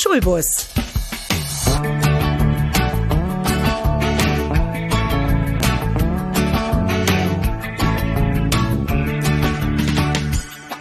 Schulbus. 0.00 0.68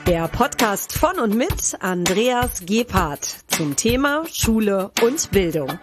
Der 0.06 0.28
Podcast 0.28 0.94
von 0.94 1.20
und 1.20 1.36
mit 1.36 1.52
Andreas 1.80 2.62
Gebhardt 2.66 3.38
zum 3.48 3.76
Thema 3.76 4.24
Schule 4.32 4.92
und 5.02 5.32
Bildung. 5.32 5.80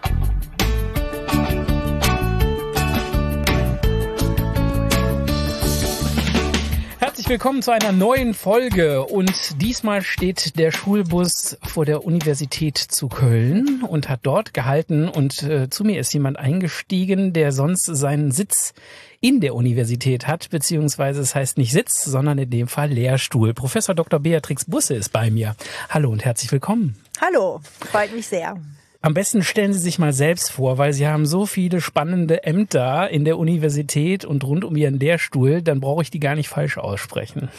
Herzlich 7.25 7.39
willkommen 7.39 7.63
zu 7.63 7.71
einer 7.71 7.91
neuen 7.91 8.35
Folge 8.35 9.03
und 9.03 9.59
diesmal 9.59 10.03
steht 10.03 10.59
der 10.59 10.71
Schulbus 10.71 11.57
vor 11.63 11.83
der 11.83 12.05
Universität 12.05 12.77
zu 12.77 13.07
Köln 13.07 13.81
und 13.81 14.09
hat 14.09 14.19
dort 14.21 14.53
gehalten 14.53 15.09
und 15.09 15.41
äh, 15.41 15.67
zu 15.71 15.83
mir 15.83 15.99
ist 15.99 16.13
jemand 16.13 16.37
eingestiegen, 16.37 17.33
der 17.33 17.51
sonst 17.51 17.85
seinen 17.85 18.29
Sitz 18.29 18.75
in 19.21 19.41
der 19.41 19.55
Universität 19.55 20.27
hat, 20.27 20.51
beziehungsweise 20.51 21.19
es 21.19 21.33
heißt 21.33 21.57
nicht 21.57 21.71
Sitz, 21.71 22.03
sondern 22.03 22.37
in 22.37 22.51
dem 22.51 22.67
Fall 22.67 22.91
Lehrstuhl. 22.91 23.55
Professor 23.55 23.95
Dr. 23.95 24.19
Beatrix 24.19 24.65
Busse 24.65 24.93
ist 24.93 25.11
bei 25.11 25.31
mir. 25.31 25.55
Hallo 25.89 26.11
und 26.11 26.23
herzlich 26.23 26.51
willkommen. 26.51 26.95
Hallo, 27.19 27.59
freut 27.79 28.13
mich 28.13 28.27
sehr. 28.27 28.55
Am 29.05 29.13
besten 29.13 29.43
stellen 29.43 29.71
Sie 29.71 29.77
sich 29.77 29.99
mal 29.99 30.13
selbst 30.13 30.51
vor, 30.51 30.79
weil 30.79 30.91
Sie 30.91 31.07
haben 31.07 31.27
so 31.27 31.45
viele 31.45 31.79
spannende 31.79 32.43
Ämter 32.43 33.07
in 33.11 33.23
der 33.23 33.37
Universität 33.37 34.25
und 34.25 34.43
rund 34.43 34.63
um 34.65 34.75
Ihren 34.75 34.99
Lehrstuhl, 34.99 35.61
dann 35.61 35.79
brauche 35.79 36.01
ich 36.01 36.09
die 36.09 36.19
gar 36.19 36.33
nicht 36.33 36.49
falsch 36.49 36.79
aussprechen. 36.79 37.49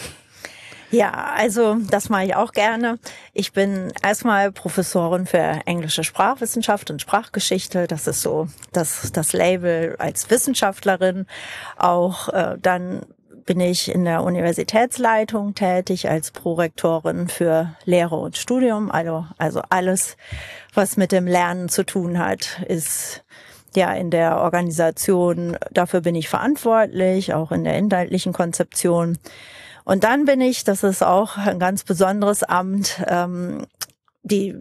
Ja, 0.90 1.12
also 1.36 1.76
das 1.88 2.08
mache 2.08 2.24
ich 2.24 2.34
auch 2.34 2.50
gerne. 2.50 2.98
Ich 3.32 3.52
bin 3.52 3.92
erstmal 4.02 4.50
Professorin 4.50 5.26
für 5.26 5.60
englische 5.66 6.02
Sprachwissenschaft 6.02 6.90
und 6.90 7.00
Sprachgeschichte. 7.00 7.86
Das 7.86 8.08
ist 8.08 8.22
so 8.22 8.48
das, 8.72 9.12
das 9.12 9.32
Label 9.32 9.94
als 10.00 10.28
Wissenschaftlerin. 10.28 11.26
Auch 11.76 12.28
äh, 12.30 12.56
dann 12.60 13.02
bin 13.46 13.60
ich 13.60 13.92
in 13.92 14.04
der 14.04 14.24
Universitätsleitung 14.24 15.54
tätig 15.54 16.08
als 16.10 16.32
Prorektorin 16.32 17.28
für 17.28 17.74
Lehre 17.84 18.16
und 18.16 18.36
Studium. 18.36 18.90
Also, 18.90 19.24
also 19.38 19.62
alles, 19.70 20.16
was 20.74 20.96
mit 20.96 21.12
dem 21.12 21.26
Lernen 21.26 21.68
zu 21.68 21.86
tun 21.86 22.18
hat, 22.18 22.60
ist 22.68 23.24
ja 23.76 23.92
in 23.92 24.10
der 24.10 24.38
Organisation. 24.38 25.56
Dafür 25.70 26.00
bin 26.00 26.16
ich 26.16 26.28
verantwortlich, 26.28 27.34
auch 27.34 27.52
in 27.52 27.64
der 27.64 27.78
inhaltlichen 27.78 28.32
Konzeption. 28.32 29.16
Und 29.84 30.02
dann 30.02 30.24
bin 30.24 30.40
ich, 30.40 30.64
das 30.64 30.82
ist 30.82 31.04
auch 31.04 31.36
ein 31.36 31.60
ganz 31.60 31.84
besonderes 31.84 32.42
Amt, 32.42 33.00
ähm, 33.06 33.66
die 34.24 34.56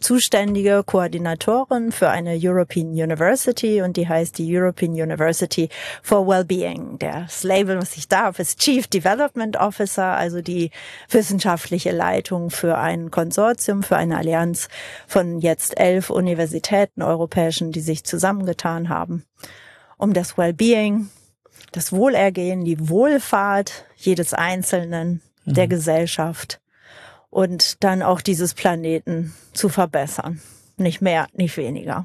zuständige 0.00 0.82
Koordinatorin 0.84 1.92
für 1.92 2.08
eine 2.08 2.38
European 2.40 2.88
University 2.88 3.82
und 3.82 3.96
die 3.96 4.08
heißt 4.08 4.38
die 4.38 4.56
European 4.56 4.92
University 4.92 5.68
for 6.02 6.26
Wellbeing. 6.26 6.98
Das 6.98 7.42
Label, 7.42 7.78
was 7.78 7.96
ich 7.96 8.08
darf, 8.08 8.38
ist 8.38 8.60
Chief 8.60 8.86
Development 8.86 9.56
Officer, 9.56 10.16
also 10.16 10.40
die 10.40 10.70
wissenschaftliche 11.10 11.90
Leitung 11.90 12.50
für 12.50 12.78
ein 12.78 13.10
Konsortium, 13.10 13.82
für 13.82 13.96
eine 13.96 14.18
Allianz 14.18 14.68
von 15.06 15.40
jetzt 15.40 15.78
elf 15.78 16.10
Universitäten 16.10 17.02
europäischen, 17.02 17.72
die 17.72 17.80
sich 17.80 18.04
zusammengetan 18.04 18.88
haben, 18.88 19.24
um 19.96 20.12
das 20.12 20.38
Wellbeing, 20.38 21.10
das 21.72 21.92
Wohlergehen, 21.92 22.64
die 22.64 22.88
Wohlfahrt 22.88 23.84
jedes 23.96 24.32
Einzelnen, 24.32 25.20
mhm. 25.44 25.54
der 25.54 25.66
Gesellschaft 25.66 26.60
und 27.38 27.84
dann 27.84 28.02
auch 28.02 28.20
dieses 28.20 28.52
Planeten 28.52 29.32
zu 29.52 29.68
verbessern. 29.68 30.40
Nicht 30.76 31.00
mehr, 31.00 31.28
nicht 31.34 31.56
weniger. 31.56 32.04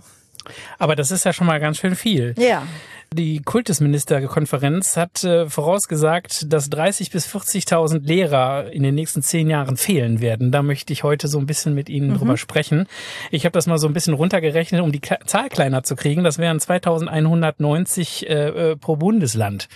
Aber 0.77 0.95
das 0.95 1.09
ist 1.09 1.25
ja 1.25 1.33
schon 1.33 1.47
mal 1.47 1.59
ganz 1.59 1.79
schön 1.79 1.95
viel. 1.95 2.35
Ja. 2.37 2.67
Die 3.11 3.41
Kultusministerkonferenz 3.41 4.95
hat 4.95 5.23
äh, 5.23 5.49
vorausgesagt, 5.49 6.53
dass 6.53 6.69
30 6.69 7.09
bis 7.09 7.25
40.000 7.27 8.05
Lehrer 8.05 8.71
in 8.71 8.83
den 8.83 8.93
nächsten 8.93 9.23
zehn 9.23 9.49
Jahren 9.49 9.75
fehlen 9.75 10.21
werden. 10.21 10.51
Da 10.51 10.61
möchte 10.61 10.93
ich 10.93 11.03
heute 11.03 11.27
so 11.27 11.39
ein 11.39 11.47
bisschen 11.47 11.73
mit 11.73 11.89
Ihnen 11.89 12.11
mhm. 12.11 12.17
drüber 12.19 12.37
sprechen. 12.37 12.85
Ich 13.31 13.45
habe 13.45 13.53
das 13.53 13.65
mal 13.65 13.79
so 13.79 13.87
ein 13.87 13.93
bisschen 13.93 14.13
runtergerechnet, 14.13 14.81
um 14.81 14.91
die 14.91 14.99
K 14.99 15.17
Zahl 15.25 15.49
kleiner 15.49 15.81
zu 15.81 15.95
kriegen. 15.95 16.23
Das 16.23 16.37
wären 16.37 16.59
2.190 16.59 18.27
äh, 18.27 18.71
äh, 18.71 18.75
pro 18.75 18.97
Bundesland. 18.97 19.67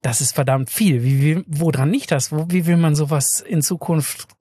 Das 0.00 0.22
ist 0.22 0.34
verdammt 0.34 0.70
viel. 0.70 1.02
Wie, 1.02 1.20
wie, 1.20 1.44
woran 1.46 1.90
nicht 1.90 2.10
das? 2.10 2.32
Wo, 2.32 2.46
wie 2.48 2.64
will 2.64 2.78
man 2.78 2.94
sowas 2.94 3.40
in 3.40 3.60
Zukunft 3.60 4.37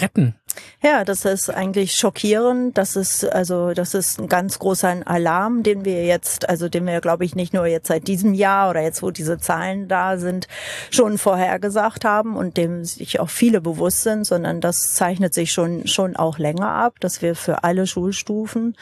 retten? 0.00 0.34
Ja, 0.82 1.04
das 1.04 1.24
ist 1.24 1.48
eigentlich 1.48 1.94
schockierend. 1.94 2.76
Das 2.76 2.94
ist 2.94 3.24
also 3.24 3.72
das 3.72 3.94
ist 3.94 4.20
ein 4.20 4.28
ganz 4.28 4.58
großer 4.58 4.98
Alarm, 5.06 5.62
den 5.62 5.86
wir 5.86 6.04
jetzt, 6.04 6.46
also 6.48 6.68
den 6.68 6.86
wir 6.86 7.00
glaube 7.00 7.24
ich 7.24 7.34
nicht 7.34 7.54
nur 7.54 7.66
jetzt 7.66 7.88
seit 7.88 8.06
diesem 8.06 8.34
Jahr 8.34 8.68
oder 8.68 8.82
jetzt 8.82 9.02
wo 9.02 9.10
diese 9.10 9.38
Zahlen 9.38 9.88
da 9.88 10.18
sind, 10.18 10.46
schon 10.90 11.16
vorhergesagt 11.16 12.04
haben 12.04 12.36
und 12.36 12.58
dem 12.58 12.84
sich 12.84 13.18
auch 13.18 13.30
viele 13.30 13.62
bewusst 13.62 14.02
sind, 14.02 14.26
sondern 14.26 14.60
das 14.60 14.94
zeichnet 14.94 15.32
sich 15.32 15.52
schon 15.52 15.86
schon 15.86 16.16
auch 16.16 16.38
länger 16.38 16.68
ab, 16.68 17.00
dass 17.00 17.22
wir 17.22 17.34
für 17.34 17.64
alle 17.64 17.86
Schulstufen 17.86 18.76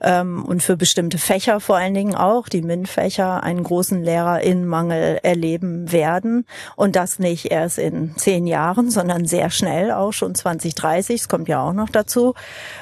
ähm, 0.00 0.44
und 0.44 0.64
für 0.64 0.76
bestimmte 0.76 1.18
Fächer 1.18 1.60
vor 1.60 1.76
allen 1.76 1.94
Dingen 1.94 2.16
auch 2.16 2.48
die 2.48 2.62
MINT-Fächer 2.62 3.44
einen 3.44 3.62
großen 3.62 4.02
Lehrerinnenmangel 4.02 5.20
erleben 5.22 5.92
werden 5.92 6.44
und 6.74 6.96
das 6.96 7.20
nicht 7.20 7.52
erst 7.52 7.78
in 7.78 8.16
zehn 8.16 8.48
Jahren, 8.48 8.90
sondern 8.90 9.26
sehr 9.26 9.50
schnell 9.50 9.92
auch 9.92 10.12
schon 10.12 10.34
2030 10.34 11.05
kommt 11.28 11.48
ja 11.48 11.62
auch 11.62 11.72
noch 11.72 11.88
dazu. 11.88 12.34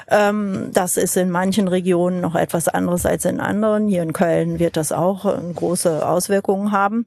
Ähm, 0.09 0.71
das 0.73 0.97
ist 0.97 1.17
in 1.17 1.29
manchen 1.29 1.67
Regionen 1.67 2.21
noch 2.21 2.35
etwas 2.35 2.67
anderes 2.67 3.05
als 3.05 3.25
in 3.25 3.39
anderen. 3.39 3.87
Hier 3.87 4.03
in 4.03 4.13
Köln 4.13 4.59
wird 4.59 4.77
das 4.77 4.91
auch 4.91 5.25
äh, 5.25 5.53
große 5.53 6.07
Auswirkungen 6.07 6.71
haben. 6.71 7.05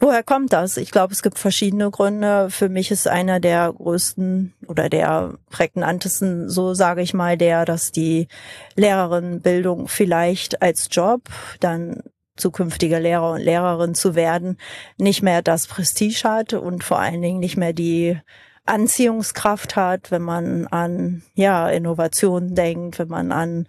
Woher 0.00 0.22
kommt 0.22 0.52
das? 0.52 0.76
Ich 0.76 0.90
glaube, 0.90 1.12
es 1.12 1.22
gibt 1.22 1.38
verschiedene 1.38 1.90
Gründe. 1.90 2.48
Für 2.50 2.68
mich 2.68 2.90
ist 2.90 3.08
einer 3.08 3.40
der 3.40 3.72
größten 3.72 4.54
oder 4.66 4.88
der 4.88 5.34
prägnantesten, 5.50 6.48
so 6.48 6.74
sage 6.74 7.02
ich 7.02 7.14
mal, 7.14 7.36
der, 7.36 7.64
dass 7.64 7.92
die 7.92 8.28
Lehrerinnenbildung 8.76 9.88
vielleicht 9.88 10.62
als 10.62 10.88
Job 10.90 11.22
dann 11.60 12.02
zukünftiger 12.36 13.00
Lehrer 13.00 13.32
und 13.32 13.40
Lehrerin 13.40 13.94
zu 13.94 14.14
werden, 14.14 14.58
nicht 14.98 15.22
mehr 15.22 15.42
das 15.42 15.66
Prestige 15.66 16.22
hat 16.24 16.52
und 16.52 16.82
vor 16.82 16.98
allen 16.98 17.22
Dingen 17.22 17.40
nicht 17.40 17.56
mehr 17.56 17.72
die 17.72 18.18
Anziehungskraft 18.66 19.76
hat, 19.76 20.10
wenn 20.10 20.22
man 20.22 20.66
an 20.68 21.22
ja 21.34 21.68
Innovation 21.68 22.54
denkt, 22.54 22.98
wenn 22.98 23.08
man 23.08 23.30
an 23.30 23.66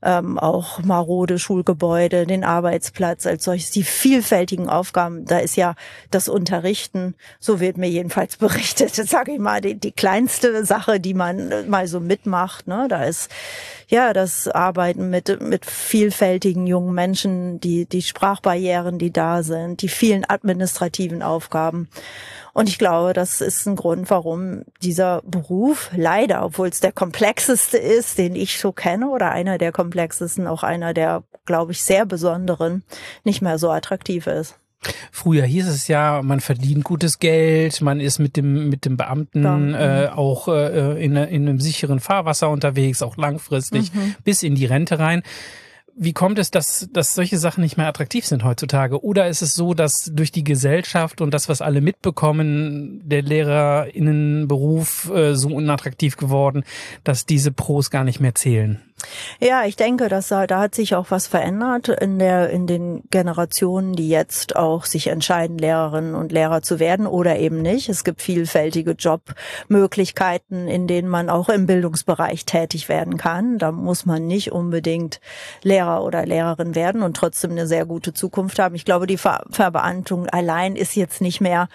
ähm, 0.00 0.38
auch 0.38 0.82
marode 0.82 1.38
Schulgebäude, 1.38 2.26
den 2.26 2.44
Arbeitsplatz 2.44 3.26
als 3.26 3.44
solches, 3.44 3.72
die 3.72 3.82
vielfältigen 3.82 4.70
Aufgaben. 4.70 5.26
Da 5.26 5.38
ist 5.38 5.56
ja 5.56 5.74
das 6.10 6.30
Unterrichten, 6.30 7.14
so 7.40 7.60
wird 7.60 7.76
mir 7.76 7.90
jedenfalls 7.90 8.36
berichtet, 8.38 8.94
sage 8.94 9.32
ich 9.32 9.38
mal, 9.38 9.60
die, 9.60 9.74
die 9.74 9.92
kleinste 9.92 10.64
Sache, 10.64 10.98
die 10.98 11.14
man 11.14 11.68
mal 11.68 11.86
so 11.86 12.00
mitmacht. 12.00 12.66
Ne? 12.66 12.86
Da 12.88 13.04
ist 13.04 13.30
ja 13.88 14.14
das 14.14 14.48
Arbeiten 14.48 15.10
mit 15.10 15.40
mit 15.42 15.66
vielfältigen 15.66 16.66
jungen 16.66 16.94
Menschen, 16.94 17.60
die 17.60 17.86
die 17.86 18.02
Sprachbarrieren, 18.02 18.98
die 18.98 19.12
da 19.12 19.42
sind, 19.42 19.82
die 19.82 19.88
vielen 19.88 20.24
administrativen 20.28 21.22
Aufgaben. 21.22 21.88
Und 22.58 22.68
ich 22.68 22.78
glaube, 22.78 23.12
das 23.12 23.40
ist 23.40 23.66
ein 23.66 23.76
Grund, 23.76 24.10
warum 24.10 24.64
dieser 24.82 25.22
Beruf 25.24 25.92
leider, 25.94 26.44
obwohl 26.44 26.66
es 26.66 26.80
der 26.80 26.90
komplexeste 26.90 27.78
ist, 27.78 28.18
den 28.18 28.34
ich 28.34 28.58
so 28.58 28.72
kenne, 28.72 29.10
oder 29.10 29.30
einer 29.30 29.58
der 29.58 29.70
komplexesten, 29.70 30.48
auch 30.48 30.64
einer 30.64 30.92
der, 30.92 31.22
glaube 31.44 31.70
ich, 31.70 31.84
sehr 31.84 32.04
besonderen, 32.04 32.82
nicht 33.22 33.42
mehr 33.42 33.58
so 33.58 33.70
attraktiv 33.70 34.26
ist. 34.26 34.56
Früher 35.12 35.44
hieß 35.44 35.68
es 35.68 35.86
ja, 35.86 36.20
man 36.24 36.40
verdient 36.40 36.82
gutes 36.82 37.20
Geld, 37.20 37.80
man 37.80 38.00
ist 38.00 38.18
mit 38.18 38.36
dem 38.36 38.68
mit 38.68 38.84
dem 38.84 38.96
Beamten 38.96 39.74
äh, 39.74 40.08
auch 40.12 40.48
äh, 40.48 41.00
in, 41.00 41.14
in 41.14 41.48
einem 41.48 41.60
sicheren 41.60 42.00
Fahrwasser 42.00 42.50
unterwegs, 42.50 43.02
auch 43.02 43.16
langfristig 43.16 43.94
mhm. 43.94 44.16
bis 44.24 44.42
in 44.42 44.56
die 44.56 44.66
Rente 44.66 44.98
rein. 44.98 45.22
Wie 46.00 46.12
kommt 46.12 46.38
es, 46.38 46.52
dass, 46.52 46.88
dass 46.92 47.14
solche 47.14 47.38
Sachen 47.38 47.62
nicht 47.62 47.76
mehr 47.76 47.88
attraktiv 47.88 48.24
sind 48.24 48.44
heutzutage? 48.44 49.02
Oder 49.02 49.26
ist 49.26 49.42
es 49.42 49.54
so, 49.54 49.74
dass 49.74 50.12
durch 50.14 50.30
die 50.30 50.44
Gesellschaft 50.44 51.20
und 51.20 51.34
das, 51.34 51.48
was 51.48 51.60
alle 51.60 51.80
mitbekommen, 51.80 53.00
der 53.04 53.22
Lehrerinnenberuf 53.22 55.10
äh, 55.10 55.34
so 55.34 55.48
unattraktiv 55.48 56.16
geworden, 56.16 56.62
dass 57.02 57.26
diese 57.26 57.50
Pros 57.50 57.90
gar 57.90 58.04
nicht 58.04 58.20
mehr 58.20 58.36
zählen? 58.36 58.80
Ja, 59.40 59.64
ich 59.64 59.76
denke, 59.76 60.08
dass 60.08 60.28
da, 60.28 60.46
da 60.46 60.60
hat 60.60 60.74
sich 60.74 60.94
auch 60.94 61.10
was 61.10 61.26
verändert 61.26 61.88
in 61.88 62.18
der, 62.18 62.50
in 62.50 62.66
den 62.66 63.02
Generationen, 63.10 63.94
die 63.94 64.08
jetzt 64.08 64.56
auch 64.56 64.84
sich 64.84 65.06
entscheiden, 65.06 65.58
Lehrerinnen 65.58 66.14
und 66.14 66.32
Lehrer 66.32 66.62
zu 66.62 66.80
werden 66.80 67.06
oder 67.06 67.38
eben 67.38 67.62
nicht. 67.62 67.88
Es 67.88 68.02
gibt 68.02 68.20
vielfältige 68.20 68.92
Jobmöglichkeiten, 68.92 70.66
in 70.66 70.86
denen 70.86 71.08
man 71.08 71.30
auch 71.30 71.48
im 71.48 71.66
Bildungsbereich 71.66 72.44
tätig 72.44 72.88
werden 72.88 73.16
kann. 73.16 73.58
Da 73.58 73.70
muss 73.70 74.06
man 74.06 74.26
nicht 74.26 74.50
unbedingt 74.52 75.20
Lehrer 75.62 76.02
oder 76.02 76.26
Lehrerin 76.26 76.74
werden 76.74 77.02
und 77.02 77.16
trotzdem 77.16 77.52
eine 77.52 77.66
sehr 77.66 77.86
gute 77.86 78.12
Zukunft 78.12 78.58
haben. 78.58 78.74
Ich 78.74 78.84
glaube, 78.84 79.06
die 79.06 79.18
Ver 79.18 79.44
Verbeamtung 79.50 80.26
allein 80.28 80.74
ist 80.74 80.96
jetzt 80.96 81.20
nicht 81.20 81.40
mehr 81.40 81.68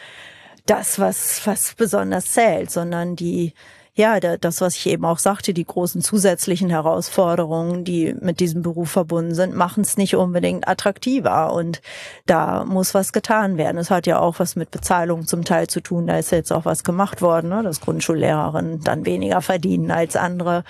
das, 0.66 1.00
was, 1.00 1.46
was 1.46 1.74
besonders 1.75 2.31
zählt, 2.31 2.72
sondern 2.72 3.16
die, 3.16 3.54
ja, 3.95 4.19
das, 4.19 4.60
was 4.60 4.75
ich 4.75 4.88
eben 4.88 5.06
auch 5.06 5.19
sagte, 5.19 5.54
die 5.54 5.66
großen 5.66 6.01
zusätzlichen 6.01 6.72
Herausforderungen, 6.72 7.84
die 7.84 8.16
mit 8.19 8.40
diesem 8.40 8.63
Beruf 8.63 8.90
verbunden 8.90 9.36
sind, 9.36 9.56
machen 9.56 9.81
es 9.81 9.98
nicht 9.98 10.16
unbedingt 10.16 10.68
attraktiver. 10.68 11.54
Und 11.54 11.80
da 12.25 12.66
muss 12.66 12.95
was 12.95 13.13
getan 13.13 13.56
werden. 13.57 13.78
Es 13.78 13.92
hat 13.92 14.07
ja 14.07 14.19
auch 14.19 14.40
was 14.40 14.56
mit 14.56 14.72
Bezahlung 14.72 15.28
zum 15.28 15.45
Teil 15.45 15.68
zu 15.68 15.80
tun. 15.80 16.07
Da 16.07 16.18
ist 16.18 16.31
jetzt 16.31 16.51
auch 16.51 16.66
was 16.66 16.84
gemacht 16.84 17.22
worden, 17.22 17.50
ne? 17.50 17.62
dass 17.62 17.81
Grundschullehrerinnen 17.81 18.81
dann 18.81 19.06
weniger 19.06 19.42
verdienen 19.42 19.92
als 19.92 20.16
andere. 20.16 20.63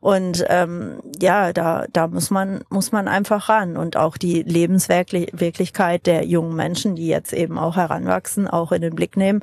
Und 0.00 0.44
ähm, 0.48 1.00
ja, 1.18 1.54
da, 1.54 1.86
da 1.90 2.08
muss 2.08 2.30
man, 2.30 2.60
muss 2.68 2.92
man 2.92 3.08
einfach 3.08 3.48
ran. 3.48 3.78
Und 3.78 3.96
auch 3.96 4.18
die 4.18 4.42
Lebenswirklichkeit 4.42 6.04
der 6.04 6.26
jungen 6.26 6.56
Menschen, 6.56 6.94
die 6.94 7.06
jetzt 7.06 7.32
eben 7.32 7.58
auch 7.58 7.76
heranwachsen, 7.76 8.48
auch 8.48 8.70
in 8.72 8.82
den 8.82 8.94
Blick 8.94 9.16
nehmen. 9.16 9.42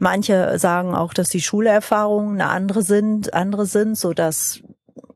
Manche 0.00 0.58
sagen 0.58 0.96
auch, 0.96 1.14
dass 1.14 1.28
die 1.28 1.40
Schulerfahrungen 1.40 2.40
eine 2.40 2.55
andere 2.56 2.82
sind, 2.82 3.34
andere 3.34 3.66
sind, 3.66 3.96
so 3.96 4.12
dass 4.12 4.62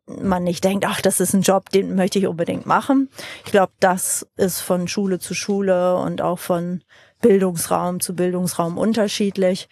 man 0.06 0.44
nicht 0.44 0.64
denkt, 0.64 0.84
ach, 0.86 1.00
das 1.00 1.20
ist 1.20 1.34
ein 1.34 1.42
Job, 1.42 1.70
den 1.70 1.94
möchte 1.94 2.18
ich 2.18 2.26
unbedingt 2.26 2.66
machen. 2.66 3.08
Ich 3.44 3.52
glaube, 3.52 3.72
das 3.80 4.26
ist 4.36 4.60
von 4.60 4.88
Schule 4.88 5.18
zu 5.18 5.34
Schule 5.34 5.96
und 5.96 6.20
auch 6.20 6.38
von 6.38 6.82
Bildungsraum 7.20 8.00
zu 8.00 8.14
Bildungsraum 8.14 8.78
unterschiedlich, 8.78 9.68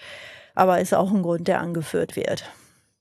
aber 0.55 0.81
ist 0.81 0.95
auch 0.95 1.13
ein 1.13 1.23
Grund, 1.23 1.49
der 1.49 1.61
angeführt 1.61 2.17
wird. 2.17 2.45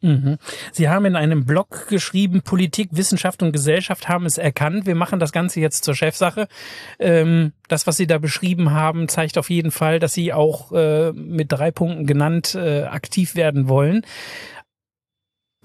Mhm. 0.01 0.37
Sie 0.71 0.89
haben 0.89 1.05
in 1.05 1.15
einem 1.15 1.45
Blog 1.45 1.87
geschrieben, 1.87 2.43
Politik, 2.43 2.89
Wissenschaft 2.91 3.41
und 3.41 3.51
Gesellschaft 3.51 4.07
haben 4.07 4.27
es 4.27 4.37
erkannt. 4.37 4.85
Wir 4.85 4.93
machen 4.93 5.19
das 5.19 5.31
Ganze 5.31 5.59
jetzt 5.59 5.83
zur 5.83 5.95
Chefsache. 5.95 6.47
Ähm, 6.99 7.53
das, 7.67 7.87
was 7.87 7.97
Sie 7.97 8.05
da 8.05 8.19
beschrieben 8.19 8.71
haben, 8.71 9.07
zeigt 9.07 9.39
auf 9.39 9.49
jeden 9.49 9.71
Fall, 9.71 9.99
dass 9.99 10.13
Sie 10.13 10.33
auch 10.33 10.71
äh, 10.71 11.13
mit 11.13 11.51
drei 11.51 11.71
Punkten 11.71 12.05
genannt 12.05 12.53
äh, 12.53 12.83
aktiv 12.83 13.35
werden 13.35 13.67
wollen. 13.67 14.05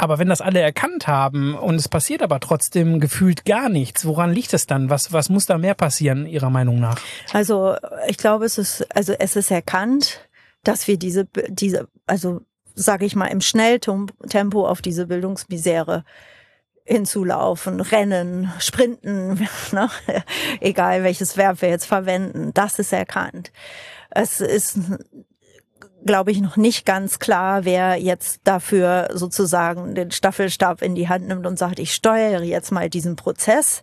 Aber 0.03 0.19
wenn 0.19 0.29
das 0.29 0.41
alle 0.41 0.59
erkannt 0.59 1.07
haben 1.07 1.55
und 1.55 1.77
es 1.77 1.89
passiert 1.89 2.23
aber 2.23 2.41
trotzdem 2.41 2.99
gefühlt 2.99 3.45
gar 3.45 3.69
nichts, 3.69 4.05
woran 4.05 4.33
liegt 4.33 4.53
es 4.53 4.67
dann? 4.67 4.91
Was, 4.91 5.13
was 5.13 5.29
muss 5.29 5.47
da 5.47 5.59
mehr 5.59 5.75
passieren, 5.75 6.27
Ihrer 6.27 6.51
Meinung 6.51 6.81
nach? 6.81 6.99
Also 7.33 7.77
ich 8.09 8.17
glaube, 8.17 8.45
es 8.45 8.59
ist, 8.59 8.85
also 8.97 9.13
es 9.17 9.37
ist 9.37 9.53
erkannt, 9.53 10.29
dass 10.65 10.89
wir 10.89 10.97
diese, 10.97 11.29
diese, 11.47 11.87
also 12.05 12.41
sage 12.75 13.05
ich 13.07 13.15
mal, 13.15 13.29
im 13.29 13.41
Schnelltempo 13.41 14.67
auf 14.67 14.83
diese 14.83 15.07
Bildungsmisere 15.07 16.05
hinzulaufen, 16.85 17.81
rennen, 17.81 18.53
sprinten, 18.59 19.35
ne? 19.71 19.89
egal 20.59 21.05
welches 21.05 21.37
Verb 21.37 21.63
wir 21.63 21.69
jetzt 21.69 21.87
verwenden, 21.87 22.51
das 22.55 22.81
ist 22.81 22.93
erkannt. 22.93 23.53
Es 24.11 24.41
ist, 24.41 24.81
glaube 26.05 26.31
ich, 26.31 26.41
noch 26.41 26.57
nicht 26.57 26.85
ganz 26.87 27.19
klar, 27.19 27.65
wer 27.65 27.97
jetzt 27.97 28.41
dafür 28.45 29.11
sozusagen 29.13 29.95
den 29.95 30.11
Staffelstab 30.11 30.83
in 30.83 30.95
die 30.95 31.09
Hand 31.09 31.27
nimmt 31.29 31.47
und 31.47 31.59
sagt, 31.59 31.79
ich 31.79 31.95
steuere 31.95 32.43
jetzt 32.43 32.73
mal 32.73 32.91
diesen 32.91 33.17
Prozess. 33.17 33.83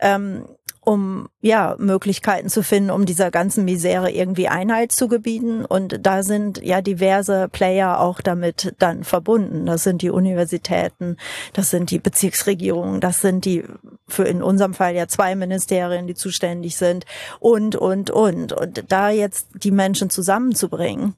Ähm, 0.00 0.46
um 0.88 1.28
ja 1.42 1.76
Möglichkeiten 1.78 2.48
zu 2.48 2.62
finden, 2.62 2.90
um 2.90 3.04
dieser 3.04 3.30
ganzen 3.30 3.66
Misere 3.66 4.10
irgendwie 4.10 4.48
Einheit 4.48 4.90
zu 4.90 5.06
gebieten. 5.06 5.66
Und 5.66 5.98
da 6.00 6.22
sind 6.22 6.62
ja 6.64 6.80
diverse 6.80 7.50
Player 7.52 8.00
auch 8.00 8.22
damit 8.22 8.74
dann 8.78 9.04
verbunden. 9.04 9.66
Das 9.66 9.84
sind 9.84 10.00
die 10.00 10.08
Universitäten, 10.08 11.18
das 11.52 11.68
sind 11.68 11.90
die 11.90 11.98
Bezirksregierungen, 11.98 13.02
das 13.02 13.20
sind 13.20 13.44
die 13.44 13.64
für 14.08 14.24
in 14.24 14.42
unserem 14.42 14.72
Fall 14.72 14.94
ja 14.94 15.06
zwei 15.08 15.36
Ministerien, 15.36 16.06
die 16.06 16.14
zuständig 16.14 16.78
sind 16.78 17.04
und 17.38 17.76
und 17.76 18.08
und 18.08 18.54
und 18.54 18.84
da 18.88 19.10
jetzt 19.10 19.48
die 19.62 19.72
Menschen 19.72 20.08
zusammenzubringen 20.08 21.16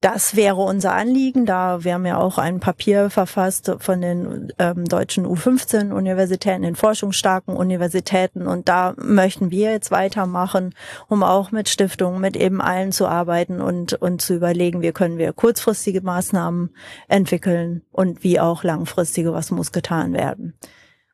das 0.00 0.36
wäre 0.36 0.56
unser 0.62 0.94
Anliegen. 0.94 1.44
Da 1.44 1.82
wir 1.82 1.94
haben 1.94 2.06
ja 2.06 2.18
auch 2.18 2.38
ein 2.38 2.60
Papier 2.60 3.10
verfasst 3.10 3.72
von 3.80 4.00
den 4.00 4.52
ähm, 4.58 4.84
deutschen 4.84 5.26
U15-Universitäten, 5.26 6.62
den 6.62 6.76
forschungsstarken 6.76 7.56
Universitäten. 7.56 8.46
Und 8.46 8.68
da 8.68 8.94
möchten 8.96 9.50
wir 9.50 9.72
jetzt 9.72 9.90
weitermachen, 9.90 10.74
um 11.08 11.22
auch 11.22 11.50
mit 11.50 11.68
Stiftungen, 11.68 12.20
mit 12.20 12.36
eben 12.36 12.60
allen 12.60 12.92
zu 12.92 13.08
arbeiten 13.08 13.60
und, 13.60 13.94
und 13.94 14.20
zu 14.20 14.34
überlegen, 14.34 14.82
wie 14.82 14.92
können 14.92 15.18
wir 15.18 15.32
kurzfristige 15.32 16.00
Maßnahmen 16.00 16.70
entwickeln 17.08 17.82
und 17.90 18.22
wie 18.22 18.38
auch 18.38 18.62
langfristige, 18.62 19.32
was 19.32 19.50
muss 19.50 19.72
getan 19.72 20.12
werden. 20.12 20.54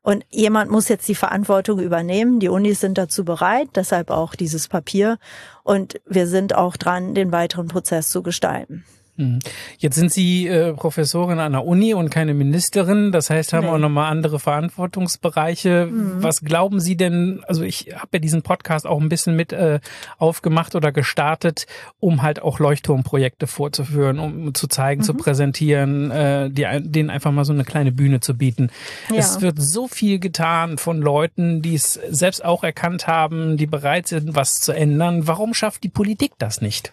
Und 0.04 0.26
jemand 0.28 0.70
muss 0.70 0.88
jetzt 0.88 1.08
die 1.08 1.14
Verantwortung 1.14 1.80
übernehmen. 1.80 2.38
Die 2.38 2.50
Unis 2.50 2.78
sind 2.78 2.98
dazu 2.98 3.24
bereit, 3.24 3.70
deshalb 3.74 4.10
auch 4.10 4.34
dieses 4.34 4.68
Papier. 4.68 5.18
Und 5.62 5.98
wir 6.06 6.26
sind 6.26 6.54
auch 6.54 6.76
dran, 6.76 7.14
den 7.14 7.32
weiteren 7.32 7.68
Prozess 7.68 8.10
zu 8.10 8.22
gestalten. 8.22 8.84
Mhm. 9.16 9.38
Jetzt 9.78 9.96
sind 9.96 10.12
Sie 10.12 10.48
äh, 10.48 10.72
Professorin 10.72 11.38
an 11.38 11.52
der 11.52 11.64
Uni 11.64 11.94
und 11.94 12.10
keine 12.10 12.34
Ministerin, 12.34 13.12
das 13.12 13.30
heißt, 13.30 13.52
haben 13.52 13.66
nee. 13.66 13.70
auch 13.70 13.78
nochmal 13.78 14.10
andere 14.10 14.40
Verantwortungsbereiche. 14.40 15.86
Mhm. 15.86 16.22
Was 16.22 16.40
glauben 16.40 16.80
Sie 16.80 16.96
denn, 16.96 17.42
also 17.46 17.62
ich 17.62 17.94
habe 17.94 18.08
ja 18.14 18.18
diesen 18.18 18.42
Podcast 18.42 18.86
auch 18.86 19.00
ein 19.00 19.08
bisschen 19.08 19.36
mit 19.36 19.52
äh, 19.52 19.78
aufgemacht 20.18 20.74
oder 20.74 20.90
gestartet, 20.90 21.66
um 22.00 22.22
halt 22.22 22.42
auch 22.42 22.58
Leuchtturmprojekte 22.58 23.46
vorzuführen, 23.46 24.18
um 24.18 24.54
zu 24.54 24.66
zeigen, 24.66 25.02
mhm. 25.02 25.04
zu 25.04 25.14
präsentieren, 25.14 26.10
äh, 26.10 26.50
die, 26.50 26.66
denen 26.80 27.10
einfach 27.10 27.30
mal 27.30 27.44
so 27.44 27.52
eine 27.52 27.64
kleine 27.64 27.92
Bühne 27.92 28.20
zu 28.20 28.36
bieten. 28.36 28.70
Ja. 29.10 29.16
Es 29.16 29.40
wird 29.40 29.60
so 29.60 29.86
viel 29.86 30.18
getan 30.18 30.76
von 30.78 31.00
Leuten, 31.00 31.62
die 31.62 31.74
es 31.74 31.94
selbst 32.10 32.44
auch 32.44 32.64
erkannt 32.64 33.06
haben, 33.06 33.56
die 33.56 33.66
bereit 33.66 34.08
sind, 34.08 34.34
was 34.34 34.54
zu 34.54 34.72
ändern. 34.72 35.28
Warum 35.28 35.54
schafft 35.54 35.84
die 35.84 35.88
Politik 35.88 36.32
das 36.38 36.60
nicht? 36.60 36.92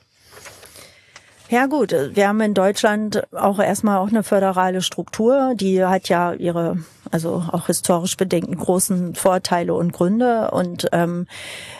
Ja 1.51 1.65
gut, 1.65 1.92
wir 1.92 2.30
haben 2.30 2.39
in 2.39 2.53
Deutschland 2.53 3.27
auch 3.33 3.59
erstmal 3.59 3.98
auch 3.98 4.07
eine 4.07 4.24
föderale 4.24 4.81
Struktur, 4.81 5.51
die 5.53 5.83
hat 5.83 6.07
ja 6.07 6.31
ihre, 6.31 6.77
also 7.12 7.44
auch 7.51 7.68
historisch 7.68 8.15
bedingten 8.15 8.56
großen 8.56 9.15
Vorteile 9.15 9.74
und 9.74 9.92
Gründe. 9.92 10.51
Und 10.51 10.88
ähm, 10.94 11.27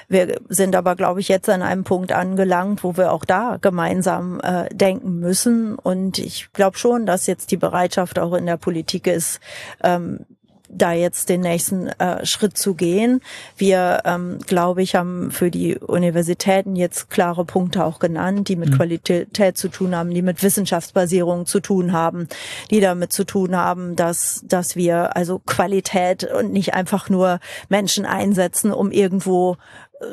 wir 0.10 0.42
sind 0.50 0.76
aber, 0.76 0.98
glaube 0.98 1.22
ich, 1.22 1.30
jetzt 1.30 1.48
an 1.48 1.62
einem 1.62 1.86
Punkt 1.86 2.12
angelangt, 2.12 2.84
wo 2.84 2.98
wir 2.98 3.14
auch 3.14 3.24
da 3.24 3.60
gemeinsam 3.62 4.42
äh, 4.42 4.68
denken 4.76 5.22
müssen. 5.22 5.76
Und 5.76 6.20
ich 6.20 6.52
glaube 6.52 6.78
schon, 6.78 7.06
dass 7.06 7.26
jetzt 7.26 7.50
die 7.50 7.58
Bereitschaft 7.58 8.20
auch 8.20 8.34
in 8.34 8.48
der 8.48 8.58
Politik 8.58 9.08
ist, 9.08 9.40
ähm, 9.84 10.26
da 10.74 10.94
jetzt 10.94 11.30
den 11.30 11.42
nächsten 11.42 11.88
äh, 11.88 12.26
Schritt 12.26 12.58
zu 12.58 12.74
gehen. 12.76 13.22
Wir, 13.58 14.02
ähm, 14.06 14.40
glaube 14.46 14.82
ich, 14.82 14.96
haben 14.96 15.32
für 15.32 15.52
die 15.52 15.78
Universitäten 15.78 16.76
jetzt 16.76 17.10
klare 17.10 17.46
Punkte 17.46 17.86
auch 17.86 18.00
genannt, 18.00 18.48
die 18.48 18.56
mit 18.56 18.70
mhm. 18.70 18.76
Qualität 18.76 19.58
zu 19.58 19.68
tun 19.70 19.96
haben, 19.96 20.14
die 20.14 20.22
mit 20.22 20.44
Wissenschaftsbasierung 20.44 21.46
zu 21.46 21.60
tun 21.60 21.92
haben, 21.92 22.28
die 22.70 22.80
damit 22.80 23.12
zu 23.14 23.26
tun 23.26 23.56
haben, 23.56 23.96
dass, 23.96 24.44
dass 24.46 24.76
wir 24.76 25.16
also 25.16 25.40
Qualität 25.40 26.24
und 26.24 26.52
nicht 26.52 26.74
einfach 26.74 27.10
nur 27.10 27.40
Menschen 27.70 28.06
einsetzen, 28.06 28.72
um 28.72 28.92
irgendwo 28.92 29.58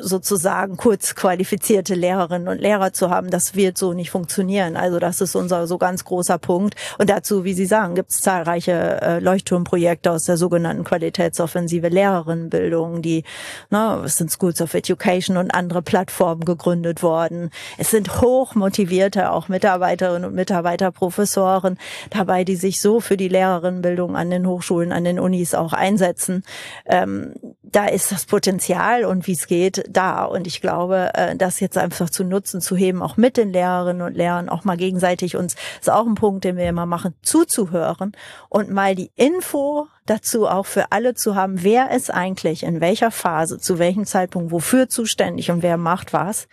sozusagen 0.00 0.76
kurz 0.76 1.14
qualifizierte 1.14 1.94
Lehrerinnen 1.94 2.48
und 2.48 2.60
Lehrer 2.60 2.92
zu 2.92 3.10
haben, 3.10 3.30
das 3.30 3.54
wird 3.54 3.78
so 3.78 3.92
nicht 3.92 4.10
funktionieren. 4.10 4.76
Also 4.76 4.98
das 4.98 5.20
ist 5.20 5.34
unser 5.34 5.66
so 5.66 5.78
ganz 5.78 6.04
großer 6.04 6.38
Punkt. 6.38 6.74
Und 6.98 7.10
dazu, 7.10 7.44
wie 7.44 7.54
Sie 7.54 7.66
sagen, 7.66 7.94
gibt 7.94 8.10
es 8.10 8.20
zahlreiche 8.20 9.00
äh, 9.00 9.18
Leuchtturmprojekte 9.20 10.10
aus 10.10 10.24
der 10.24 10.36
sogenannten 10.36 10.84
Qualitätsoffensive 10.84 11.88
Lehrerinnenbildung, 11.88 13.02
die, 13.02 13.24
ne, 13.70 14.02
es 14.04 14.16
sind 14.16 14.30
Schools 14.30 14.60
of 14.60 14.74
Education 14.74 15.36
und 15.36 15.52
andere 15.52 15.82
Plattformen 15.82 16.44
gegründet 16.44 17.02
worden. 17.02 17.50
Es 17.78 17.90
sind 17.90 18.20
hoch 18.20 18.54
motivierte 18.54 19.30
auch 19.30 19.48
Mitarbeiterinnen 19.48 20.28
und 20.28 20.34
Mitarbeiter, 20.34 20.92
Professoren 20.92 21.78
dabei, 22.10 22.44
die 22.44 22.56
sich 22.56 22.80
so 22.80 23.00
für 23.00 23.16
die 23.16 23.28
Lehrerinnenbildung 23.28 24.16
an 24.16 24.30
den 24.30 24.46
Hochschulen, 24.46 24.92
an 24.92 25.04
den 25.04 25.18
Unis 25.18 25.54
auch 25.54 25.72
einsetzen. 25.72 26.44
Ähm, 26.86 27.34
da 27.62 27.86
ist 27.86 28.12
das 28.12 28.24
Potenzial 28.24 29.04
und 29.04 29.26
wie 29.26 29.32
es 29.32 29.46
geht 29.46 29.77
da. 29.88 30.24
Und 30.24 30.46
ich 30.46 30.60
glaube, 30.60 31.10
äh, 31.14 31.36
das 31.36 31.60
jetzt 31.60 31.78
einfach 31.78 32.10
zu 32.10 32.24
nutzen, 32.24 32.60
zu 32.60 32.76
heben, 32.76 33.02
auch 33.02 33.16
mit 33.16 33.36
den 33.36 33.52
Lehrerinnen 33.52 34.02
und 34.02 34.16
Lehrern, 34.16 34.48
auch 34.48 34.64
mal 34.64 34.76
gegenseitig 34.76 35.36
uns, 35.36 35.56
ist 35.80 35.90
auch 35.90 36.06
ein 36.06 36.14
Punkt, 36.14 36.44
den 36.44 36.56
wir 36.56 36.68
immer 36.68 36.86
machen, 36.86 37.14
zuzuhören 37.22 38.12
und 38.48 38.70
mal 38.70 38.94
die 38.94 39.10
Info 39.16 39.86
dazu 40.06 40.46
auch 40.48 40.66
für 40.66 40.92
alle 40.92 41.14
zu 41.14 41.34
haben, 41.34 41.62
wer 41.62 41.90
ist 41.90 42.12
eigentlich 42.12 42.62
in 42.62 42.80
welcher 42.80 43.10
Phase, 43.10 43.58
zu 43.58 43.78
welchem 43.78 44.06
Zeitpunkt, 44.06 44.50
wofür 44.50 44.88
zuständig 44.88 45.50
und 45.50 45.62
wer 45.62 45.76
macht 45.76 46.12
was, 46.12 46.48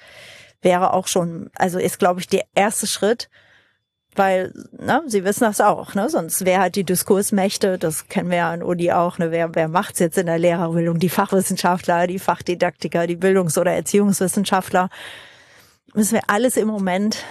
wäre 0.62 0.94
auch 0.94 1.08
schon, 1.08 1.50
also 1.56 1.80
ist, 1.80 2.00
glaube 2.00 2.20
ich, 2.20 2.28
der 2.28 2.46
erste 2.56 2.88
Schritt, 2.88 3.30
weil, 4.16 4.54
ne, 4.72 5.04
Sie 5.08 5.24
wissen 5.24 5.42
das 5.42 5.62
auch, 5.62 5.94
ne? 5.94 6.10
Sonst 6.10 6.46
wer 6.46 6.62
hat 6.62 6.76
die 6.76 6.84
Diskursmächte, 6.84 7.78
das 7.78 8.08
kennen 8.08 8.30
wir 8.30 8.38
ja 8.38 8.52
an 8.52 8.64
Uni 8.64 8.92
auch, 8.92 9.18
ne? 9.18 9.32
Wer, 9.32 9.56
wer 9.56 9.68
macht's 9.68 10.00
jetzt 10.00 10.18
in 10.18 10.26
der 10.26 10.40
Lehrerbildung? 10.40 11.00
Die 11.00 11.10
Fachwissenschaftler, 11.10 12.08
die 12.08 12.20
Fachdidaktiker, 12.20 13.08
die 13.08 13.16
Bildungs- 13.16 13.58
oder 13.58 13.74
Erziehungswissenschaftler. 13.74 14.90
Müssen 15.94 16.16
wir 16.16 16.24
alles 16.28 16.58
im 16.58 16.68
Moment 16.68 17.24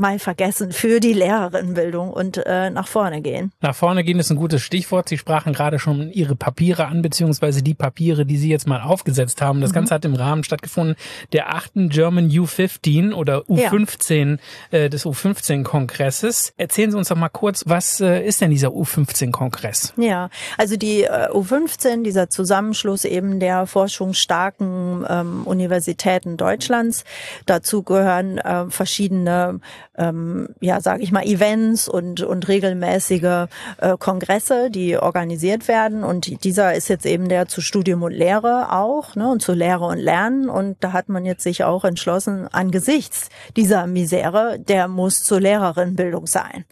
mal 0.00 0.18
vergessen 0.18 0.72
für 0.72 1.00
die 1.00 1.12
Lehrerinnenbildung 1.12 2.10
und 2.10 2.38
äh, 2.44 2.70
nach 2.70 2.88
vorne 2.88 3.20
gehen. 3.22 3.52
Nach 3.60 3.74
vorne 3.74 4.02
gehen 4.04 4.18
ist 4.18 4.30
ein 4.30 4.36
gutes 4.36 4.62
Stichwort. 4.62 5.08
Sie 5.08 5.18
sprachen 5.18 5.52
gerade 5.52 5.78
schon 5.78 6.10
Ihre 6.10 6.34
Papiere 6.34 6.86
an, 6.86 7.02
beziehungsweise 7.02 7.62
die 7.62 7.74
Papiere, 7.74 8.26
die 8.26 8.36
Sie 8.36 8.50
jetzt 8.50 8.66
mal 8.66 8.80
aufgesetzt 8.80 9.42
haben. 9.42 9.60
Das 9.60 9.70
mhm. 9.70 9.74
Ganze 9.74 9.94
hat 9.94 10.04
im 10.04 10.14
Rahmen 10.14 10.44
stattgefunden 10.44 10.96
der 11.32 11.54
achten 11.54 11.88
German 11.88 12.28
U15 12.28 13.12
oder 13.12 13.40
U15 13.42 14.38
ja. 14.72 14.78
äh, 14.78 14.88
des 14.90 15.06
U15-Kongresses. 15.06 16.54
Erzählen 16.56 16.90
Sie 16.90 16.96
uns 16.96 17.08
doch 17.08 17.16
mal 17.16 17.28
kurz, 17.28 17.64
was 17.66 18.00
äh, 18.00 18.24
ist 18.26 18.40
denn 18.40 18.50
dieser 18.50 18.68
U15-Kongress? 18.68 19.94
Ja, 19.96 20.30
also 20.56 20.76
die 20.76 21.04
äh, 21.04 21.28
U15, 21.30 22.02
dieser 22.02 22.30
Zusammenschluss 22.30 23.04
eben 23.04 23.40
der 23.40 23.66
forschungsstarken 23.66 25.04
ähm, 25.08 25.42
Universitäten 25.44 26.36
Deutschlands. 26.36 27.04
Dazu 27.46 27.82
gehören 27.82 28.38
äh, 28.38 28.66
verschiedene, 28.70 29.60
ähm, 29.96 30.48
ja, 30.60 30.80
sage 30.80 31.02
ich 31.02 31.12
mal, 31.12 31.24
Events 31.24 31.88
und, 31.88 32.22
und 32.22 32.48
regelmäßige 32.48 33.46
äh, 33.78 33.96
Kongresse, 33.98 34.70
die 34.70 34.96
organisiert 34.96 35.68
werden. 35.68 36.04
Und 36.04 36.44
dieser 36.44 36.74
ist 36.74 36.88
jetzt 36.88 37.06
eben 37.06 37.28
der 37.28 37.48
zu 37.48 37.60
Studium 37.60 38.02
und 38.02 38.12
Lehre 38.12 38.72
auch 38.72 39.16
ne, 39.16 39.30
und 39.30 39.42
zu 39.42 39.52
Lehre 39.52 39.86
und 39.86 39.98
Lernen. 39.98 40.48
Und 40.48 40.76
da 40.80 40.92
hat 40.92 41.08
man 41.08 41.24
jetzt 41.24 41.42
sich 41.42 41.64
auch 41.64 41.84
entschlossen, 41.84 42.48
angesichts 42.48 43.28
dieser 43.56 43.86
Misere, 43.86 44.58
der 44.58 44.88
muss 44.88 45.20
zur 45.20 45.40
Lehrerinbildung 45.40 46.26
sein. 46.26 46.64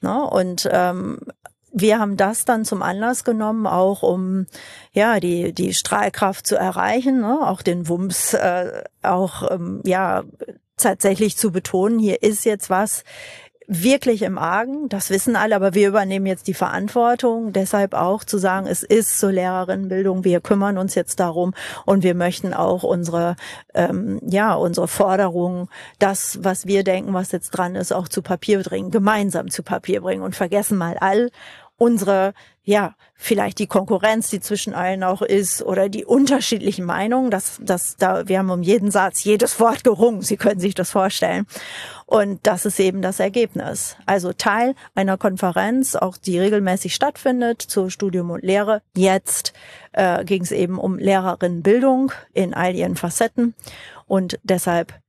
Ne? 0.00 0.22
Und 0.22 0.68
ähm, 0.70 1.18
wir 1.72 1.98
haben 1.98 2.16
das 2.16 2.44
dann 2.44 2.64
zum 2.64 2.82
Anlass 2.82 3.24
genommen, 3.24 3.66
auch 3.66 4.02
um 4.02 4.46
ja 4.92 5.20
die 5.20 5.52
die 5.52 5.72
Strahlkraft 5.72 6.46
zu 6.46 6.56
erreichen, 6.56 7.20
ne? 7.20 7.38
auch 7.42 7.62
den 7.62 7.88
Wumms 7.88 8.34
äh, 8.34 8.82
auch 9.02 9.50
ähm, 9.50 9.80
ja 9.84 10.24
tatsächlich 10.80 11.36
zu 11.36 11.52
betonen. 11.52 11.98
Hier 11.98 12.22
ist 12.22 12.44
jetzt 12.44 12.70
was 12.70 13.04
wirklich 13.70 14.22
im 14.22 14.36
Argen. 14.36 14.88
Das 14.88 15.10
wissen 15.10 15.36
alle, 15.36 15.54
aber 15.54 15.74
wir 15.74 15.86
übernehmen 15.88 16.26
jetzt 16.26 16.48
die 16.48 16.54
Verantwortung. 16.54 17.52
Deshalb 17.52 17.94
auch 17.94 18.24
zu 18.24 18.36
sagen, 18.36 18.66
es 18.66 18.82
ist 18.82 19.18
zur 19.18 19.30
Lehrerinnenbildung. 19.30 20.24
Wir 20.24 20.40
kümmern 20.40 20.76
uns 20.76 20.96
jetzt 20.96 21.20
darum 21.20 21.54
und 21.86 22.02
wir 22.02 22.16
möchten 22.16 22.52
auch 22.52 22.82
unsere, 22.82 23.36
ähm, 23.72 24.18
ja, 24.26 24.54
unsere 24.54 24.88
Forderungen, 24.88 25.68
das, 26.00 26.40
was 26.42 26.66
wir 26.66 26.82
denken, 26.82 27.14
was 27.14 27.30
jetzt 27.30 27.50
dran 27.50 27.76
ist, 27.76 27.92
auch 27.92 28.08
zu 28.08 28.22
Papier 28.22 28.60
bringen, 28.60 28.90
gemeinsam 28.90 29.50
zu 29.50 29.62
Papier 29.62 30.00
bringen 30.00 30.22
und 30.22 30.34
vergessen 30.34 30.76
mal 30.76 30.96
all 30.98 31.30
unsere, 31.80 32.34
ja, 32.62 32.94
vielleicht 33.14 33.58
die 33.58 33.66
Konkurrenz, 33.66 34.28
die 34.28 34.40
zwischen 34.40 34.74
allen 34.74 35.02
auch 35.02 35.22
ist, 35.22 35.62
oder 35.62 35.88
die 35.88 36.04
unterschiedlichen 36.04 36.84
Meinungen. 36.84 37.30
Das, 37.30 37.58
das, 37.62 37.96
da, 37.96 38.28
wir 38.28 38.38
haben 38.38 38.50
um 38.50 38.62
jeden 38.62 38.90
Satz, 38.90 39.24
jedes 39.24 39.58
Wort 39.58 39.82
gerungen. 39.82 40.20
Sie 40.20 40.36
können 40.36 40.60
sich 40.60 40.74
das 40.74 40.90
vorstellen. 40.90 41.46
Und 42.04 42.46
das 42.46 42.66
ist 42.66 42.78
eben 42.80 43.00
das 43.00 43.18
Ergebnis. 43.18 43.96
Also 44.04 44.34
Teil 44.34 44.74
einer 44.94 45.16
Konferenz, 45.16 45.96
auch 45.96 46.18
die 46.18 46.38
regelmäßig 46.38 46.94
stattfindet 46.94 47.62
zu 47.62 47.88
Studium 47.88 48.30
und 48.30 48.42
Lehre. 48.42 48.82
Jetzt 48.94 49.54
äh, 49.92 50.22
ging 50.26 50.42
es 50.42 50.52
eben 50.52 50.78
um 50.78 50.98
Lehrerinnenbildung 50.98 52.12
in 52.34 52.52
all 52.52 52.74
ihren 52.74 52.96
Facetten. 52.96 53.54
Und 54.06 54.38
deshalb 54.42 55.00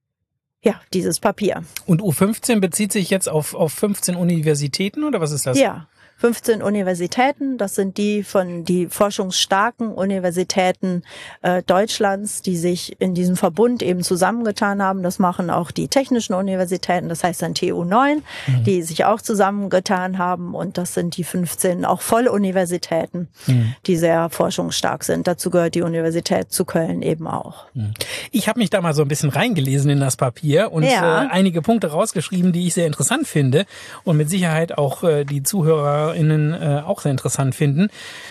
ja, 0.63 0.79
dieses 0.93 1.19
Papier. 1.19 1.63
Und 1.85 2.01
U15 2.01 2.59
bezieht 2.61 2.93
sich 2.93 3.09
jetzt 3.09 3.27
auf, 3.27 3.55
auf 3.55 3.73
15 3.73 4.15
Universitäten 4.15 5.03
oder 5.03 5.19
was 5.19 5.31
ist 5.31 5.47
das? 5.47 5.59
Ja, 5.59 5.87
15 6.21 6.61
Universitäten. 6.61 7.57
Das 7.57 7.73
sind 7.73 7.97
die 7.97 8.21
von 8.21 8.63
die 8.63 8.85
forschungsstarken 8.85 9.91
Universitäten 9.91 11.01
äh, 11.41 11.63
Deutschlands, 11.63 12.43
die 12.43 12.57
sich 12.57 12.95
in 12.99 13.15
diesem 13.15 13.35
Verbund 13.35 13.81
eben 13.81 14.03
zusammengetan 14.03 14.83
haben. 14.83 15.01
Das 15.01 15.17
machen 15.17 15.49
auch 15.49 15.71
die 15.71 15.87
technischen 15.87 16.35
Universitäten, 16.35 17.09
das 17.09 17.23
heißt 17.23 17.41
dann 17.41 17.55
TU 17.55 17.83
9, 17.83 18.17
mhm. 18.17 18.63
die 18.65 18.83
sich 18.83 19.03
auch 19.05 19.19
zusammengetan 19.19 20.19
haben. 20.19 20.53
Und 20.53 20.77
das 20.77 20.93
sind 20.93 21.17
die 21.17 21.23
15 21.23 21.85
auch 21.85 22.01
Volluniversitäten, 22.01 23.27
mhm. 23.47 23.73
die 23.87 23.95
sehr 23.95 24.29
forschungsstark 24.29 25.03
sind. 25.03 25.25
Dazu 25.25 25.49
gehört 25.49 25.73
die 25.73 25.81
Universität 25.81 26.51
zu 26.51 26.65
Köln 26.65 27.01
eben 27.01 27.25
auch. 27.25 27.65
Mhm. 27.73 27.95
Ich 28.29 28.47
habe 28.47 28.59
mich 28.59 28.69
da 28.69 28.79
mal 28.79 28.93
so 28.93 29.01
ein 29.01 29.07
bisschen 29.07 29.31
reingelesen 29.31 29.89
in 29.89 29.99
das 29.99 30.17
Papier 30.17 30.71
und 30.71 30.83
ja. 30.83 31.23
äh, 31.23 31.29
einige 31.29 31.63
Punkte 31.63 31.87
rausgeschrieben, 31.87 32.51
die 32.51 32.67
ich 32.67 32.75
sehr 32.75 32.85
interessant 32.85 33.27
finde 33.27 33.65
und 34.03 34.17
mit 34.17 34.29
Sicherheit 34.29 34.77
auch 34.77 35.03
äh, 35.03 35.25
die 35.25 35.41
Zuhörer 35.41 36.11
ZuhörerInnen 36.12 36.53
äh, 36.53 36.82
auch 36.86 37.01
sehr 37.01 37.12
interessant 37.12 37.56
finden. 37.56 37.89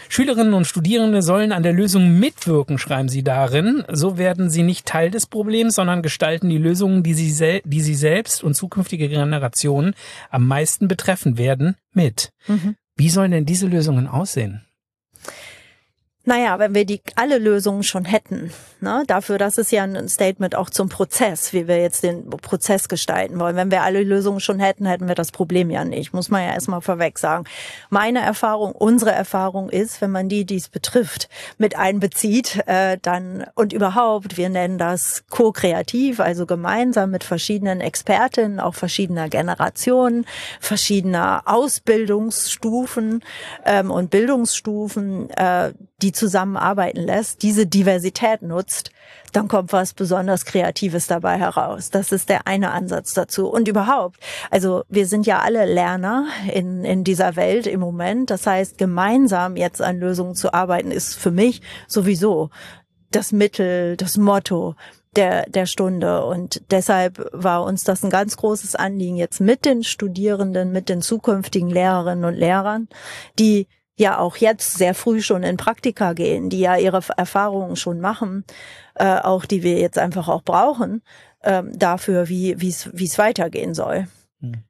Schülerinnen 0.09 0.55
und 0.55 0.67
Studierende 0.67 1.23
sollen 1.23 1.53
an 1.53 1.63
der 1.63 1.73
Lösung 1.73 2.19
mitwirken, 2.19 2.79
schreiben 2.79 3.09
sie 3.09 3.23
darin. 3.23 3.85
So 3.91 4.19
werden 4.19 4.51
sie 4.51 4.63
nicht 4.63 4.87
Teil 4.87 5.11
des 5.11 5.27
Problems, 5.27 5.75
sondern 5.75 6.03
gestalten 6.03 6.49
die 6.49 6.59
Lösungen, 6.59 7.03
die 7.03 7.15
sie, 7.15 7.63
die 7.65 7.81
sie 7.81 7.95
selbst 7.95 8.43
und 8.43 8.55
zukünftige 8.55 9.09
Generationen 9.09 9.95
am 10.31 10.47
meisten 10.47 10.89
betreffen 10.89 11.39
werden, 11.39 11.77
mit. 11.93 12.31
Mhm. 12.47 12.77
Wie 12.97 13.09
sollen 13.11 13.31
denn 13.31 13.47
diese 13.47 13.67
Lösungen 13.67 14.07
aussehen? 14.07 14.63
Naja, 16.31 16.61
wenn 16.61 16.77
wir 16.77 16.85
die 16.85 17.03
alle 17.17 17.39
Lösungen 17.39 17.83
schon 17.83 18.05
hätten, 18.05 18.53
ne, 18.81 19.03
dafür, 19.09 19.37
das 19.37 19.59
ist 19.59 19.73
ja 19.73 19.83
ein 19.83 20.09
Statement 20.09 20.55
auch 20.55 20.71
zum 20.71 20.89
Prozess, 20.89 21.53
wie 21.53 21.67
wir 21.67 21.83
jetzt 21.83 22.05
den 22.05 22.31
Prozess 22.31 22.89
gestalten 22.89 23.41
wollen. 23.41 23.57
Wenn 23.57 23.73
wir 23.73 23.83
alle 23.83 24.05
Lösungen 24.05 24.39
schon 24.39 24.61
hätten, 24.61 24.87
hätten 24.87 25.09
wir 25.09 25.17
das 25.17 25.33
Problem 25.33 25.71
ja 25.71 25.85
nicht. 25.85 26.13
Muss 26.13 26.31
man 26.31 26.45
ja 26.45 26.53
erstmal 26.55 26.83
vorweg 26.83 27.19
sagen. 27.19 27.47
Meine 27.89 28.21
Erfahrung, 28.21 28.71
unsere 28.71 29.11
Erfahrung 29.11 29.71
ist, 29.71 30.01
wenn 30.01 30.13
man 30.13 30.29
die, 30.29 30.45
die 30.45 30.55
es 30.55 30.69
betrifft, 30.69 31.29
mit 31.59 31.77
einbezieht, 31.77 32.63
äh, 32.67 32.97
dann 33.03 33.45
und 33.57 33.73
überhaupt, 33.73 34.37
wir 34.37 34.51
nennen 34.51 34.79
das 34.79 35.25
co-kreativ, 35.31 36.21
also 36.21 36.47
gemeinsam 36.47 37.11
mit 37.11 37.25
verschiedenen 37.25 37.81
Expertinnen, 37.81 38.61
auch 38.61 38.77
verschiedener 38.77 39.29
Generationen, 39.29 40.27
verschiedener 40.61 41.43
Ausbildungsstufen 41.47 43.25
ähm, 43.65 43.91
und 43.91 44.11
Bildungsstufen, 44.11 45.29
äh, 45.31 45.73
die 46.03 46.13
zusammenarbeiten 46.21 47.01
lässt, 47.01 47.43
diese 47.43 47.67
Diversität 47.67 48.43
nutzt, 48.43 48.93
dann 49.33 49.49
kommt 49.49 49.73
was 49.73 49.95
besonders 49.95 50.45
Kreatives 50.45 51.07
dabei 51.07 51.39
heraus. 51.39 51.91
Das 51.91 52.13
ist 52.13 52.29
der 52.29 52.47
eine 52.47 52.73
Ansatz 52.73 53.15
dazu. 53.15 53.49
Und 53.49 53.69
überhaupt, 53.69 54.21
also 54.51 54.85
wir 54.89 55.07
sind 55.07 55.27
ja 55.27 55.41
alle 55.41 55.65
Lerner 55.65 56.27
in, 56.53 56.85
in 56.85 57.05
dieser 57.05 57.37
Welt 57.37 57.67
im 57.67 57.81
Moment. 57.81 58.31
Das 58.31 58.47
heißt, 58.47 58.77
gemeinsam 58.77 59.57
jetzt 59.57 59.81
an 59.81 59.99
Lösungen 59.99 60.35
zu 60.35 60.53
arbeiten, 60.53 60.91
ist 60.91 61.15
für 61.15 61.31
mich 61.31 61.63
sowieso 61.89 62.51
das 63.11 63.33
Mittel, 63.33 63.97
das 63.97 64.17
Motto 64.19 64.75
der, 65.17 65.49
der 65.49 65.67
Stunde. 65.67 66.25
Und 66.25 66.63
deshalb 66.71 67.27
war 67.33 67.65
uns 67.65 67.83
das 67.83 68.05
ein 68.05 68.11
ganz 68.11 68.37
großes 68.37 68.77
Anliegen, 68.77 69.17
jetzt 69.17 69.41
mit 69.41 69.65
den 69.65 69.85
Studierenden, 69.85 70.71
mit 70.71 70.89
den 70.89 71.03
zukünftigen 71.03 71.71
Lehrerinnen 71.71 72.25
und 72.25 72.35
Lehrern, 72.35 72.89
die 73.39 73.67
ja 74.01 74.19
auch 74.19 74.37
jetzt 74.37 74.79
sehr 74.79 74.95
früh 74.95 75.23
schon 75.23 75.45
in 75.45 75.57
Praktika 75.57 76.15
gehen, 76.15 76.51
die 76.51 76.61
ja 76.61 76.77
ihre 76.77 77.01
Erfahrungen 77.17 77.77
schon 77.77 78.01
machen, 78.01 78.45
äh, 78.95 79.19
auch 79.19 79.45
die 79.45 79.63
wir 79.63 79.79
jetzt 79.79 79.99
einfach 79.99 80.29
auch 80.29 80.43
brauchen, 80.43 81.03
äh, 81.41 81.63
dafür, 81.73 82.29
wie 82.29 82.53
es 82.53 82.91
wie 82.93 83.05
es 83.05 83.19
weitergehen 83.19 83.75
soll. 83.75 84.09
Hm. 84.41 84.65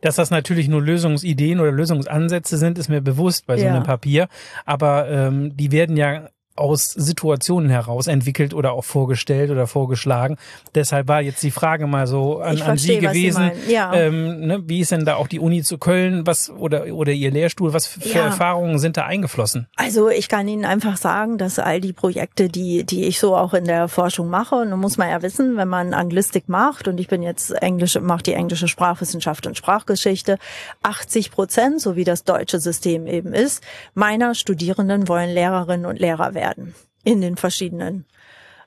Dass 0.00 0.16
das 0.16 0.30
natürlich 0.30 0.68
nur 0.68 0.82
Lösungsideen 0.82 1.60
oder 1.60 1.72
Lösungsansätze 1.72 2.56
sind, 2.56 2.78
ist 2.78 2.88
mir 2.88 3.00
bewusst 3.00 3.46
bei 3.46 3.56
so 3.56 3.64
ja. 3.64 3.74
einem 3.74 3.84
Papier. 3.84 4.28
Aber 4.64 5.08
ähm, 5.08 5.56
die 5.56 5.72
werden 5.72 5.96
ja 5.96 6.28
aus 6.54 6.90
Situationen 6.90 7.70
heraus 7.70 8.06
entwickelt 8.06 8.52
oder 8.52 8.72
auch 8.72 8.84
vorgestellt 8.84 9.50
oder 9.50 9.66
vorgeschlagen. 9.66 10.36
Deshalb 10.74 11.08
war 11.08 11.22
jetzt 11.22 11.42
die 11.42 11.50
Frage 11.50 11.86
mal 11.86 12.06
so 12.06 12.40
an, 12.40 12.58
verstehe, 12.58 12.68
an 12.70 12.78
Sie 12.78 12.98
gewesen. 12.98 13.50
Sie 13.66 13.72
ja. 13.72 13.92
ähm, 13.94 14.40
ne, 14.40 14.62
wie 14.66 14.80
ist 14.80 14.92
denn 14.92 15.06
da 15.06 15.16
auch 15.16 15.28
die 15.28 15.40
Uni 15.40 15.62
zu 15.62 15.78
Köln, 15.78 16.26
was 16.26 16.50
oder 16.50 16.86
oder 16.92 17.12
Ihr 17.12 17.30
Lehrstuhl, 17.30 17.72
was 17.72 17.86
für 17.86 18.06
ja. 18.06 18.24
Erfahrungen 18.26 18.78
sind 18.78 18.98
da 18.98 19.06
eingeflossen? 19.06 19.66
Also 19.76 20.10
ich 20.10 20.28
kann 20.28 20.46
Ihnen 20.46 20.66
einfach 20.66 20.98
sagen, 20.98 21.38
dass 21.38 21.58
all 21.58 21.80
die 21.80 21.94
Projekte, 21.94 22.48
die 22.48 22.84
die 22.84 23.04
ich 23.04 23.18
so 23.18 23.34
auch 23.34 23.54
in 23.54 23.64
der 23.64 23.88
Forschung 23.88 24.28
mache, 24.28 24.56
und 24.56 24.70
muss 24.78 24.98
man 24.98 25.08
ja 25.08 25.22
wissen, 25.22 25.56
wenn 25.56 25.68
man 25.68 25.94
Anglistik 25.94 26.48
macht 26.48 26.86
und 26.86 27.00
ich 27.00 27.08
bin 27.08 27.22
jetzt 27.22 27.50
Englisch, 27.50 27.98
mache 27.98 28.24
die 28.24 28.34
englische 28.34 28.68
Sprachwissenschaft 28.68 29.46
und 29.46 29.56
Sprachgeschichte, 29.56 30.38
80 30.82 31.30
Prozent, 31.30 31.80
so 31.80 31.96
wie 31.96 32.04
das 32.04 32.24
deutsche 32.24 32.60
System 32.60 33.06
eben 33.06 33.32
ist, 33.32 33.62
meiner 33.94 34.34
Studierenden 34.34 35.08
wollen 35.08 35.30
Lehrerinnen 35.30 35.86
und 35.86 35.98
Lehrer 35.98 36.34
werden 36.34 36.41
werden 36.42 36.74
in 37.04 37.20
den 37.20 37.36
verschiedenen 37.36 38.04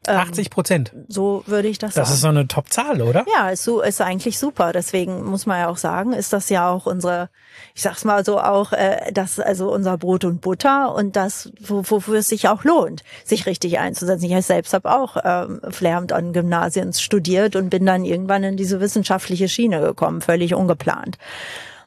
80 0.08 0.46
ähm, 0.46 0.50
Prozent. 0.50 0.94
So 1.08 1.44
würde 1.48 1.67
ich 1.67 1.77
das, 1.77 1.94
das 1.94 1.96
sagen. 1.96 2.05
Das 2.05 2.15
ist 2.15 2.22
so 2.22 2.27
eine 2.27 2.48
Top-Zahl, 2.48 3.01
oder? 3.01 3.25
Ja, 3.34 3.50
ist, 3.50 3.63
so, 3.63 3.82
ist 3.82 4.01
eigentlich 4.01 4.38
super. 4.39 4.72
Deswegen 4.72 5.24
muss 5.24 5.46
man 5.46 5.60
ja 5.60 5.67
auch 5.67 5.77
sagen, 5.77 6.13
ist 6.13 6.34
das 6.34 6.50
ja 6.50 6.70
auch 6.70 6.86
unsere, 6.86 7.29
ich 7.74 7.82
sag's 7.82 8.05
mal 8.05 8.24
so 8.24 8.39
auch, 8.39 8.72
äh, 8.74 9.12
das 9.13 9.39
also 9.39 9.72
unser 9.72 9.98
Brot 9.98 10.25
und 10.25 10.41
Butter 10.41 10.94
und 10.94 11.15
das, 11.15 11.51
wofür 11.60 12.20
es 12.20 12.27
sich 12.27 12.48
auch 12.48 12.63
lohnt, 12.63 13.03
sich 13.24 13.46
richtig 13.46 13.79
einzusetzen. 13.79 14.25
Ich 14.25 14.46
selbst 14.46 14.74
habe 14.74 14.91
auch 14.91 15.17
ähm, 15.24 15.62
Lehramt 15.79 16.12
an 16.13 16.34
Gymnasien 16.34 16.94
studiert 16.94 17.55
und 17.55 17.70
bin 17.70 17.86
dann 17.86 18.05
irgendwann 18.05 18.44
in 18.44 18.58
diese 18.58 18.79
wissenschaftliche 18.79 19.50
Schiene 19.50 19.82
gekommen, 19.82 20.22
völlig 20.22 20.53
ungeplant. 20.53 21.17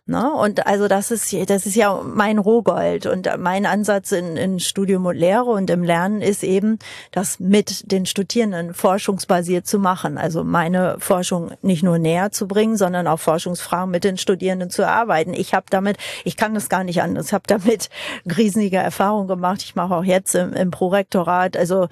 Ne? 0.09 0.33
Und 0.33 0.67
also 0.67 0.89
das 0.89 1.11
ist, 1.11 1.35
das 1.51 1.67
ist 1.67 1.75
ja 1.75 2.01
mein 2.03 2.39
Rohgold. 2.39 3.05
Und 3.05 3.29
mein 3.39 3.67
Ansatz 3.67 4.11
in, 4.11 4.39
in 4.39 4.59
Studium 4.59 5.05
und 5.05 5.17
Lehre 5.17 5.51
und 5.51 5.69
im 5.69 5.83
Lernen 5.85 6.23
ist 6.23 6.43
eben, 6.43 6.79
das 7.11 7.39
mit 7.41 7.93
den 7.93 8.07
Studierenden 8.07 8.73
forschungsbasiert 8.73 9.67
zu 9.67 9.79
machen. 9.79 10.17
Also 10.17 10.45
meine 10.45 10.97
Forschung 10.99 11.51
nicht 11.61 11.83
nur 11.83 11.99
näher 11.99 12.33
zu 12.33 12.49
bringen, 12.49 12.79
sondern 12.79 13.07
auch 13.07 13.21
Forschungsfragen 13.21 13.91
mit 13.91 14.03
den 14.03 14.17
Studierenden 14.17 14.71
zu 14.71 14.81
erarbeiten. 14.81 15.35
Ich 15.35 15.53
habe 15.53 15.67
damit, 15.69 15.99
ich 16.25 16.39
kann 16.39 16.55
das 16.55 16.71
gar 16.71 16.85
nicht 16.85 17.03
anders, 17.03 17.35
habe 17.35 17.45
damit 17.47 17.91
riesige 18.39 18.79
Erfahrungen 18.79 19.29
gemacht. 19.29 19.61
Ich 19.63 19.75
mache 19.75 19.95
auch 19.95 20.05
jetzt 20.05 20.35
im, 20.35 20.55
im 20.55 20.71
Prorektorat, 20.71 21.55
also 21.55 21.89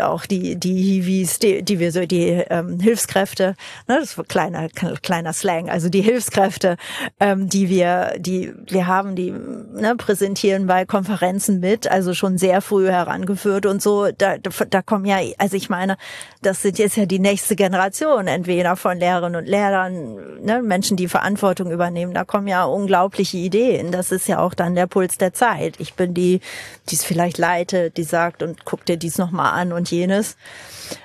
auch 0.00 0.26
die, 0.26 0.56
die 0.56 0.82
Hiwis, 0.82 1.38
die, 1.38 1.62
die 1.62 1.78
wir 1.78 1.92
so, 1.92 2.04
die 2.04 2.30
ähm, 2.50 2.80
Hilfskräfte, 2.80 3.54
ne, 3.86 3.98
das 4.00 4.18
ist 4.18 4.28
kleiner, 4.28 4.68
kleiner 4.68 5.32
Slang, 5.32 5.70
also 5.70 5.88
die 5.88 6.02
Hilfskräfte, 6.02 6.76
ähm, 7.20 7.48
die 7.48 7.59
die 7.60 7.68
wir, 7.68 8.14
die 8.18 8.54
wir 8.68 8.86
haben, 8.86 9.14
die 9.16 9.32
ne, 9.32 9.94
präsentieren 9.94 10.66
bei 10.66 10.86
Konferenzen 10.86 11.60
mit, 11.60 11.90
also 11.90 12.14
schon 12.14 12.38
sehr 12.38 12.62
früh 12.62 12.88
herangeführt 12.88 13.66
und 13.66 13.82
so. 13.82 14.08
Da, 14.16 14.38
da 14.38 14.80
kommen 14.80 15.04
ja, 15.04 15.18
also 15.36 15.56
ich 15.56 15.68
meine, 15.68 15.98
das 16.40 16.62
sind 16.62 16.78
jetzt 16.78 16.96
ja 16.96 17.04
die 17.04 17.18
nächste 17.18 17.56
Generation, 17.56 18.28
entweder 18.28 18.76
von 18.76 18.96
Lehrerinnen 18.96 19.42
und 19.42 19.46
Lehrern, 19.46 20.42
ne, 20.42 20.62
Menschen, 20.62 20.96
die 20.96 21.06
Verantwortung 21.06 21.70
übernehmen. 21.70 22.14
Da 22.14 22.24
kommen 22.24 22.48
ja 22.48 22.64
unglaubliche 22.64 23.36
Ideen. 23.36 23.92
Das 23.92 24.10
ist 24.10 24.26
ja 24.26 24.38
auch 24.38 24.54
dann 24.54 24.74
der 24.74 24.86
Puls 24.86 25.18
der 25.18 25.34
Zeit. 25.34 25.74
Ich 25.78 25.92
bin 25.92 26.14
die, 26.14 26.40
die 26.88 26.94
es 26.94 27.04
vielleicht 27.04 27.36
leitet, 27.36 27.98
die 27.98 28.04
sagt 28.04 28.42
und 28.42 28.64
guck 28.64 28.86
dir 28.86 28.96
dies 28.96 29.18
nochmal 29.18 29.52
an 29.52 29.74
und 29.74 29.90
jenes. 29.90 30.38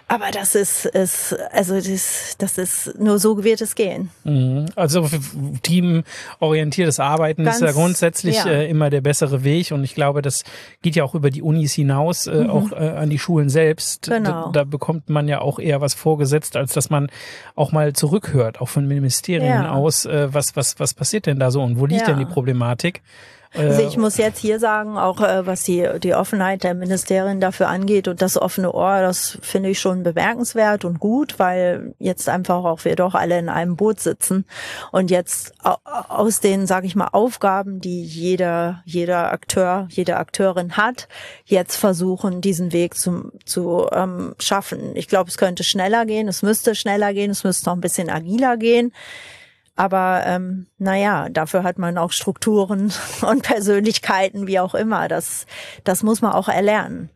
Aber 0.08 0.30
das 0.32 0.54
ist, 0.54 0.86
ist 0.86 1.36
also 1.52 1.76
das, 1.76 2.36
das 2.38 2.58
ist 2.60 3.00
nur 3.00 3.18
so 3.18 3.44
wird 3.44 3.62
es 3.62 3.74
gehen. 3.74 4.12
Mhm. 4.24 4.68
Also 4.76 5.10
teamorientiertes 5.64 7.00
Arbeiten 7.00 7.44
Ganz, 7.44 7.58
ist 7.58 7.64
ja 7.64 7.72
grundsätzlich 7.72 8.36
ja. 8.36 8.46
Äh, 8.46 8.70
immer 8.70 8.92
der 8.92 9.02
bessere 9.02 9.44
Weg 9.44 9.72
und 9.72 9.84
ich 9.84 9.96
glaube, 9.96 10.22
das 10.22 10.44
geht 10.84 10.96
ja 10.96 11.04
auch 11.04 11.16
über 11.16 11.32
die 11.32 11.42
Unis 11.42 11.74
hinaus, 11.74 12.28
äh, 12.28 12.44
mhm. 12.44 12.50
auch 12.52 12.72
äh, 12.72 12.76
an 12.76 13.10
die 13.10 13.18
Schulen 13.18 13.50
selbst. 13.50 14.08
Genau. 14.08 14.52
Da, 14.52 14.52
da, 14.52 14.64
bekommt 14.64 15.10
man 15.10 15.28
ja 15.28 15.42
auch 15.42 15.58
eher 15.58 15.82
was 15.82 15.96
vorgesetzt, 15.96 16.56
als 16.56 16.74
dass 16.74 16.92
man 16.92 17.10
auch 17.56 17.72
mal 17.72 17.94
zurückhört, 17.94 18.62
auch 18.62 18.70
von 18.70 18.88
Ministerien 18.88 19.64
ja. 19.64 19.72
aus, 19.72 20.06
äh, 20.06 20.32
was 20.32 20.56
was 20.56 20.80
was 20.80 20.94
passiert 20.94 21.26
denn 21.26 21.40
da 21.40 21.50
so 21.50 21.64
und 21.64 21.80
wo 21.80 21.88
liegt 21.88 22.02
ja. 22.02 22.08
denn 22.08 22.20
die 22.20 22.26
Problematik? 22.26 23.02
Also 23.54 23.82
ich 23.82 23.98
muss 23.98 24.18
jetzt 24.18 24.40
hier 24.40 24.60
sagen, 24.60 24.98
auch 24.98 25.22
äh, 25.22 25.46
was 25.46 25.64
die, 25.64 25.88
die 26.02 26.14
Offenheit 26.14 26.64
der 26.64 26.74
Ministerien 26.74 27.40
dafür 27.40 27.68
angeht 27.68 28.08
und 28.08 28.22
das 28.22 28.38
offene 28.38 28.74
Ohr, 28.74 29.02
das 29.02 29.38
finde 29.42 29.70
ich 29.70 29.80
schon 29.80 30.04
bemerkenswert 30.04 30.86
und 30.86 31.00
gut, 31.00 31.40
weil 31.40 31.94
jetzt 32.00 32.28
einfach 32.30 32.64
auch 32.64 32.86
wir 32.86 32.96
doch 32.96 33.16
alle 33.16 33.40
in 33.40 33.50
einem 33.50 33.76
Boot 33.76 34.00
sitzen 34.00 34.46
und 34.92 35.12
jetzt 35.12 35.54
aus 35.64 36.40
den, 36.40 36.68
sage 36.68 36.88
ich 36.88 36.96
mal, 36.96 37.10
Aufgaben, 37.12 37.80
die 37.80 38.04
jeder, 38.04 38.82
jeder 38.86 39.32
Akteur, 39.32 39.88
jede 39.90 40.18
Akteurin 40.18 40.78
hat, 40.78 41.08
jetzt 41.46 41.76
versuchen, 41.76 42.42
diesen 42.42 42.74
Weg 42.74 42.96
zu, 42.96 43.32
zu 43.46 43.88
ähm, 43.92 44.36
schaffen. 44.40 44.96
Ich 44.96 45.08
glaube, 45.08 45.30
es 45.30 45.38
könnte 45.38 45.64
schneller 45.64 46.06
gehen, 46.06 46.28
es 46.28 46.42
müsste 46.42 46.76
schneller 46.76 47.14
gehen, 47.14 47.32
es 47.32 47.44
müsste 47.44 47.70
noch 47.70 47.78
ein 47.78 47.82
bisschen 47.82 48.10
agiler 48.10 48.58
gehen. 48.58 48.92
Aber 49.76 50.24
ähm, 50.26 50.68
naja, 50.78 51.28
dafür 51.30 51.64
hat 51.64 51.78
man 51.78 51.98
auch 51.98 52.12
Strukturen 52.12 52.94
und 53.22 53.44
Persönlichkeiten, 53.44 54.48
wie 54.48 54.60
auch 54.60 54.76
immer. 54.76 55.08
Das, 55.08 55.46
das 55.84 56.04
muss 56.04 56.22
man 56.22 56.32
auch 56.32 56.48
erlernen. 56.48 57.10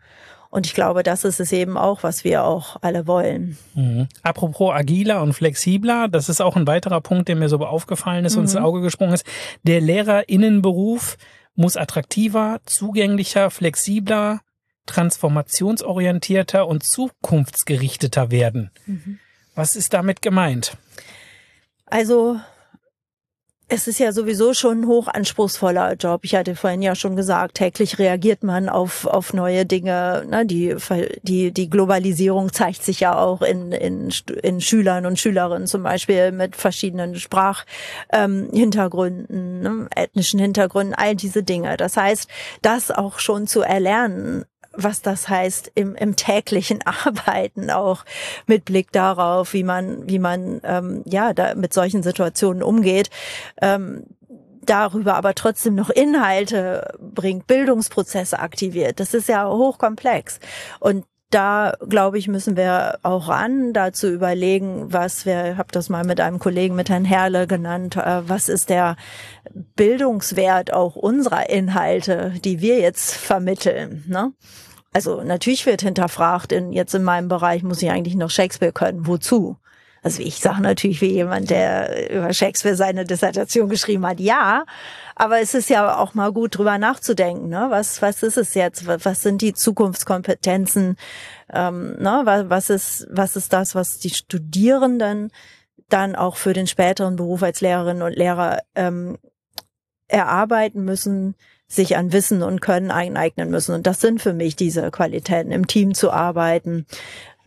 Und 0.51 0.65
ich 0.65 0.73
glaube, 0.73 1.03
das 1.03 1.25
ist 1.25 1.39
es 1.39 1.51
eben 1.51 1.77
auch, 1.77 2.01
was 2.01 2.23
wir 2.23 2.43
auch 2.43 2.77
alle 2.81 3.05
wollen. 3.05 3.57
Mhm. 3.75 4.07
Apropos 4.23 4.73
agiler 4.73 5.21
und 5.21 5.33
flexibler, 5.33 6.07
das 6.07 6.27
ist 6.27 6.41
auch 6.41 6.55
ein 6.55 6.65
weiterer 6.65 7.01
Punkt, 7.01 7.27
der 7.27 7.35
mir 7.35 7.49
so 7.49 7.57
aufgefallen 7.59 8.25
ist 8.25 8.33
mhm. 8.33 8.39
und 8.39 8.45
ins 8.45 8.55
Auge 8.55 8.81
gesprungen 8.81 9.13
ist. 9.13 9.25
Der 9.63 9.79
Lehrerinnenberuf 9.79 11.17
muss 11.55 11.77
attraktiver, 11.77 12.59
zugänglicher, 12.65 13.51
flexibler, 13.51 14.41
transformationsorientierter 14.87 16.67
und 16.67 16.83
zukunftsgerichteter 16.83 18.31
werden. 18.31 18.71
Mhm. 18.87 19.19
Was 19.53 19.75
ist 19.75 19.93
damit 19.93 20.23
gemeint? 20.23 20.77
Also 21.89 22.39
es 23.71 23.87
ist 23.87 23.99
ja 23.99 24.11
sowieso 24.11 24.55
schon 24.55 24.81
ein 24.81 24.87
hochanspruchsvoller 24.87 25.93
Job. 25.93 26.21
Ich 26.23 26.33
hatte 26.33 26.55
vorhin 26.55 26.81
ja 26.81 26.95
schon 26.95 27.15
gesagt, 27.15 27.57
täglich 27.57 27.99
reagiert 27.99 28.41
man 28.43 28.67
auf, 28.67 29.05
auf 29.05 29.31
neue 29.31 29.67
Dinge. 29.67 30.25
Ne? 30.27 30.43
Die, 30.47 30.75
die, 31.21 31.51
die 31.51 31.69
Globalisierung 31.69 32.51
zeigt 32.51 32.83
sich 32.83 33.01
ja 33.01 33.15
auch 33.15 33.43
in, 33.43 33.71
in, 33.71 34.11
in 34.41 34.59
Schülern 34.59 35.05
und 35.05 35.19
Schülerinnen, 35.19 35.67
zum 35.67 35.83
Beispiel 35.83 36.31
mit 36.31 36.55
verschiedenen 36.55 37.13
Sprachhintergründen, 37.15 39.27
ähm, 39.29 39.61
ne? 39.61 39.87
ethnischen 39.95 40.39
Hintergründen, 40.39 40.95
all 40.95 41.15
diese 41.15 41.43
Dinge. 41.43 41.77
Das 41.77 41.95
heißt, 41.95 42.27
das 42.63 42.89
auch 42.89 43.19
schon 43.19 43.45
zu 43.45 43.61
erlernen, 43.61 44.45
was 44.73 45.01
das 45.01 45.27
heißt 45.27 45.71
im, 45.75 45.95
im 45.95 46.15
täglichen 46.15 46.79
Arbeiten 46.85 47.69
auch 47.69 48.05
mit 48.47 48.65
Blick 48.65 48.91
darauf, 48.91 49.53
wie 49.53 49.63
man, 49.63 50.07
wie 50.09 50.19
man 50.19 50.61
ähm, 50.63 51.03
ja 51.05 51.33
da 51.33 51.55
mit 51.55 51.73
solchen 51.73 52.03
Situationen 52.03 52.63
umgeht. 52.63 53.09
Ähm, 53.61 54.05
darüber 54.61 55.15
aber 55.15 55.33
trotzdem 55.33 55.73
noch 55.75 55.89
Inhalte 55.89 56.93
bringt, 56.99 57.47
Bildungsprozesse 57.47 58.39
aktiviert. 58.39 58.99
Das 58.99 59.13
ist 59.13 59.27
ja 59.27 59.49
hochkomplex. 59.49 60.39
Und 60.79 61.05
da, 61.29 61.73
glaube 61.87 62.17
ich, 62.17 62.27
müssen 62.27 62.57
wir 62.57 62.99
auch 63.03 63.29
ran, 63.29 63.71
da 63.73 63.93
zu 63.93 64.11
überlegen, 64.11 64.91
was 64.91 65.25
wir, 65.25 65.57
habe 65.57 65.71
das 65.71 65.89
mal 65.89 66.03
mit 66.03 66.19
einem 66.19 66.39
Kollegen, 66.39 66.75
mit 66.75 66.89
Herrn 66.89 67.05
Herle 67.05 67.45
genannt, 67.45 67.97
äh, 67.97 68.27
was 68.27 68.49
ist 68.49 68.69
der 68.69 68.95
Bildungswert 69.75 70.73
auch 70.73 70.95
unserer 70.95 71.49
Inhalte, 71.49 72.33
die 72.43 72.61
wir 72.61 72.79
jetzt 72.79 73.13
vermitteln. 73.15 74.03
Ne? 74.07 74.33
Also 74.91 75.21
natürlich 75.23 75.65
wird 75.67 75.81
hinterfragt, 75.81 76.51
in, 76.51 76.71
jetzt 76.71 76.95
in 76.95 77.03
meinem 77.03 77.27
Bereich 77.27 77.61
muss 77.61 77.81
ich 77.81 77.91
eigentlich 77.91 78.15
noch 78.15 78.31
Shakespeare 78.31 78.73
können. 78.73 79.05
Wozu? 79.05 79.57
Also 80.01 80.21
ich 80.21 80.39
sage 80.39 80.61
natürlich 80.61 81.01
wie 81.01 81.11
jemand, 81.11 81.49
der 81.49 82.11
über 82.11 82.33
Shakespeare 82.33 82.75
seine 82.75 83.03
Dissertation 83.05 83.69
geschrieben 83.69 84.05
hat, 84.05 84.19
ja, 84.19 84.65
aber 85.15 85.41
es 85.41 85.53
ist 85.53 85.69
ja 85.69 85.97
auch 85.97 86.13
mal 86.13 86.31
gut 86.31 86.57
drüber 86.57 86.77
nachzudenken, 86.77 87.49
ne? 87.49 87.67
Was, 87.69 88.01
was 88.01 88.23
ist 88.23 88.37
es 88.37 88.53
jetzt? 88.53 88.87
Was 88.87 89.21
sind 89.21 89.41
die 89.41 89.53
Zukunftskompetenzen? 89.53 90.95
Ähm, 91.51 91.95
ne? 91.99 92.21
Was 92.47 92.69
ist, 92.69 93.07
was 93.09 93.35
ist 93.35 93.51
das, 93.51 93.75
was 93.75 93.99
die 93.99 94.11
Studierenden 94.11 95.31
dann 95.89 96.15
auch 96.15 96.37
für 96.37 96.53
den 96.53 96.67
späteren 96.67 97.15
Beruf 97.15 97.43
als 97.43 97.61
Lehrerinnen 97.61 98.03
und 98.03 98.15
Lehrer 98.15 98.59
ähm, 98.75 99.17
erarbeiten 100.07 100.83
müssen, 100.85 101.35
sich 101.67 101.97
an 101.97 102.11
Wissen 102.11 102.41
und 102.41 102.61
Können 102.61 102.89
eineignen 102.89 103.49
müssen. 103.51 103.75
Und 103.75 103.85
das 103.85 104.01
sind 104.01 104.21
für 104.21 104.33
mich 104.33 104.55
diese 104.55 104.89
Qualitäten, 104.89 105.51
im 105.51 105.67
Team 105.67 105.93
zu 105.93 106.11
arbeiten, 106.11 106.87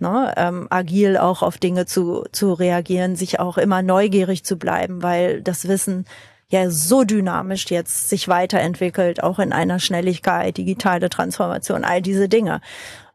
ne, 0.02 0.34
ähm, 0.36 0.66
agil 0.68 1.16
auch 1.16 1.42
auf 1.42 1.56
Dinge 1.56 1.86
zu, 1.86 2.26
zu 2.32 2.52
reagieren, 2.52 3.16
sich 3.16 3.40
auch 3.40 3.56
immer 3.56 3.80
neugierig 3.80 4.44
zu 4.44 4.56
bleiben, 4.56 5.02
weil 5.02 5.40
das 5.40 5.66
Wissen 5.66 6.04
ja 6.50 6.68
so 6.68 7.04
dynamisch 7.04 7.70
jetzt 7.70 8.10
sich 8.10 8.28
weiterentwickelt, 8.28 9.22
auch 9.22 9.38
in 9.38 9.54
einer 9.54 9.78
Schnelligkeit, 9.78 10.58
digitale 10.58 11.08
Transformation, 11.08 11.84
all 11.84 12.02
diese 12.02 12.28
Dinge. 12.28 12.60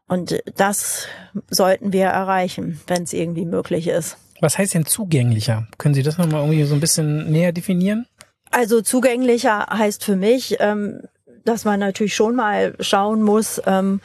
Und 0.08 0.42
das 0.56 1.06
sollten 1.48 1.92
wir 1.92 2.06
erreichen, 2.06 2.80
wenn 2.88 3.04
es 3.04 3.12
irgendwie 3.12 3.44
möglich 3.44 3.86
ist. 3.86 4.16
Was 4.40 4.58
heißt 4.58 4.74
denn 4.74 4.86
zugänglicher? 4.86 5.68
Können 5.78 5.94
Sie 5.94 6.02
das 6.02 6.18
nochmal 6.18 6.42
irgendwie 6.42 6.64
so 6.64 6.74
ein 6.74 6.80
bisschen 6.80 7.30
näher 7.30 7.52
definieren? 7.52 8.06
Also 8.50 8.80
zugänglicher 8.80 9.66
heißt 9.70 10.04
für 10.04 10.16
mich, 10.16 10.56
ähm, 10.60 11.02
dass 11.44 11.64
man 11.64 11.80
natürlich 11.80 12.14
schon 12.14 12.34
mal 12.34 12.74
schauen 12.80 13.22
muss, 13.22 13.60
ähm, 13.66 14.00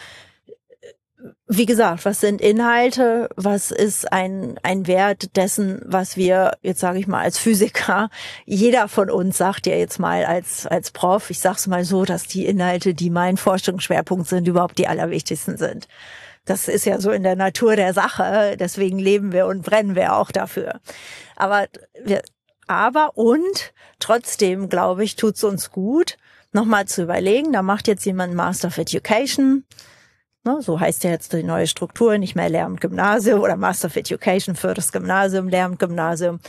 wie 1.47 1.65
gesagt, 1.65 2.05
was 2.05 2.21
sind 2.21 2.39
Inhalte, 2.39 3.29
was 3.35 3.71
ist 3.71 4.11
ein, 4.11 4.57
ein 4.63 4.87
Wert 4.87 5.35
dessen, 5.35 5.81
was 5.85 6.15
wir, 6.15 6.57
jetzt 6.61 6.79
sage 6.79 6.99
ich 6.99 7.07
mal, 7.07 7.21
als 7.21 7.37
Physiker, 7.37 8.09
jeder 8.45 8.87
von 8.87 9.09
uns 9.09 9.37
sagt 9.37 9.67
ja 9.67 9.75
jetzt 9.75 9.99
mal 9.99 10.23
als, 10.23 10.65
als 10.65 10.91
Prof, 10.91 11.29
ich 11.29 11.39
sag's 11.39 11.67
mal 11.67 11.83
so, 11.83 12.05
dass 12.05 12.23
die 12.23 12.45
Inhalte, 12.45 12.93
die 12.93 13.09
mein 13.09 13.35
Forschungsschwerpunkt 13.35 14.27
sind, 14.27 14.47
überhaupt 14.47 14.77
die 14.77 14.87
allerwichtigsten 14.87 15.57
sind. 15.57 15.87
Das 16.45 16.67
ist 16.67 16.85
ja 16.85 16.99
so 16.99 17.11
in 17.11 17.23
der 17.23 17.35
Natur 17.35 17.75
der 17.75 17.93
Sache, 17.93 18.55
deswegen 18.57 18.99
leben 18.99 19.33
wir 19.33 19.45
und 19.45 19.63
brennen 19.63 19.95
wir 19.95 20.15
auch 20.15 20.31
dafür. 20.31 20.79
Aber 21.35 21.67
wir, 22.03 22.21
aber 22.67 23.17
und 23.17 23.73
trotzdem, 23.99 24.69
glaube 24.69 25.03
ich, 25.03 25.17
tut 25.17 25.35
es 25.35 25.43
uns 25.43 25.71
gut, 25.71 26.17
nochmal 26.53 26.85
zu 26.85 27.03
überlegen, 27.03 27.51
da 27.51 27.61
macht 27.61 27.87
jetzt 27.87 28.05
jemand 28.05 28.33
Master 28.33 28.69
of 28.69 28.77
Education, 28.77 29.65
ne, 30.43 30.61
so 30.61 30.79
heißt 30.79 31.03
ja 31.03 31.11
jetzt 31.11 31.33
die 31.33 31.43
neue 31.43 31.67
Struktur, 31.67 32.17
nicht 32.17 32.35
mehr 32.35 32.49
Lehramt 32.49 32.81
Gymnasium 32.81 33.41
oder 33.41 33.55
Master 33.55 33.87
of 33.87 33.95
Education 33.95 34.55
für 34.55 34.73
das 34.73 34.91
Gymnasium, 34.91 35.47
Lehramt 35.47 35.79
Gymnasium. 35.79 36.39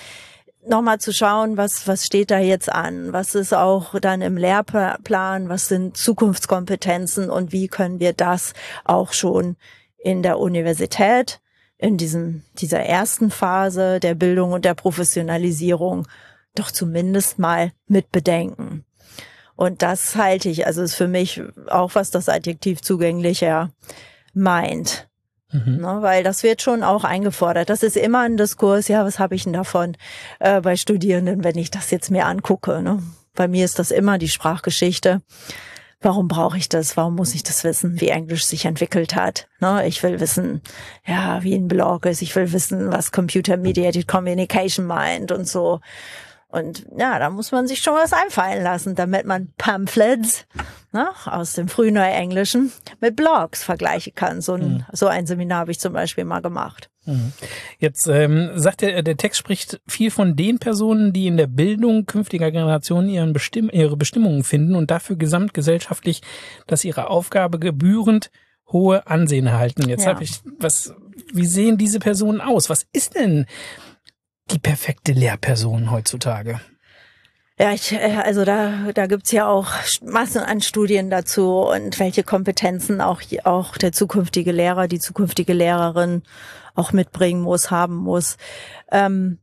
Nochmal 0.66 0.98
zu 0.98 1.12
schauen, 1.12 1.56
was, 1.56 1.86
was 1.86 2.06
steht 2.06 2.30
da 2.30 2.38
jetzt 2.38 2.72
an? 2.72 3.12
Was 3.12 3.34
ist 3.34 3.52
auch 3.52 3.98
dann 4.00 4.22
im 4.22 4.38
Lehrplan? 4.38 5.50
Was 5.50 5.68
sind 5.68 5.96
Zukunftskompetenzen 5.96 7.28
und 7.28 7.52
wie 7.52 7.68
können 7.68 8.00
wir 8.00 8.14
das 8.14 8.54
auch 8.84 9.12
schon 9.12 9.56
in 9.98 10.22
der 10.22 10.38
Universität 10.38 11.40
in 11.76 11.98
diesem, 11.98 12.42
dieser 12.58 12.80
ersten 12.80 13.30
Phase 13.30 14.00
der 14.00 14.14
Bildung 14.14 14.52
und 14.52 14.64
der 14.64 14.74
Professionalisierung 14.74 16.08
doch 16.54 16.70
zumindest 16.70 17.38
mal 17.38 17.72
mit 17.86 18.10
bedenken. 18.10 18.84
Und 19.56 19.82
das 19.82 20.16
halte 20.16 20.48
ich, 20.48 20.66
also 20.66 20.82
ist 20.82 20.94
für 20.94 21.08
mich 21.08 21.42
auch, 21.68 21.94
was 21.94 22.10
das 22.10 22.28
Adjektiv 22.28 22.82
zugänglicher 22.82 23.70
meint. 24.32 25.08
Mhm. 25.52 25.76
Ne, 25.76 25.98
weil 26.00 26.24
das 26.24 26.42
wird 26.42 26.62
schon 26.62 26.82
auch 26.82 27.04
eingefordert. 27.04 27.70
Das 27.70 27.84
ist 27.84 27.96
immer 27.96 28.20
ein 28.20 28.36
Diskurs, 28.36 28.88
ja, 28.88 29.04
was 29.04 29.20
habe 29.20 29.36
ich 29.36 29.44
denn 29.44 29.52
davon 29.52 29.96
äh, 30.40 30.60
bei 30.60 30.76
Studierenden, 30.76 31.44
wenn 31.44 31.56
ich 31.56 31.70
das 31.70 31.92
jetzt 31.92 32.10
mir 32.10 32.26
angucke. 32.26 32.82
Ne? 32.82 33.00
Bei 33.34 33.46
mir 33.46 33.64
ist 33.64 33.78
das 33.78 33.92
immer 33.92 34.18
die 34.18 34.28
Sprachgeschichte. 34.28 35.22
Warum 36.00 36.28
brauche 36.28 36.58
ich 36.58 36.68
das? 36.68 36.96
Warum 36.96 37.14
muss 37.14 37.34
ich 37.34 37.44
das 37.44 37.62
wissen, 37.64 38.00
wie 38.00 38.08
Englisch 38.08 38.44
sich 38.44 38.64
entwickelt 38.64 39.14
hat? 39.14 39.48
Ne? 39.60 39.86
Ich 39.86 40.02
will 40.02 40.18
wissen, 40.18 40.60
ja, 41.06 41.42
wie 41.44 41.54
ein 41.54 41.68
Blog 41.68 42.04
ist. 42.06 42.20
Ich 42.20 42.34
will 42.34 42.52
wissen, 42.52 42.92
was 42.92 43.12
Computer 43.12 43.56
Mediated 43.56 44.08
Communication 44.08 44.86
meint 44.86 45.30
und 45.30 45.46
so. 45.46 45.80
Und 46.54 46.86
ja, 46.96 47.18
da 47.18 47.30
muss 47.30 47.50
man 47.50 47.66
sich 47.66 47.80
schon 47.80 47.94
was 47.94 48.12
einfallen 48.12 48.62
lassen, 48.62 48.94
damit 48.94 49.26
man 49.26 49.48
Pamphlets 49.58 50.46
ne, 50.92 51.08
aus 51.24 51.54
dem 51.54 51.66
Frühneuenglischen 51.66 52.70
mit 53.00 53.16
Blogs 53.16 53.64
vergleichen 53.64 54.14
kann. 54.14 54.40
So 54.40 54.52
ein, 54.52 54.68
mhm. 54.68 54.84
so 54.92 55.08
ein 55.08 55.26
Seminar 55.26 55.58
habe 55.58 55.72
ich 55.72 55.80
zum 55.80 55.92
Beispiel 55.92 56.24
mal 56.24 56.42
gemacht. 56.42 56.90
Mhm. 57.06 57.32
Jetzt 57.80 58.06
ähm, 58.06 58.52
sagt 58.54 58.82
der, 58.82 59.02
der 59.02 59.16
Text 59.16 59.40
spricht 59.40 59.80
viel 59.88 60.12
von 60.12 60.36
den 60.36 60.60
Personen, 60.60 61.12
die 61.12 61.26
in 61.26 61.36
der 61.36 61.48
Bildung 61.48 62.06
künftiger 62.06 62.52
Generationen 62.52 63.08
ihren 63.08 63.32
Bestimm 63.32 63.68
ihre 63.72 63.96
Bestimmungen 63.96 64.44
finden 64.44 64.76
und 64.76 64.92
dafür 64.92 65.16
gesamtgesellschaftlich, 65.16 66.22
dass 66.68 66.84
ihre 66.84 67.10
Aufgabe 67.10 67.58
gebührend 67.58 68.30
hohe 68.68 69.08
Ansehen 69.08 69.48
erhalten. 69.48 69.88
Jetzt 69.88 70.04
ja. 70.04 70.12
habe 70.12 70.22
ich 70.22 70.40
was, 70.60 70.94
wie 71.32 71.46
sehen 71.46 71.78
diese 71.78 71.98
Personen 71.98 72.40
aus? 72.40 72.70
Was 72.70 72.86
ist 72.92 73.16
denn 73.16 73.46
die 74.50 74.58
perfekte 74.58 75.12
Lehrperson 75.12 75.90
heutzutage? 75.90 76.60
Ja, 77.58 77.72
ich, 77.72 77.92
äh, 77.92 78.20
also 78.24 78.44
da, 78.44 78.92
da 78.92 79.06
gibt's 79.06 79.30
ja 79.30 79.46
auch 79.46 79.68
Massen 80.02 80.42
an 80.42 80.60
Studien 80.60 81.08
dazu 81.08 81.60
und 81.60 81.98
welche 82.00 82.24
Kompetenzen 82.24 83.00
auch, 83.00 83.22
auch 83.44 83.76
der 83.76 83.92
zukünftige 83.92 84.50
Lehrer, 84.50 84.88
die 84.88 84.98
zukünftige 84.98 85.52
Lehrerin 85.52 86.22
auch 86.74 86.92
mitbringen 86.92 87.42
muss, 87.42 87.70
haben 87.70 87.94
muss. 87.94 88.36
Ähm, 88.90 89.38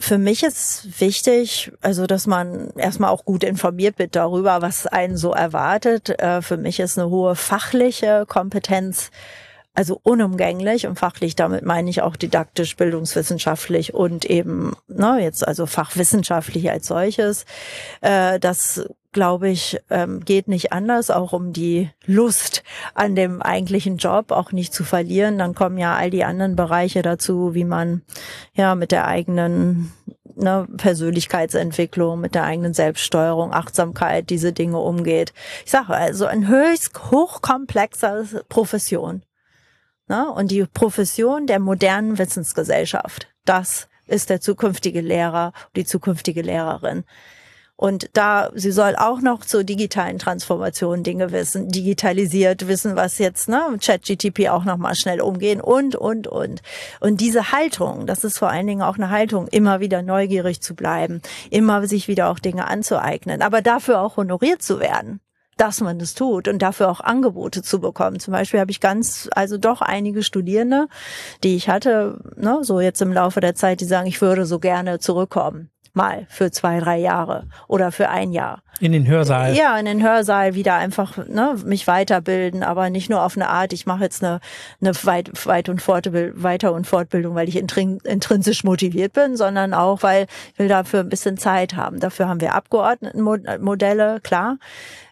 für 0.00 0.18
mich 0.18 0.42
ist 0.42 1.00
wichtig, 1.00 1.72
also 1.80 2.06
dass 2.06 2.26
man 2.26 2.70
erstmal 2.76 3.10
auch 3.10 3.24
gut 3.24 3.44
informiert 3.44 3.98
wird 3.98 4.16
darüber, 4.16 4.60
was 4.60 4.86
einen 4.86 5.16
so 5.16 5.32
erwartet. 5.32 6.10
Äh, 6.20 6.42
für 6.42 6.56
mich 6.56 6.80
ist 6.80 6.98
eine 6.98 7.08
hohe 7.08 7.36
fachliche 7.36 8.24
Kompetenz 8.26 9.10
also 9.78 10.00
unumgänglich 10.02 10.88
und 10.88 10.98
fachlich, 10.98 11.36
damit 11.36 11.64
meine 11.64 11.88
ich 11.88 12.02
auch 12.02 12.16
didaktisch, 12.16 12.74
bildungswissenschaftlich 12.74 13.94
und 13.94 14.24
eben, 14.24 14.72
ne, 14.88 15.20
jetzt 15.20 15.46
also 15.46 15.66
fachwissenschaftlich 15.66 16.68
als 16.68 16.88
solches. 16.88 17.46
Äh, 18.00 18.40
das 18.40 18.88
glaube 19.12 19.48
ich, 19.48 19.78
ähm, 19.88 20.24
geht 20.24 20.48
nicht 20.48 20.72
anders, 20.72 21.12
auch 21.12 21.32
um 21.32 21.52
die 21.52 21.90
Lust 22.06 22.64
an 22.94 23.14
dem 23.14 23.40
eigentlichen 23.40 23.98
Job 23.98 24.32
auch 24.32 24.50
nicht 24.50 24.74
zu 24.74 24.82
verlieren. 24.82 25.38
Dann 25.38 25.54
kommen 25.54 25.78
ja 25.78 25.94
all 25.94 26.10
die 26.10 26.24
anderen 26.24 26.56
Bereiche 26.56 27.02
dazu, 27.02 27.54
wie 27.54 27.64
man 27.64 28.02
ja 28.54 28.74
mit 28.74 28.90
der 28.90 29.06
eigenen 29.06 29.92
ne, 30.34 30.66
Persönlichkeitsentwicklung, 30.76 32.20
mit 32.20 32.34
der 32.34 32.42
eigenen 32.42 32.74
Selbststeuerung, 32.74 33.54
Achtsamkeit, 33.54 34.28
diese 34.28 34.52
Dinge 34.52 34.78
umgeht. 34.78 35.32
Ich 35.64 35.70
sage 35.70 35.94
also 35.94 36.26
ein 36.26 36.48
höchst 36.48 37.12
hochkomplexer 37.12 38.24
Profession. 38.48 39.22
Ne? 40.08 40.30
Und 40.30 40.50
die 40.50 40.64
Profession 40.64 41.46
der 41.46 41.58
modernen 41.58 42.18
Wissensgesellschaft, 42.18 43.28
das 43.44 43.88
ist 44.06 44.30
der 44.30 44.40
zukünftige 44.40 45.00
Lehrer, 45.00 45.52
die 45.76 45.84
zukünftige 45.84 46.42
Lehrerin. 46.42 47.04
Und 47.80 48.10
da, 48.14 48.50
sie 48.54 48.72
soll 48.72 48.96
auch 48.96 49.20
noch 49.20 49.44
zur 49.44 49.62
digitalen 49.62 50.18
Transformation 50.18 51.04
Dinge 51.04 51.30
wissen, 51.30 51.68
digitalisiert 51.68 52.66
wissen, 52.66 52.96
was 52.96 53.18
jetzt, 53.18 53.48
ne, 53.48 53.62
ChatGTP 53.80 54.48
auch 54.48 54.64
noch 54.64 54.78
mal 54.78 54.96
schnell 54.96 55.20
umgehen 55.20 55.60
und, 55.60 55.94
und, 55.94 56.26
und. 56.26 56.60
Und 56.98 57.20
diese 57.20 57.52
Haltung, 57.52 58.06
das 58.06 58.24
ist 58.24 58.36
vor 58.36 58.50
allen 58.50 58.66
Dingen 58.66 58.82
auch 58.82 58.96
eine 58.96 59.10
Haltung, 59.10 59.46
immer 59.46 59.78
wieder 59.78 60.02
neugierig 60.02 60.60
zu 60.60 60.74
bleiben, 60.74 61.22
immer 61.50 61.86
sich 61.86 62.08
wieder 62.08 62.30
auch 62.30 62.40
Dinge 62.40 62.66
anzueignen, 62.66 63.42
aber 63.42 63.62
dafür 63.62 64.00
auch 64.00 64.16
honoriert 64.16 64.60
zu 64.60 64.80
werden 64.80 65.20
dass 65.58 65.80
man 65.80 65.98
das 65.98 66.14
tut 66.14 66.48
und 66.48 66.60
dafür 66.60 66.88
auch 66.88 67.00
Angebote 67.00 67.62
zu 67.62 67.80
bekommen. 67.80 68.20
Zum 68.20 68.32
Beispiel 68.32 68.60
habe 68.60 68.70
ich 68.70 68.80
ganz, 68.80 69.28
also 69.32 69.58
doch 69.58 69.82
einige 69.82 70.22
Studierende, 70.22 70.88
die 71.42 71.56
ich 71.56 71.68
hatte, 71.68 72.18
ne, 72.36 72.60
so 72.62 72.80
jetzt 72.80 73.02
im 73.02 73.12
Laufe 73.12 73.40
der 73.40 73.54
Zeit, 73.54 73.80
die 73.80 73.84
sagen, 73.84 74.06
ich 74.06 74.22
würde 74.22 74.46
so 74.46 74.58
gerne 74.58 74.98
zurückkommen. 74.98 75.70
Mal 75.92 76.26
für 76.30 76.50
zwei, 76.50 76.78
drei 76.78 76.98
Jahre 76.98 77.48
oder 77.66 77.90
für 77.90 78.08
ein 78.08 78.32
Jahr. 78.32 78.62
In 78.80 78.92
den 78.92 79.06
Hörsaal. 79.06 79.56
Ja, 79.56 79.76
in 79.78 79.86
den 79.86 80.02
Hörsaal 80.02 80.54
wieder 80.54 80.74
einfach 80.74 81.16
ne, 81.26 81.56
mich 81.64 81.86
weiterbilden, 81.86 82.62
aber 82.62 82.90
nicht 82.90 83.10
nur 83.10 83.22
auf 83.22 83.36
eine 83.36 83.48
Art, 83.48 83.72
ich 83.72 83.86
mache 83.86 84.04
jetzt 84.04 84.22
eine, 84.22 84.40
eine 84.80 84.92
Weit-, 85.04 85.46
Weit 85.46 85.68
und 85.68 85.82
Fortbildung, 85.82 86.42
Weiter- 86.42 86.72
und 86.72 86.86
Fortbildung, 86.86 87.34
weil 87.34 87.48
ich 87.48 87.56
intrinsisch 87.56 88.64
motiviert 88.64 89.12
bin, 89.12 89.36
sondern 89.36 89.74
auch, 89.74 90.02
weil 90.02 90.26
ich 90.52 90.58
will 90.58 90.68
dafür 90.68 91.00
ein 91.00 91.08
bisschen 91.08 91.38
Zeit 91.38 91.74
haben. 91.74 91.98
Dafür 91.98 92.28
haben 92.28 92.40
wir 92.40 92.54
Abgeordnetenmodelle, 92.54 94.20
klar. 94.22 94.58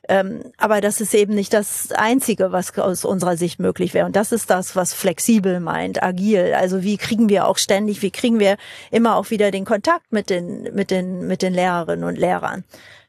Ähm, 0.09 0.52
aber 0.57 0.81
das 0.81 1.00
ist 1.00 1.14
eben 1.14 1.35
nicht 1.35 1.52
das 1.52 1.90
Einzige, 1.92 2.52
was 2.52 2.79
aus 2.79 3.05
unserer 3.05 3.37
Sicht 3.37 3.59
möglich 3.59 3.92
wäre. 3.92 4.07
Und 4.07 4.14
das 4.14 4.31
ist 4.31 4.50
das, 4.50 4.76
was 4.76 4.94
flexibel 4.94 5.59
meint, 5.61 6.02
agil. 6.02 6.55
Also 6.57 6.83
wie 6.83 6.96
kriegen 6.96 7.29
wir 7.29 7.48
auch 7.48 7.59
ständig, 7.59 8.02
wie 8.02 8.12
kriegen 8.12 8.38
wir 8.38 8.57
immer 8.90 9.16
auch 9.16 9.31
wieder 9.31 9.50
den 9.50 9.64
Kontakt 9.64 10.12
mit 10.12 10.31
den, 10.31 10.74
mit 10.74 10.90
den, 10.90 11.26
mit 11.26 11.42
den 11.42 11.55
Lehrerinnen 11.55 12.05
und 12.05 12.16
Lehrern? 12.16 12.64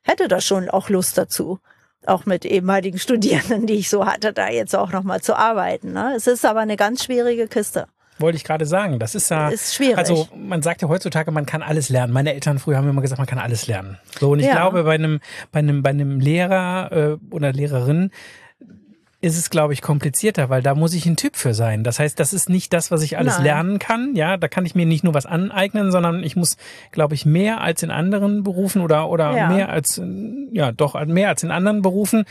Hätte 0.08 0.28
da 0.28 0.42
schon 0.42 0.70
auch 0.70 0.90
Lust 0.90 1.18
dazu 1.18 1.60
auch 2.06 2.26
mit 2.26 2.46
ehemaligen 2.46 3.00
Studierenden, 3.00 3.68
die 3.68 3.74
ich 3.74 3.90
so 3.90 4.06
hatte, 4.06 4.34
da 4.34 4.50
jetzt 4.50 4.76
auch 4.76 4.92
nochmal 4.92 5.22
zu 5.22 5.36
arbeiten. 5.36 5.94
Ne? 5.94 6.14
Es 6.16 6.28
ist 6.28 6.46
aber 6.46 6.62
eine 6.62 6.78
ganz 6.78 7.04
schwierige 7.04 7.48
Kiste. 7.48 7.88
Wollte 8.20 8.38
ich 8.38 8.44
gerade 8.44 8.66
sagen. 8.66 8.98
Das 8.98 9.14
ist 9.14 9.30
ja. 9.30 9.50
Ist 9.50 9.76
schwierig. 9.76 9.98
Also 9.98 10.28
man 10.36 10.64
sagt 10.64 10.82
ja 10.82 10.88
heutzutage, 10.88 11.30
man 11.32 11.46
kann 11.46 11.62
alles 11.62 11.90
lernen. 11.90 12.12
Meine 12.14 12.34
Eltern 12.34 12.58
früher 12.58 12.78
haben 12.78 12.90
immer 12.90 13.02
gesagt, 13.02 13.20
man 13.20 13.28
kann 13.28 13.38
alles 13.38 13.68
lernen. 13.68 14.00
So, 14.20 14.32
und 14.32 14.40
ich 14.40 14.48
ja. 14.48 14.54
glaube, 14.54 14.84
bei 14.84 14.96
einem, 14.96 15.20
bei 15.52 15.60
einem, 15.60 15.84
bei 15.84 15.92
einem 15.92 16.20
Lehrer 16.20 16.92
äh, 16.92 17.18
oder 17.34 17.54
Lehrerin 17.54 18.10
ist 19.20 19.38
es, 19.38 19.50
glaube 19.50 19.74
ich, 19.74 19.82
komplizierter, 19.82 20.50
weil 20.50 20.62
da 20.62 20.76
muss 20.76 20.94
ich 20.94 21.08
ein 21.08 21.16
Typ 21.16 21.36
für 21.36 21.56
sein. 21.56 21.84
Das 21.84 22.00
heißt, 22.00 22.20
das 22.20 22.34
ist 22.34 22.50
nicht 22.50 22.72
das, 22.72 22.92
was 22.92 23.02
ich 23.02 23.18
alles 23.18 23.36
Nein. 23.36 23.44
lernen 23.44 23.80
kann. 23.80 24.16
Ja, 24.16 24.38
da 24.38 24.48
kann 24.48 24.66
ich 24.66 24.76
mir 24.76 24.86
nicht 24.86 25.04
nur 25.04 25.16
was 25.16 25.26
aneignen, 25.26 25.92
sondern 25.92 26.24
ich 26.24 26.36
muss, 26.36 26.56
glaube 26.92 27.16
ich, 27.16 27.26
mehr 27.26 27.62
als 27.62 27.82
in 27.82 27.90
anderen 27.90 28.44
Berufen 28.44 28.82
oder, 28.82 29.10
oder 29.10 29.36
ja. 29.36 29.50
mehr 29.50 29.70
als, 29.70 30.00
ja, 30.52 30.72
doch, 30.72 31.04
mehr 31.06 31.30
als 31.30 31.42
in 31.42 31.50
anderen 31.50 31.82
Berufen 31.82 32.26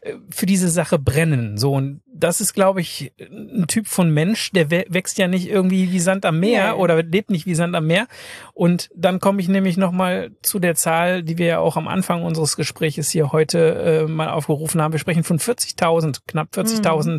äh, 0.00 0.14
für 0.30 0.46
diese 0.46 0.68
Sache 0.68 0.98
brennen. 0.98 1.58
So, 1.58 1.74
und 1.74 2.00
das 2.14 2.40
ist, 2.40 2.52
glaube 2.52 2.80
ich, 2.80 3.12
ein 3.18 3.66
Typ 3.68 3.86
von 3.86 4.10
Mensch, 4.10 4.52
der 4.52 4.70
wächst 4.70 5.18
ja 5.18 5.28
nicht 5.28 5.48
irgendwie 5.48 5.92
wie 5.92 6.00
Sand 6.00 6.26
am 6.26 6.40
Meer 6.40 6.64
ja. 6.64 6.74
oder 6.74 7.02
lebt 7.02 7.30
nicht 7.30 7.46
wie 7.46 7.54
Sand 7.54 7.74
am 7.74 7.86
Meer. 7.86 8.06
Und 8.52 8.90
dann 8.94 9.18
komme 9.18 9.40
ich 9.40 9.48
nämlich 9.48 9.76
nochmal 9.76 10.30
zu 10.42 10.58
der 10.58 10.74
Zahl, 10.74 11.22
die 11.22 11.38
wir 11.38 11.46
ja 11.46 11.58
auch 11.58 11.76
am 11.76 11.88
Anfang 11.88 12.22
unseres 12.22 12.56
Gespräches 12.56 13.10
hier 13.10 13.32
heute 13.32 14.04
äh, 14.08 14.10
mal 14.10 14.28
aufgerufen 14.28 14.82
haben. 14.82 14.92
Wir 14.92 14.98
sprechen 14.98 15.24
von 15.24 15.38
40.000, 15.38 16.20
knapp 16.26 16.48
40.000 16.54 17.12
mhm. 17.12 17.18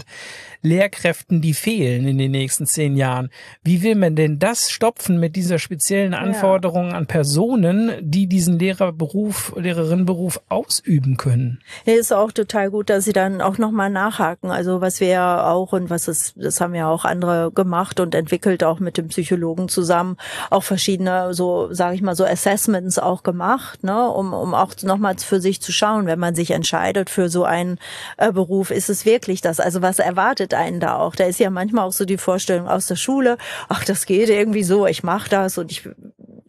Lehrkräften, 0.62 1.42
die 1.42 1.54
fehlen 1.54 2.08
in 2.08 2.18
den 2.18 2.32
nächsten 2.32 2.66
zehn 2.66 2.96
Jahren. 2.96 3.30
Wie 3.64 3.82
will 3.82 3.96
man 3.96 4.16
denn 4.16 4.38
das 4.38 4.70
stopfen 4.70 5.20
mit 5.20 5.36
dieser 5.36 5.60
speziellen 5.60 6.14
Anforderung 6.14 6.90
ja. 6.90 6.98
an 6.98 7.08
Personen, 7.08 7.92
die 8.00 8.28
diesen 8.28 8.60
Lehrerberuf, 8.60 9.54
Lehrerinnenberuf 9.58 10.40
ausüben 10.50 11.18
können? 11.18 11.62
Ja, 11.86 11.94
ist 11.94 12.14
auch 12.14 12.32
total 12.32 12.70
gut, 12.70 12.90
dass 12.90 13.06
Sie 13.06 13.14
dann 13.14 13.42
auch 13.42 13.58
nochmal 13.58 13.90
nachhaken. 13.90 14.52
Also 14.52 14.83
was 14.84 15.00
wir 15.00 15.08
ja 15.08 15.50
auch 15.50 15.74
und 15.74 15.90
was 15.90 16.08
ist, 16.08 16.36
das 16.36 16.62
haben 16.62 16.76
ja 16.76 16.88
auch 16.88 17.06
andere 17.06 17.52
gemacht 17.52 18.00
und 18.00 18.14
entwickelt, 18.14 18.64
auch 18.64 18.80
mit 18.80 18.98
dem 18.98 19.08
Psychologen 19.08 19.70
zusammen, 19.70 20.18
auch 20.52 20.64
verschiedene, 20.64 21.34
so 21.34 21.74
sage 21.74 21.96
ich 21.96 22.04
mal, 22.04 22.16
so 22.16 22.26
Assessments 22.26 23.00
auch 23.00 23.24
gemacht, 23.24 23.84
ne, 23.84 24.08
um, 24.10 24.34
um 24.34 24.54
auch 24.54 24.74
nochmals 24.84 25.24
für 25.24 25.42
sich 25.42 25.62
zu 25.62 25.72
schauen, 25.72 26.06
wenn 26.06 26.20
man 26.20 26.36
sich 26.36 26.52
entscheidet 26.52 27.10
für 27.10 27.30
so 27.30 27.44
einen 27.44 27.80
äh, 28.18 28.32
Beruf, 28.32 28.70
ist 28.70 28.90
es 28.90 29.06
wirklich 29.06 29.42
das? 29.42 29.60
Also 29.60 29.82
was 29.82 29.98
erwartet 29.98 30.54
einen 30.54 30.80
da 30.80 30.98
auch. 30.98 31.16
Da 31.16 31.24
ist 31.24 31.40
ja 31.40 31.50
manchmal 31.50 31.86
auch 31.86 31.92
so 31.92 32.06
die 32.06 32.18
Vorstellung 32.18 32.68
aus 32.68 32.86
der 32.86 32.96
Schule, 32.96 33.38
ach, 33.70 33.84
das 33.84 34.06
geht 34.06 34.30
irgendwie 34.30 34.64
so, 34.64 34.86
ich 34.86 35.04
mache 35.04 35.30
das 35.30 35.58
und 35.58 35.72
ich 35.72 35.90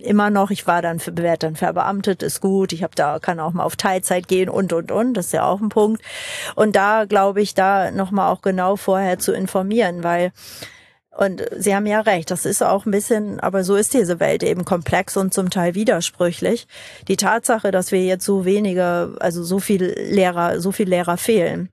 immer 0.04 0.30
noch, 0.30 0.50
ich 0.50 0.66
war 0.66 0.82
dann, 0.82 1.00
werde 1.04 1.38
dann 1.38 1.56
verbeamtet, 1.56 2.22
ist 2.22 2.40
gut, 2.40 2.72
ich 2.72 2.82
habe 2.82 2.94
da, 2.94 3.18
kann 3.18 3.40
auch 3.40 3.52
mal 3.52 3.64
auf 3.64 3.76
Teilzeit 3.76 4.28
gehen 4.28 4.48
und, 4.48 4.72
und, 4.72 4.92
und, 4.92 5.14
das 5.14 5.26
ist 5.26 5.32
ja 5.32 5.46
auch 5.46 5.60
ein 5.60 5.68
Punkt. 5.68 6.02
Und 6.54 6.76
da 6.76 7.04
glaube 7.04 7.40
ich, 7.42 7.54
da 7.54 7.90
nochmal 7.90 8.32
auch 8.32 8.42
genau 8.42 8.76
vorher 8.76 9.18
zu 9.18 9.32
informieren, 9.32 10.04
weil 10.04 10.32
und 11.16 11.42
Sie 11.56 11.74
haben 11.74 11.86
ja 11.86 12.00
recht, 12.00 12.30
das 12.32 12.44
ist 12.44 12.62
auch 12.62 12.86
ein 12.86 12.90
bisschen, 12.90 13.38
aber 13.38 13.62
so 13.62 13.76
ist 13.76 13.94
diese 13.94 14.18
Welt 14.18 14.42
eben 14.42 14.64
komplex 14.64 15.16
und 15.16 15.32
zum 15.32 15.48
Teil 15.48 15.76
widersprüchlich. 15.76 16.66
Die 17.06 17.16
Tatsache, 17.16 17.70
dass 17.70 17.92
wir 17.92 18.04
jetzt 18.04 18.24
so 18.24 18.44
wenige, 18.44 19.16
also 19.20 19.44
so 19.44 19.60
viel 19.60 19.94
Lehrer, 19.96 20.60
so 20.60 20.72
viel 20.72 20.88
Lehrer 20.88 21.16
fehlen, 21.16 21.68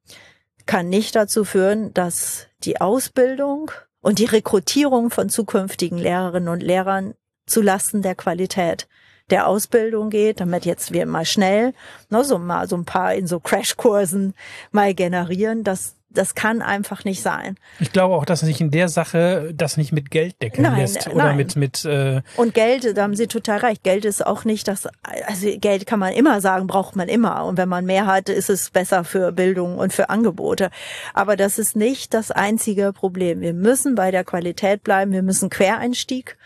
kann 0.68 0.90
nicht 0.90 1.16
dazu 1.16 1.44
führen, 1.44 1.92
dass 1.94 2.48
die 2.64 2.80
Ausbildung 2.82 3.72
und 4.02 4.20
die 4.20 4.26
Rekrutierung 4.26 5.10
von 5.10 5.30
zukünftigen 5.30 5.98
Lehrerinnen 5.98 6.50
und 6.50 6.62
Lehrern 6.62 7.16
zu 7.52 7.62
Lasten 7.62 8.02
der 8.02 8.16
Qualität 8.16 8.88
der 9.30 9.48
Ausbildung 9.48 10.10
geht, 10.10 10.40
damit 10.40 10.66
jetzt 10.66 10.92
wir 10.92 11.06
mal 11.06 11.26
schnell 11.26 11.74
ne, 12.10 12.24
so 12.24 12.38
mal 12.38 12.68
so 12.68 12.76
ein 12.76 12.86
paar 12.86 13.14
in 13.14 13.28
so 13.28 13.40
Crashkursen 13.40 14.34
mal 14.72 14.94
generieren, 14.94 15.64
dass 15.64 15.96
das 16.14 16.36
kann 16.36 16.62
einfach 16.62 17.06
nicht 17.06 17.22
sein. 17.22 17.56
Ich 17.80 17.92
glaube 17.92 18.16
auch, 18.16 18.26
dass 18.26 18.42
sich 18.42 18.60
in 18.60 18.70
der 18.70 18.90
Sache 18.90 19.54
das 19.56 19.78
nicht 19.78 19.94
mit 19.94 20.12
Geld 20.12 20.42
decken 20.42 20.64
nein, 20.64 20.82
lässt 20.82 21.08
oder 21.08 21.26
nein. 21.26 21.38
mit 21.38 21.56
mit 21.56 21.86
äh 21.86 22.22
und 22.36 22.54
Geld, 22.54 22.98
da 22.98 23.04
haben 23.04 23.16
Sie 23.16 23.28
total 23.28 23.60
recht. 23.60 23.84
Geld 23.84 24.06
ist 24.06 24.26
auch 24.26 24.44
nicht 24.44 24.68
das. 24.68 24.88
Also 25.26 25.48
Geld 25.58 25.86
kann 25.86 26.00
man 26.00 26.14
immer 26.14 26.42
sagen, 26.42 26.68
braucht 26.68 26.96
man 26.96 27.08
immer. 27.08 27.46
Und 27.46 27.58
wenn 27.58 27.70
man 27.70 27.86
mehr 27.86 28.06
hat, 28.08 28.30
ist 28.30 28.50
es 28.50 28.70
besser 28.70 29.04
für 29.04 29.32
Bildung 29.32 29.78
und 29.78 29.94
für 29.94 30.10
Angebote. 30.10 30.70
Aber 31.14 31.38
das 31.38 31.60
ist 31.60 31.76
nicht 31.76 32.14
das 32.14 32.32
einzige 32.32 32.92
Problem. 32.92 33.42
Wir 33.42 33.54
müssen 33.54 33.96
bei 33.96 34.12
der 34.12 34.24
Qualität 34.24 34.84
bleiben. 34.84 35.14
Wir 35.14 35.24
müssen 35.24 35.50
Quereinstieg 35.50 36.38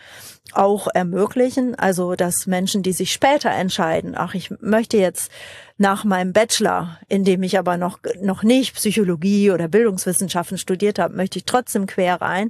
auch 0.52 0.88
ermöglichen. 0.92 1.74
Also 1.74 2.14
dass 2.14 2.46
Menschen, 2.46 2.82
die 2.82 2.92
sich 2.92 3.12
später 3.12 3.50
entscheiden, 3.50 4.14
ach, 4.16 4.34
ich 4.34 4.50
möchte 4.60 4.96
jetzt 4.96 5.30
nach 5.78 6.04
meinem 6.04 6.32
Bachelor, 6.32 6.98
in 7.08 7.24
dem 7.24 7.42
ich 7.42 7.58
aber 7.58 7.76
noch, 7.76 7.98
noch 8.22 8.42
nicht 8.42 8.74
Psychologie 8.76 9.50
oder 9.50 9.68
Bildungswissenschaften 9.68 10.56
studiert 10.56 10.98
habe, 10.98 11.14
möchte 11.14 11.38
ich 11.38 11.44
trotzdem 11.44 11.86
quer 11.86 12.22
rein, 12.22 12.48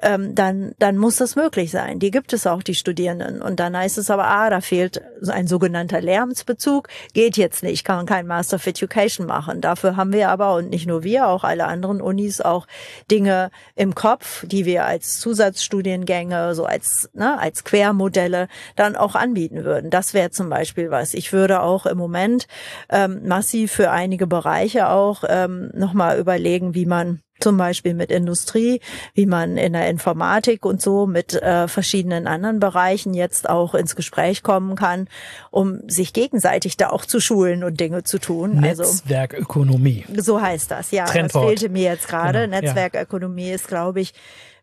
ähm, 0.00 0.36
dann, 0.36 0.72
dann 0.78 0.96
muss 0.96 1.16
das 1.16 1.34
möglich 1.34 1.72
sein. 1.72 1.98
Die 1.98 2.12
gibt 2.12 2.32
es 2.32 2.46
auch, 2.46 2.62
die 2.62 2.76
Studierenden. 2.76 3.42
Und 3.42 3.58
dann 3.58 3.76
heißt 3.76 3.98
es 3.98 4.08
aber, 4.08 4.28
ah, 4.28 4.50
da 4.50 4.60
fehlt 4.60 5.02
ein 5.28 5.48
sogenannter 5.48 6.00
Lehramtsbezug, 6.00 6.88
geht 7.12 7.36
jetzt 7.36 7.64
nicht, 7.64 7.84
kann 7.84 7.96
man 7.96 8.06
kein 8.06 8.28
Master 8.28 8.56
of 8.56 8.66
Education 8.66 9.26
machen. 9.26 9.60
Dafür 9.60 9.96
haben 9.96 10.12
wir 10.12 10.28
aber, 10.28 10.54
und 10.54 10.70
nicht 10.70 10.86
nur 10.86 11.02
wir, 11.02 11.26
auch 11.26 11.42
alle 11.42 11.66
anderen 11.66 12.00
Unis, 12.00 12.40
auch 12.40 12.68
Dinge 13.10 13.50
im 13.74 13.96
Kopf, 13.96 14.46
die 14.46 14.64
wir 14.64 14.84
als 14.84 15.18
Zusatzstudiengänge, 15.18 16.54
so 16.54 16.66
als, 16.66 17.10
ne, 17.14 17.36
als 17.36 17.64
Quermodelle 17.64 18.46
dann 18.76 18.94
auch 18.94 19.16
anbieten 19.16 19.64
würden. 19.64 19.90
Das 19.90 20.14
wäre 20.14 20.30
zum 20.30 20.48
Beispiel 20.48 20.92
was. 20.92 21.14
Ich 21.14 21.32
würde 21.32 21.62
auch 21.62 21.84
im 21.86 21.98
Moment 21.98 22.46
ähm, 22.88 23.26
massiv 23.26 23.72
für 23.72 23.90
einige 23.90 24.26
Bereiche 24.26 24.88
auch 24.88 25.24
ähm, 25.28 25.70
nochmal 25.74 26.18
überlegen, 26.18 26.74
wie 26.74 26.86
man 26.86 27.20
zum 27.40 27.56
Beispiel 27.56 27.94
mit 27.94 28.10
Industrie, 28.10 28.80
wie 29.14 29.26
man 29.26 29.56
in 29.56 29.72
der 29.72 29.88
Informatik 29.88 30.64
und 30.64 30.80
so 30.80 31.06
mit 31.06 31.34
äh, 31.34 31.68
verschiedenen 31.68 32.26
anderen 32.26 32.60
Bereichen 32.60 33.14
jetzt 33.14 33.48
auch 33.48 33.74
ins 33.74 33.96
Gespräch 33.96 34.42
kommen 34.42 34.76
kann, 34.76 35.08
um 35.50 35.80
sich 35.88 36.12
gegenseitig 36.12 36.76
da 36.76 36.90
auch 36.90 37.04
zu 37.04 37.20
schulen 37.20 37.64
und 37.64 37.80
Dinge 37.80 38.04
zu 38.04 38.18
tun. 38.18 38.62
Also 38.62 38.82
Netzwerkökonomie. 38.82 40.04
Also, 40.08 40.22
so 40.22 40.42
heißt 40.42 40.70
das, 40.70 40.90
ja. 40.90 41.06
Trendwort. 41.06 41.44
Das 41.44 41.50
fehlte 41.50 41.68
mir 41.70 41.84
jetzt 41.84 42.08
gerade. 42.08 42.40
Genau, 42.46 42.60
Netzwerkökonomie 42.60 43.48
ja. 43.48 43.54
ist, 43.54 43.68
glaube 43.68 44.00
ich, 44.00 44.12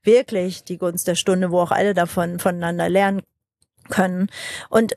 wirklich 0.04 0.64
die 0.64 0.78
Gunst 0.78 1.08
der 1.08 1.16
Stunde, 1.16 1.52
wo 1.52 1.60
auch 1.60 1.72
alle 1.72 1.94
davon 1.94 2.40
voneinander 2.40 2.90
lernen 2.90 3.22
können. 3.90 4.30
Und 4.70 4.94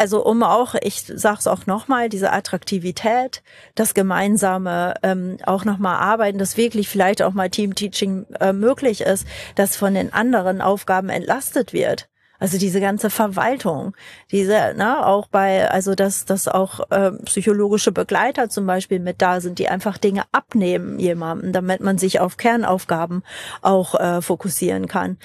also 0.00 0.24
um 0.24 0.42
auch, 0.42 0.74
ich 0.80 1.04
sag's 1.06 1.46
auch 1.46 1.66
nochmal, 1.66 2.08
diese 2.08 2.32
Attraktivität, 2.32 3.42
das 3.74 3.92
gemeinsame 3.94 4.94
ähm, 5.02 5.36
auch 5.44 5.64
nochmal 5.66 5.96
arbeiten, 5.96 6.38
dass 6.38 6.56
wirklich 6.56 6.88
vielleicht 6.88 7.22
auch 7.22 7.34
mal 7.34 7.50
Teamteaching 7.50 8.26
äh, 8.40 8.54
möglich 8.54 9.02
ist, 9.02 9.26
dass 9.56 9.76
von 9.76 9.92
den 9.94 10.12
anderen 10.12 10.62
Aufgaben 10.62 11.10
entlastet 11.10 11.72
wird. 11.72 12.09
Also 12.40 12.56
diese 12.56 12.80
ganze 12.80 13.10
Verwaltung, 13.10 13.94
diese, 14.30 14.74
ne, 14.74 15.06
auch 15.06 15.28
bei, 15.28 15.70
also 15.70 15.94
dass, 15.94 16.24
dass 16.24 16.48
auch 16.48 16.90
äh, 16.90 17.12
psychologische 17.26 17.92
Begleiter 17.92 18.48
zum 18.48 18.66
Beispiel 18.66 18.98
mit 18.98 19.20
da 19.20 19.42
sind, 19.42 19.58
die 19.58 19.68
einfach 19.68 19.98
Dinge 19.98 20.22
abnehmen 20.32 20.98
jemandem, 20.98 21.52
damit 21.52 21.82
man 21.82 21.98
sich 21.98 22.18
auf 22.18 22.38
Kernaufgaben 22.38 23.22
auch 23.60 23.94
äh, 23.94 24.22
fokussieren 24.22 24.88
kann. 24.88 25.18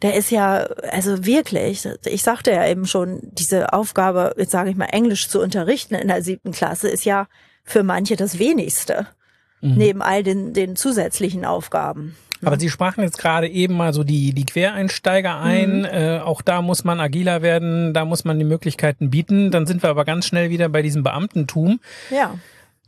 Der 0.00 0.14
ist 0.14 0.30
ja, 0.30 0.64
also 0.90 1.26
wirklich, 1.26 1.86
ich 2.06 2.22
sagte 2.22 2.50
ja 2.52 2.66
eben 2.66 2.86
schon, 2.86 3.20
diese 3.22 3.74
Aufgabe, 3.74 4.34
jetzt 4.38 4.50
sage 4.50 4.70
ich 4.70 4.76
mal, 4.76 4.86
Englisch 4.86 5.28
zu 5.28 5.40
unterrichten 5.40 5.94
in 5.94 6.08
der 6.08 6.22
siebten 6.22 6.52
Klasse 6.52 6.88
ist 6.88 7.04
ja 7.04 7.28
für 7.64 7.82
manche 7.82 8.16
das 8.16 8.38
wenigste. 8.38 9.06
Mhm. 9.60 9.74
Neben 9.76 10.02
all 10.02 10.22
den, 10.22 10.54
den 10.54 10.74
zusätzlichen 10.74 11.44
Aufgaben. 11.44 12.16
Aber 12.44 12.58
Sie 12.58 12.70
sprachen 12.70 13.02
jetzt 13.02 13.18
gerade 13.18 13.48
eben 13.48 13.74
mal 13.76 13.92
so 13.92 14.04
die, 14.04 14.32
die 14.32 14.44
Quereinsteiger 14.44 15.40
ein. 15.40 15.80
Mhm. 15.80 15.84
Äh, 15.84 16.18
auch 16.18 16.42
da 16.42 16.62
muss 16.62 16.84
man 16.84 17.00
agiler 17.00 17.42
werden, 17.42 17.94
da 17.94 18.04
muss 18.04 18.24
man 18.24 18.38
die 18.38 18.44
Möglichkeiten 18.44 19.10
bieten. 19.10 19.50
Dann 19.50 19.66
sind 19.66 19.82
wir 19.82 19.90
aber 19.90 20.04
ganz 20.04 20.26
schnell 20.26 20.50
wieder 20.50 20.68
bei 20.68 20.82
diesem 20.82 21.02
Beamtentum. 21.02 21.80
Ja. 22.10 22.34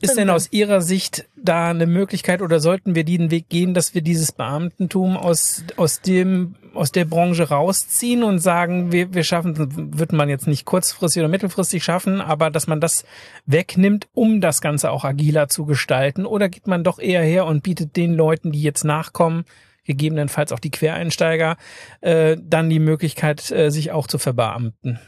Ist 0.04 0.16
denn 0.16 0.30
aus 0.30 0.52
Ihrer 0.52 0.80
Sicht 0.80 1.26
da 1.36 1.70
eine 1.70 1.86
Möglichkeit 1.86 2.42
oder 2.42 2.60
sollten 2.60 2.94
wir 2.94 3.04
den 3.04 3.30
Weg 3.30 3.48
gehen, 3.48 3.74
dass 3.74 3.94
wir 3.94 4.02
dieses 4.02 4.32
Beamtentum 4.32 5.16
aus, 5.16 5.64
aus 5.76 6.00
dem, 6.00 6.54
aus 6.74 6.92
der 6.92 7.04
Branche 7.04 7.48
rausziehen 7.48 8.22
und 8.22 8.38
sagen, 8.38 8.92
wir, 8.92 9.14
wir 9.14 9.24
schaffen, 9.24 9.98
wird 9.98 10.12
man 10.12 10.28
jetzt 10.28 10.46
nicht 10.46 10.64
kurzfristig 10.64 11.20
oder 11.20 11.28
mittelfristig 11.28 11.82
schaffen, 11.82 12.20
aber 12.20 12.50
dass 12.50 12.66
man 12.66 12.80
das 12.80 13.04
wegnimmt, 13.46 14.08
um 14.14 14.40
das 14.40 14.60
Ganze 14.60 14.90
auch 14.90 15.04
agiler 15.04 15.48
zu 15.48 15.64
gestalten? 15.64 16.26
Oder 16.26 16.48
geht 16.48 16.66
man 16.66 16.84
doch 16.84 16.98
eher 16.98 17.22
her 17.22 17.46
und 17.46 17.62
bietet 17.62 17.96
den 17.96 18.14
Leuten, 18.14 18.52
die 18.52 18.62
jetzt 18.62 18.84
nachkommen, 18.84 19.44
gegebenenfalls 19.84 20.52
auch 20.52 20.58
die 20.58 20.70
Quereinsteiger, 20.70 21.56
äh, 22.00 22.36
dann 22.40 22.70
die 22.70 22.78
Möglichkeit, 22.78 23.50
äh, 23.50 23.70
sich 23.70 23.92
auch 23.92 24.06
zu 24.06 24.18
verbeamten? 24.18 24.98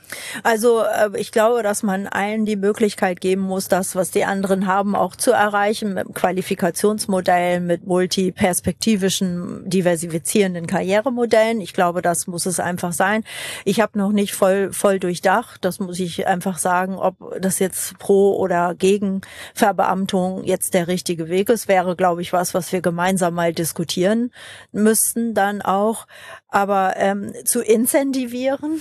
Also 0.43 0.83
äh, 0.83 1.11
ich 1.19 1.33
glaube, 1.33 1.63
dass 1.63 1.83
man 1.83 2.07
allen 2.07 2.45
die 2.45 2.57
Möglichkeit 2.57 3.21
geben 3.21 3.43
muss, 3.43 3.69
das, 3.69 3.97
was 3.97 4.11
die 4.11 4.25
anderen 4.25 4.67
haben, 4.67 4.95
auch 4.95 5.17
zu 5.17 5.33
erreichen 5.33 5.95
mit 5.95 6.15
Qualifikationsmodellen, 6.15 7.67
mit 7.67 7.87
multiperspektivischen, 7.87 9.69
diversifizierenden 9.69 10.67
Karrieremodellen. 10.67 11.61
Ich 11.61 11.73
glaube, 11.73 12.03
das 12.03 12.27
muss 12.27 12.47
es 12.47 12.61
einfach 12.61 12.93
sein. 12.93 13.25
Ich 13.65 13.81
habe 13.81 13.99
noch 13.99 14.13
nicht 14.13 14.35
voll, 14.35 14.73
voll 14.73 14.99
durchdacht, 14.99 15.65
das 15.65 15.81
muss 15.81 15.99
ich 16.01 16.27
einfach 16.27 16.59
sagen, 16.59 16.97
ob 16.97 17.17
das 17.41 17.59
jetzt 17.59 17.99
pro 17.99 18.37
oder 18.37 18.75
gegen 18.75 19.23
Verbeamtung 19.55 20.45
jetzt 20.45 20.75
der 20.75 20.89
richtige 20.89 21.29
Weg 21.29 21.49
ist, 21.49 21.69
wäre, 21.69 21.97
glaube 21.97 22.23
ich, 22.23 22.33
was, 22.33 22.53
was 22.53 22.73
wir 22.73 22.83
gemeinsam 22.83 23.35
mal 23.35 23.53
diskutieren 23.53 24.31
müssten 24.73 25.35
dann 25.35 25.63
auch, 25.63 26.07
aber 26.49 26.95
ähm, 26.97 27.33
zu 27.45 27.61
incentivieren 27.61 28.81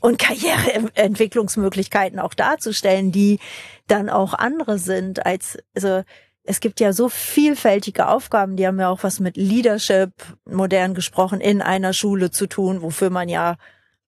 und 0.00 0.18
Karriereentwicklungsmöglichkeiten 0.18 2.18
auch 2.18 2.34
darzustellen, 2.34 3.12
die 3.12 3.38
dann 3.86 4.10
auch 4.10 4.34
andere 4.34 4.78
sind 4.78 5.24
als, 5.24 5.58
also 5.74 6.02
es 6.44 6.60
gibt 6.60 6.80
ja 6.80 6.92
so 6.92 7.08
vielfältige 7.08 8.08
Aufgaben, 8.08 8.56
die 8.56 8.66
haben 8.66 8.80
ja 8.80 8.88
auch 8.88 9.02
was 9.02 9.20
mit 9.20 9.36
Leadership, 9.36 10.12
modern 10.46 10.94
gesprochen, 10.94 11.40
in 11.40 11.60
einer 11.60 11.92
Schule 11.92 12.30
zu 12.30 12.46
tun, 12.46 12.82
wofür 12.82 13.10
man 13.10 13.28
ja 13.28 13.56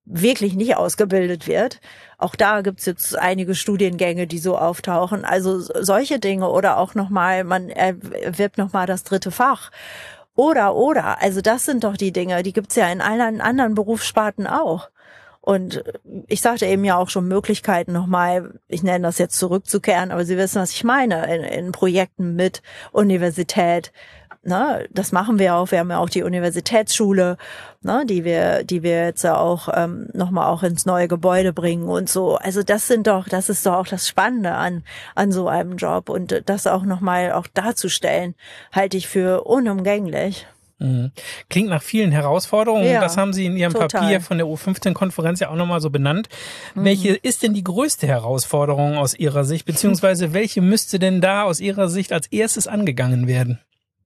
wirklich 0.06 0.54
nicht 0.54 0.76
ausgebildet 0.76 1.46
wird. 1.46 1.80
Auch 2.18 2.34
da 2.34 2.62
gibt's 2.62 2.86
jetzt 2.86 3.16
einige 3.16 3.54
Studiengänge, 3.54 4.26
die 4.26 4.38
so 4.38 4.56
auftauchen. 4.56 5.24
Also 5.24 5.60
solche 5.60 6.18
Dinge 6.18 6.48
oder 6.48 6.78
auch 6.78 6.94
nochmal, 6.94 7.44
man 7.44 7.68
erwirbt 7.68 8.58
nochmal 8.58 8.86
das 8.86 9.04
dritte 9.04 9.30
Fach. 9.30 9.70
Oder, 10.40 10.74
oder. 10.74 11.20
Also 11.20 11.42
das 11.42 11.66
sind 11.66 11.84
doch 11.84 11.98
die 11.98 12.12
Dinge, 12.12 12.42
die 12.42 12.54
gibt's 12.54 12.74
ja 12.74 12.90
in 12.90 13.02
allen 13.02 13.42
anderen 13.42 13.74
Berufssparten 13.74 14.46
auch. 14.46 14.88
Und 15.42 15.84
ich 16.28 16.40
sagte 16.40 16.64
eben 16.64 16.82
ja 16.82 16.96
auch 16.96 17.10
schon 17.10 17.28
Möglichkeiten 17.28 17.92
nochmal, 17.92 18.54
ich 18.66 18.82
nenne 18.82 19.06
das 19.06 19.18
jetzt 19.18 19.38
zurückzukehren, 19.38 20.10
aber 20.10 20.24
Sie 20.24 20.38
wissen, 20.38 20.62
was 20.62 20.70
ich 20.72 20.82
meine, 20.82 21.34
in, 21.34 21.42
in 21.42 21.72
Projekten 21.72 22.36
mit 22.36 22.62
Universität, 22.90 23.92
Ne, 24.42 24.88
das 24.90 25.12
machen 25.12 25.38
wir 25.38 25.54
auch. 25.54 25.70
Wir 25.70 25.80
haben 25.80 25.90
ja 25.90 25.98
auch 25.98 26.08
die 26.08 26.22
Universitätsschule, 26.22 27.36
ne, 27.82 28.04
die 28.06 28.24
wir, 28.24 28.64
die 28.64 28.82
wir 28.82 29.04
jetzt 29.04 29.26
auch 29.26 29.68
ähm, 29.70 30.08
nochmal 30.14 30.48
auch 30.48 30.62
ins 30.62 30.86
neue 30.86 31.08
Gebäude 31.08 31.52
bringen 31.52 31.88
und 31.90 32.08
so. 32.08 32.36
Also 32.36 32.62
das 32.62 32.86
sind 32.86 33.06
doch, 33.06 33.28
das 33.28 33.50
ist 33.50 33.66
doch 33.66 33.74
auch 33.74 33.86
das 33.86 34.08
Spannende 34.08 34.52
an 34.52 34.82
an 35.14 35.30
so 35.30 35.48
einem 35.48 35.76
Job 35.76 36.08
und 36.08 36.42
das 36.46 36.66
auch 36.66 36.84
nochmal 36.84 37.32
auch 37.32 37.48
darzustellen, 37.48 38.34
halte 38.72 38.96
ich 38.96 39.08
für 39.08 39.44
unumgänglich. 39.44 40.46
Mhm. 40.78 41.12
Klingt 41.50 41.68
nach 41.68 41.82
vielen 41.82 42.10
Herausforderungen. 42.10 42.86
Ja, 42.86 43.02
das 43.02 43.18
haben 43.18 43.34
Sie 43.34 43.44
in 43.44 43.58
Ihrem 43.58 43.74
total. 43.74 43.88
Papier 43.88 44.20
von 44.22 44.38
der 44.38 44.46
U15-Konferenz 44.46 45.40
ja 45.40 45.50
auch 45.50 45.56
nochmal 45.56 45.82
so 45.82 45.90
benannt. 45.90 46.30
Mhm. 46.74 46.84
Welche 46.84 47.10
ist 47.10 47.42
denn 47.42 47.52
die 47.52 47.64
größte 47.64 48.06
Herausforderung 48.06 48.96
aus 48.96 49.14
Ihrer 49.14 49.44
Sicht, 49.44 49.66
beziehungsweise 49.66 50.32
welche 50.32 50.62
müsste 50.62 50.98
denn 50.98 51.20
da 51.20 51.42
aus 51.42 51.60
Ihrer 51.60 51.90
Sicht 51.90 52.12
als 52.12 52.26
erstes 52.28 52.66
angegangen 52.66 53.26
werden? 53.28 53.60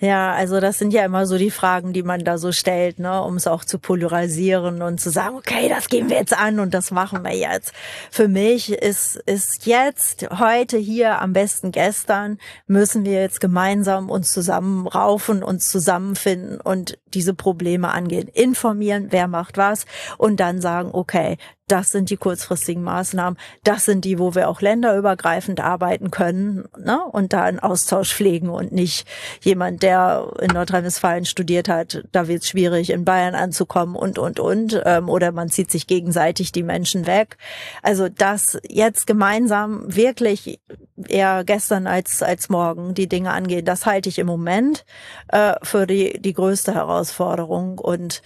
Ja, 0.00 0.32
also 0.32 0.60
das 0.60 0.78
sind 0.78 0.92
ja 0.92 1.04
immer 1.04 1.26
so 1.26 1.38
die 1.38 1.50
Fragen, 1.50 1.92
die 1.92 2.04
man 2.04 2.20
da 2.20 2.38
so 2.38 2.52
stellt, 2.52 3.00
ne, 3.00 3.20
um 3.20 3.34
es 3.34 3.48
auch 3.48 3.64
zu 3.64 3.80
polarisieren 3.80 4.80
und 4.80 5.00
zu 5.00 5.10
sagen, 5.10 5.34
okay, 5.34 5.68
das 5.68 5.88
gehen 5.88 6.08
wir 6.08 6.18
jetzt 6.18 6.38
an 6.38 6.60
und 6.60 6.72
das 6.72 6.92
machen 6.92 7.24
wir 7.24 7.34
jetzt. 7.34 7.72
Für 8.12 8.28
mich 8.28 8.70
ist 8.72 9.16
ist 9.26 9.66
jetzt 9.66 10.28
heute 10.38 10.76
hier 10.76 11.20
am 11.20 11.32
besten 11.32 11.72
gestern 11.72 12.38
müssen 12.68 13.04
wir 13.04 13.20
jetzt 13.20 13.40
gemeinsam 13.40 14.08
uns 14.08 14.32
zusammenraufen, 14.32 15.42
uns 15.42 15.68
zusammenfinden 15.68 16.60
und 16.60 16.96
diese 17.14 17.34
Probleme 17.34 17.88
angehen, 17.88 18.28
informieren, 18.28 19.08
wer 19.10 19.26
macht 19.26 19.56
was 19.56 19.84
und 20.16 20.38
dann 20.38 20.60
sagen, 20.60 20.90
okay, 20.92 21.38
das 21.68 21.90
sind 21.90 22.10
die 22.10 22.16
kurzfristigen 22.16 22.82
Maßnahmen, 22.82 23.38
das 23.62 23.84
sind 23.84 24.04
die, 24.04 24.18
wo 24.18 24.34
wir 24.34 24.48
auch 24.48 24.60
länderübergreifend 24.60 25.60
arbeiten 25.60 26.10
können 26.10 26.64
ne? 26.78 27.00
und 27.12 27.32
da 27.32 27.42
einen 27.42 27.60
Austausch 27.60 28.14
pflegen 28.14 28.48
und 28.48 28.72
nicht 28.72 29.06
jemand, 29.42 29.82
der 29.82 29.87
in 30.40 30.48
Nordrhein-Westfalen 30.48 31.24
studiert 31.24 31.68
hat, 31.68 32.04
da 32.12 32.28
wird 32.28 32.42
es 32.42 32.48
schwierig, 32.48 32.90
in 32.90 33.04
Bayern 33.04 33.34
anzukommen 33.34 33.96
und, 33.96 34.18
und, 34.18 34.40
und. 34.40 34.80
Ähm, 34.84 35.08
oder 35.08 35.32
man 35.32 35.48
zieht 35.48 35.70
sich 35.70 35.86
gegenseitig 35.86 36.52
die 36.52 36.62
Menschen 36.62 37.06
weg. 37.06 37.36
Also 37.82 38.08
das 38.08 38.58
jetzt 38.68 39.06
gemeinsam 39.06 39.84
wirklich 39.94 40.60
eher 41.06 41.44
gestern 41.44 41.86
als, 41.86 42.22
als 42.22 42.48
morgen 42.48 42.94
die 42.94 43.08
Dinge 43.08 43.32
angehen, 43.32 43.64
das 43.64 43.86
halte 43.86 44.08
ich 44.08 44.18
im 44.18 44.26
Moment 44.26 44.84
äh, 45.28 45.54
für 45.62 45.86
die, 45.86 46.20
die 46.20 46.34
größte 46.34 46.74
Herausforderung. 46.74 47.78
Und 47.78 48.22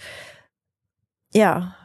ja, 1.33 1.75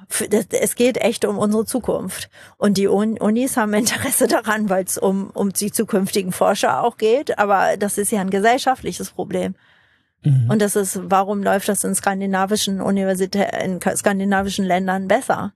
es 0.51 0.75
geht 0.75 0.99
echt 0.99 1.25
um 1.25 1.39
unsere 1.39 1.65
Zukunft. 1.65 2.31
Und 2.57 2.79
die 2.79 2.87
Unis 2.87 3.57
haben 3.57 3.75
Interesse 3.75 4.27
daran, 4.27 4.69
weil 4.71 4.85
es 4.85 4.99
um, 4.99 5.31
um 5.31 5.53
die 5.53 5.71
zukünftigen 5.71 6.33
Forscher 6.33 6.83
auch 6.83 6.97
geht. 6.97 7.39
Aber 7.39 7.77
das 7.77 7.99
ist 7.99 8.11
ja 8.11 8.21
ein 8.21 8.31
gesellschaftliches 8.31 9.11
Problem. 9.11 9.55
Mhm. 10.23 10.51
Und 10.51 10.63
das 10.63 10.77
ist, 10.77 10.99
warum 11.05 11.43
läuft 11.43 11.69
das 11.69 11.85
in 11.85 11.95
skandinavischen 11.95 12.81
Universitäten, 12.81 13.81
in 13.81 13.97
skandinavischen 13.97 14.65
Ländern 14.65 15.09
besser? 15.09 15.53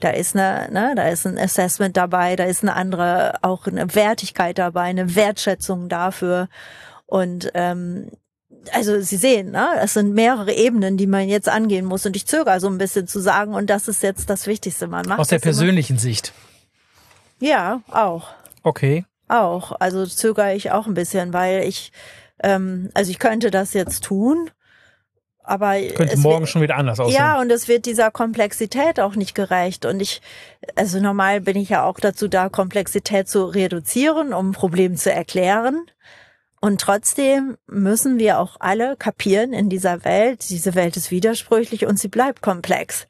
Da 0.00 0.10
ist 0.10 0.36
eine, 0.36 0.68
ne, 0.70 0.92
da 0.94 1.08
ist 1.08 1.26
ein 1.26 1.38
Assessment 1.38 1.96
dabei, 1.96 2.36
da 2.36 2.44
ist 2.44 2.62
eine 2.62 2.74
andere, 2.74 3.34
auch 3.42 3.66
eine 3.66 3.94
Wertigkeit 3.94 4.58
dabei, 4.58 4.82
eine 4.82 5.14
Wertschätzung 5.14 5.88
dafür. 5.88 6.48
Und 7.06 7.50
ähm, 7.54 8.10
also 8.72 9.00
Sie 9.00 9.16
sehen, 9.16 9.52
ne, 9.52 9.68
es 9.80 9.94
sind 9.94 10.12
mehrere 10.12 10.52
Ebenen, 10.52 10.98
die 10.98 11.06
man 11.06 11.28
jetzt 11.28 11.48
angehen 11.48 11.86
muss. 11.86 12.04
Und 12.04 12.14
ich 12.14 12.26
zögere 12.26 12.60
so 12.60 12.68
ein 12.68 12.78
bisschen 12.78 13.06
zu 13.06 13.20
sagen, 13.20 13.54
und 13.54 13.70
das 13.70 13.88
ist 13.88 14.02
jetzt 14.02 14.28
das 14.28 14.46
Wichtigste. 14.46 14.86
Man 14.86 15.06
macht 15.06 15.20
Aus 15.20 15.28
der 15.28 15.38
persönlichen 15.38 15.94
immer. 15.94 16.00
Sicht. 16.00 16.34
Ja, 17.40 17.80
auch. 17.90 18.28
Okay. 18.62 19.04
Auch. 19.28 19.72
Also 19.80 20.04
zögere 20.06 20.54
ich 20.54 20.72
auch 20.72 20.86
ein 20.86 20.94
bisschen, 20.94 21.32
weil 21.32 21.62
ich, 21.64 21.92
ähm, 22.42 22.90
also 22.94 23.10
ich 23.10 23.18
könnte 23.18 23.50
das 23.50 23.72
jetzt 23.72 24.04
tun, 24.04 24.50
aber 25.42 25.80
könnte 25.94 26.18
morgen 26.18 26.40
wird, 26.40 26.50
schon 26.50 26.62
wieder 26.62 26.76
anders 26.76 26.98
aussehen. 26.98 27.16
Ja, 27.16 27.40
und 27.40 27.50
es 27.50 27.68
wird 27.68 27.86
dieser 27.86 28.10
Komplexität 28.10 28.98
auch 28.98 29.14
nicht 29.14 29.34
gerecht. 29.34 29.86
Und 29.86 30.00
ich, 30.00 30.20
also 30.74 31.00
normal 31.00 31.40
bin 31.40 31.56
ich 31.56 31.68
ja 31.68 31.84
auch 31.84 32.00
dazu 32.00 32.26
da, 32.26 32.48
Komplexität 32.48 33.28
zu 33.28 33.44
reduzieren, 33.44 34.32
um 34.32 34.50
ein 34.50 34.52
Problem 34.52 34.96
zu 34.96 35.12
erklären. 35.12 35.86
Und 36.60 36.80
trotzdem 36.80 37.56
müssen 37.66 38.18
wir 38.18 38.40
auch 38.40 38.56
alle 38.58 38.96
kapieren 38.96 39.52
in 39.52 39.68
dieser 39.68 40.04
Welt, 40.04 40.48
diese 40.50 40.74
Welt 40.74 40.96
ist 40.96 41.12
widersprüchlich 41.12 41.86
und 41.86 41.98
sie 41.98 42.08
bleibt 42.08 42.42
komplex. 42.42 43.06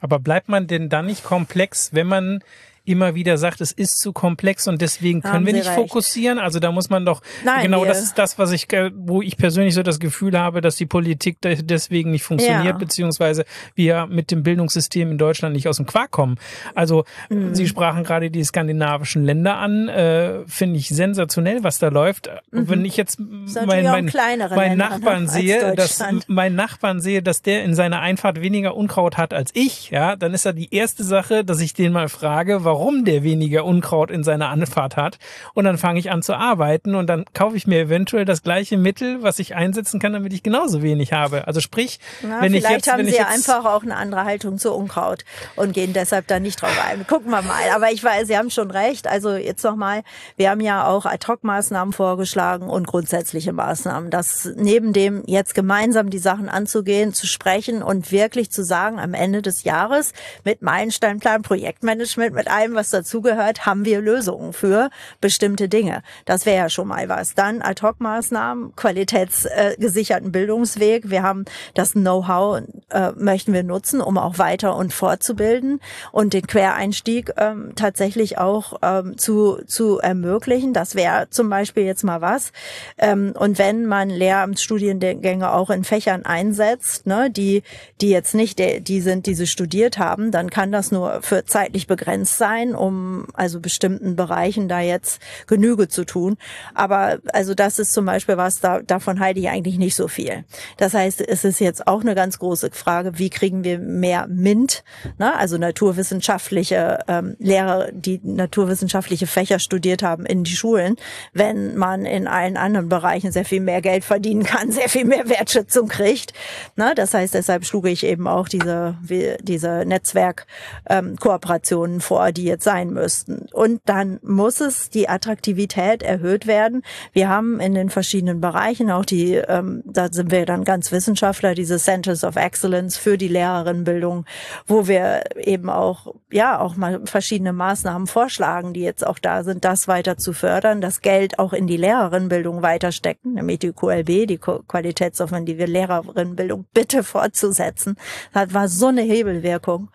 Aber 0.00 0.18
bleibt 0.18 0.48
man 0.48 0.66
denn 0.66 0.88
dann 0.88 1.06
nicht 1.06 1.24
komplex, 1.24 1.92
wenn 1.92 2.06
man 2.06 2.42
immer 2.86 3.14
wieder 3.14 3.36
sagt, 3.38 3.60
es 3.60 3.72
ist 3.72 3.98
zu 3.98 4.12
komplex 4.12 4.68
und 4.68 4.80
deswegen 4.80 5.22
können 5.22 5.34
Haben 5.34 5.46
wir 5.46 5.52
nicht 5.52 5.66
recht. 5.66 5.76
fokussieren. 5.76 6.38
Also 6.38 6.58
da 6.60 6.72
muss 6.72 6.90
man 6.90 7.04
doch, 7.04 7.20
Nein, 7.44 7.62
genau 7.62 7.84
das 7.84 8.02
ist 8.02 8.18
das, 8.18 8.38
was 8.38 8.52
ich, 8.52 8.68
wo 8.94 9.22
ich 9.22 9.36
persönlich 9.36 9.74
so 9.74 9.82
das 9.82 9.98
Gefühl 9.98 10.38
habe, 10.38 10.60
dass 10.60 10.76
die 10.76 10.86
Politik 10.86 11.38
deswegen 11.42 12.10
nicht 12.10 12.22
funktioniert, 12.22 12.64
ja. 12.64 12.72
beziehungsweise 12.72 13.44
wir 13.74 14.06
mit 14.06 14.30
dem 14.30 14.42
Bildungssystem 14.42 15.10
in 15.10 15.18
Deutschland 15.18 15.54
nicht 15.54 15.68
aus 15.68 15.76
dem 15.76 15.86
Quark 15.86 16.10
kommen. 16.10 16.36
Also 16.74 17.04
mhm. 17.28 17.54
Sie 17.54 17.66
sprachen 17.66 18.04
gerade 18.04 18.30
die 18.30 18.44
skandinavischen 18.44 19.24
Länder 19.24 19.58
an, 19.58 19.88
äh, 19.88 20.46
finde 20.46 20.78
ich 20.78 20.88
sensationell, 20.88 21.64
was 21.64 21.78
da 21.78 21.88
läuft. 21.88 22.30
Mhm. 22.50 22.68
Wenn 22.68 22.84
ich 22.84 22.96
jetzt 22.96 23.18
mein, 23.18 23.84
mein, 23.84 24.12
mein 24.54 24.78
Nachbarn 24.78 25.28
sehe, 25.28 25.74
dass 25.74 26.02
mein 26.28 26.54
Nachbarn 26.54 27.00
sehe, 27.00 27.22
dass 27.22 27.42
der 27.42 27.64
in 27.64 27.74
seiner 27.74 28.00
Einfahrt 28.00 28.40
weniger 28.40 28.76
Unkraut 28.76 29.16
hat 29.16 29.34
als 29.34 29.50
ich, 29.54 29.90
ja, 29.90 30.16
dann 30.16 30.34
ist 30.34 30.44
ja 30.44 30.52
die 30.52 30.72
erste 30.74 31.04
Sache, 31.04 31.44
dass 31.44 31.60
ich 31.60 31.74
den 31.74 31.92
mal 31.92 32.08
frage, 32.08 32.64
warum 32.64 32.75
warum 32.76 33.06
der 33.06 33.22
weniger 33.22 33.64
Unkraut 33.64 34.10
in 34.10 34.22
seiner 34.22 34.50
Anfahrt 34.50 34.96
hat. 34.96 35.18
Und 35.54 35.64
dann 35.64 35.78
fange 35.78 35.98
ich 35.98 36.10
an 36.10 36.20
zu 36.20 36.34
arbeiten 36.34 36.94
und 36.94 37.06
dann 37.06 37.24
kaufe 37.32 37.56
ich 37.56 37.66
mir 37.66 37.80
eventuell 37.80 38.26
das 38.26 38.42
gleiche 38.42 38.76
Mittel, 38.76 39.22
was 39.22 39.38
ich 39.38 39.54
einsetzen 39.54 39.98
kann, 39.98 40.12
damit 40.12 40.34
ich 40.34 40.42
genauso 40.42 40.82
wenig 40.82 41.14
habe. 41.14 41.46
Also 41.46 41.60
sprich, 41.60 42.00
Na, 42.20 42.42
wenn 42.42 42.52
ich 42.52 42.60
jetzt, 42.60 42.66
vielleicht 42.66 42.92
haben 42.92 43.06
Sie 43.06 43.12
jetzt 43.12 43.26
einfach 43.28 43.64
auch 43.64 43.82
eine 43.82 43.96
andere 43.96 44.24
Haltung 44.24 44.58
zu 44.58 44.74
Unkraut 44.74 45.24
und 45.56 45.72
gehen 45.72 45.94
deshalb 45.94 46.26
da 46.26 46.38
nicht 46.38 46.60
drauf 46.60 46.78
ein. 46.86 47.06
Gucken 47.06 47.30
wir 47.30 47.40
mal. 47.40 47.54
Aber 47.74 47.90
ich 47.92 48.04
weiß, 48.04 48.26
Sie 48.26 48.36
haben 48.36 48.50
schon 48.50 48.70
recht. 48.70 49.06
Also 49.06 49.36
jetzt 49.36 49.64
nochmal, 49.64 50.02
wir 50.36 50.50
haben 50.50 50.60
ja 50.60 50.86
auch 50.86 51.06
Ad-Hoc-Maßnahmen 51.06 51.94
vorgeschlagen 51.94 52.68
und 52.68 52.86
grundsätzliche 52.86 53.54
Maßnahmen. 53.54 54.10
Das 54.10 54.50
neben 54.54 54.92
dem 54.92 55.22
jetzt 55.24 55.54
gemeinsam 55.54 56.10
die 56.10 56.18
Sachen 56.18 56.50
anzugehen, 56.50 57.14
zu 57.14 57.26
sprechen 57.26 57.82
und 57.82 58.12
wirklich 58.12 58.50
zu 58.50 58.62
sagen, 58.62 58.98
am 58.98 59.14
Ende 59.14 59.40
des 59.40 59.64
Jahres 59.64 60.12
mit 60.44 60.60
Meilensteinplan, 60.60 61.40
Projektmanagement, 61.40 62.34
mit 62.34 62.48
allem, 62.48 62.65
allem, 62.66 62.74
was 62.74 62.90
dazugehört, 62.90 63.64
haben 63.66 63.84
wir 63.84 64.00
Lösungen 64.00 64.52
für 64.52 64.90
bestimmte 65.20 65.68
Dinge. 65.68 66.02
Das 66.24 66.46
wäre 66.46 66.56
ja 66.56 66.68
schon 66.68 66.88
mal 66.88 67.08
was. 67.08 67.34
Dann 67.34 67.62
Ad-Hoc-Maßnahmen, 67.62 68.74
qualitätsgesicherten 68.74 70.32
Bildungsweg. 70.32 71.10
Wir 71.10 71.22
haben 71.22 71.44
das 71.74 71.92
Know-how, 71.92 72.62
äh, 72.90 73.12
möchten 73.12 73.52
wir 73.52 73.62
nutzen, 73.62 74.00
um 74.00 74.18
auch 74.18 74.38
weiter 74.38 74.76
und 74.76 74.92
fortzubilden 74.92 75.80
und 76.12 76.32
den 76.32 76.46
Quereinstieg 76.46 77.32
ähm, 77.36 77.72
tatsächlich 77.76 78.38
auch 78.38 78.78
ähm, 78.82 79.16
zu, 79.16 79.58
zu 79.66 79.98
ermöglichen. 79.98 80.72
Das 80.72 80.94
wäre 80.94 81.28
zum 81.30 81.48
Beispiel 81.48 81.84
jetzt 81.84 82.02
mal 82.02 82.20
was. 82.20 82.52
Ähm, 82.98 83.32
und 83.38 83.58
wenn 83.58 83.86
man 83.86 84.10
Lehramtsstudiengänge 84.10 85.52
auch 85.52 85.70
in 85.70 85.84
Fächern 85.84 86.24
einsetzt, 86.24 87.06
ne, 87.06 87.30
die, 87.30 87.62
die 88.00 88.10
jetzt 88.10 88.34
nicht 88.34 88.58
die, 88.58 89.00
sind, 89.00 89.26
die 89.26 89.34
sie 89.34 89.46
studiert 89.46 89.98
haben, 89.98 90.30
dann 90.30 90.50
kann 90.50 90.72
das 90.72 90.90
nur 90.90 91.22
für 91.22 91.44
zeitlich 91.44 91.86
begrenzt 91.86 92.38
sein 92.38 92.55
sein, 92.56 92.74
um 92.74 93.26
also 93.34 93.60
bestimmten 93.60 94.16
Bereichen 94.16 94.68
da 94.68 94.80
jetzt 94.80 95.20
Genüge 95.46 95.88
zu 95.88 96.04
tun. 96.04 96.36
Aber 96.74 97.18
also 97.32 97.54
das 97.54 97.78
ist 97.78 97.92
zum 97.92 98.06
Beispiel 98.06 98.36
was, 98.36 98.60
da, 98.60 98.80
davon 98.80 99.20
halte 99.20 99.38
ich 99.40 99.48
eigentlich 99.48 99.78
nicht 99.78 99.94
so 99.94 100.08
viel. 100.08 100.44
Das 100.76 100.92
heißt, 100.94 101.20
es 101.20 101.44
ist 101.44 101.60
jetzt 101.60 101.86
auch 101.86 102.00
eine 102.00 102.14
ganz 102.14 102.38
große 102.38 102.70
Frage, 102.72 103.18
wie 103.18 103.30
kriegen 103.30 103.64
wir 103.64 103.78
mehr 103.78 104.26
MINT, 104.28 104.84
ne? 105.18 105.36
also 105.36 105.58
naturwissenschaftliche 105.58 107.00
ähm, 107.08 107.36
Lehrer, 107.38 107.90
die 107.92 108.20
naturwissenschaftliche 108.22 109.26
Fächer 109.26 109.58
studiert 109.58 110.02
haben, 110.02 110.26
in 110.26 110.44
die 110.44 110.56
Schulen, 110.56 110.96
wenn 111.32 111.76
man 111.76 112.06
in 112.06 112.26
allen 112.26 112.56
anderen 112.56 112.88
Bereichen 112.88 113.32
sehr 113.32 113.44
viel 113.44 113.60
mehr 113.60 113.82
Geld 113.82 114.04
verdienen 114.04 114.44
kann, 114.44 114.72
sehr 114.72 114.88
viel 114.88 115.04
mehr 115.04 115.28
Wertschätzung 115.28 115.88
kriegt. 115.88 116.32
Ne? 116.76 116.92
Das 116.94 117.14
heißt, 117.14 117.34
deshalb 117.34 117.66
schlug 117.66 117.86
ich 117.86 118.04
eben 118.04 118.26
auch 118.26 118.48
diese, 118.48 118.96
diese 119.42 119.84
Netzwerkkooperationen 119.86 121.96
ähm, 121.96 122.00
vor, 122.00 122.32
die 122.32 122.45
jetzt 122.46 122.64
sein 122.64 122.90
müssten. 122.90 123.46
Und 123.52 123.80
dann 123.84 124.18
muss 124.22 124.60
es 124.60 124.88
die 124.90 125.08
Attraktivität 125.08 126.02
erhöht 126.02 126.46
werden. 126.46 126.82
Wir 127.12 127.28
haben 127.28 127.60
in 127.60 127.74
den 127.74 127.90
verschiedenen 127.90 128.40
Bereichen 128.40 128.90
auch 128.90 129.04
die, 129.04 129.34
ähm, 129.34 129.82
da 129.84 130.08
sind 130.10 130.30
wir 130.30 130.46
dann 130.46 130.64
ganz 130.64 130.92
Wissenschaftler, 130.92 131.54
diese 131.54 131.78
Centers 131.78 132.24
of 132.24 132.36
Excellence 132.36 132.96
für 132.96 133.18
die 133.18 133.28
Lehrerinnenbildung, 133.28 134.24
wo 134.66 134.88
wir 134.88 135.24
eben 135.36 135.68
auch, 135.68 136.14
ja, 136.30 136.58
auch 136.58 136.76
mal 136.76 137.00
verschiedene 137.04 137.52
Maßnahmen 137.52 138.06
vorschlagen, 138.06 138.72
die 138.72 138.82
jetzt 138.82 139.06
auch 139.06 139.18
da 139.18 139.44
sind, 139.44 139.64
das 139.64 139.88
weiter 139.88 140.16
zu 140.16 140.32
fördern, 140.32 140.80
das 140.80 141.00
Geld 141.00 141.38
auch 141.38 141.52
in 141.52 141.66
die 141.66 141.76
Lehrerinnenbildung 141.76 142.62
weiter 142.62 142.92
stecken, 142.92 143.34
nämlich 143.34 143.58
die 143.58 143.72
QLB, 143.72 144.26
die 144.26 144.38
qualitätsoffensive 144.38 145.66
Lehrerinnenbildung 145.66 146.66
bitte 146.72 147.02
fortzusetzen. 147.02 147.96
Das 148.32 148.54
war 148.54 148.68
so 148.68 148.86
eine 148.86 149.02
Hebelwirkung. 149.02 149.90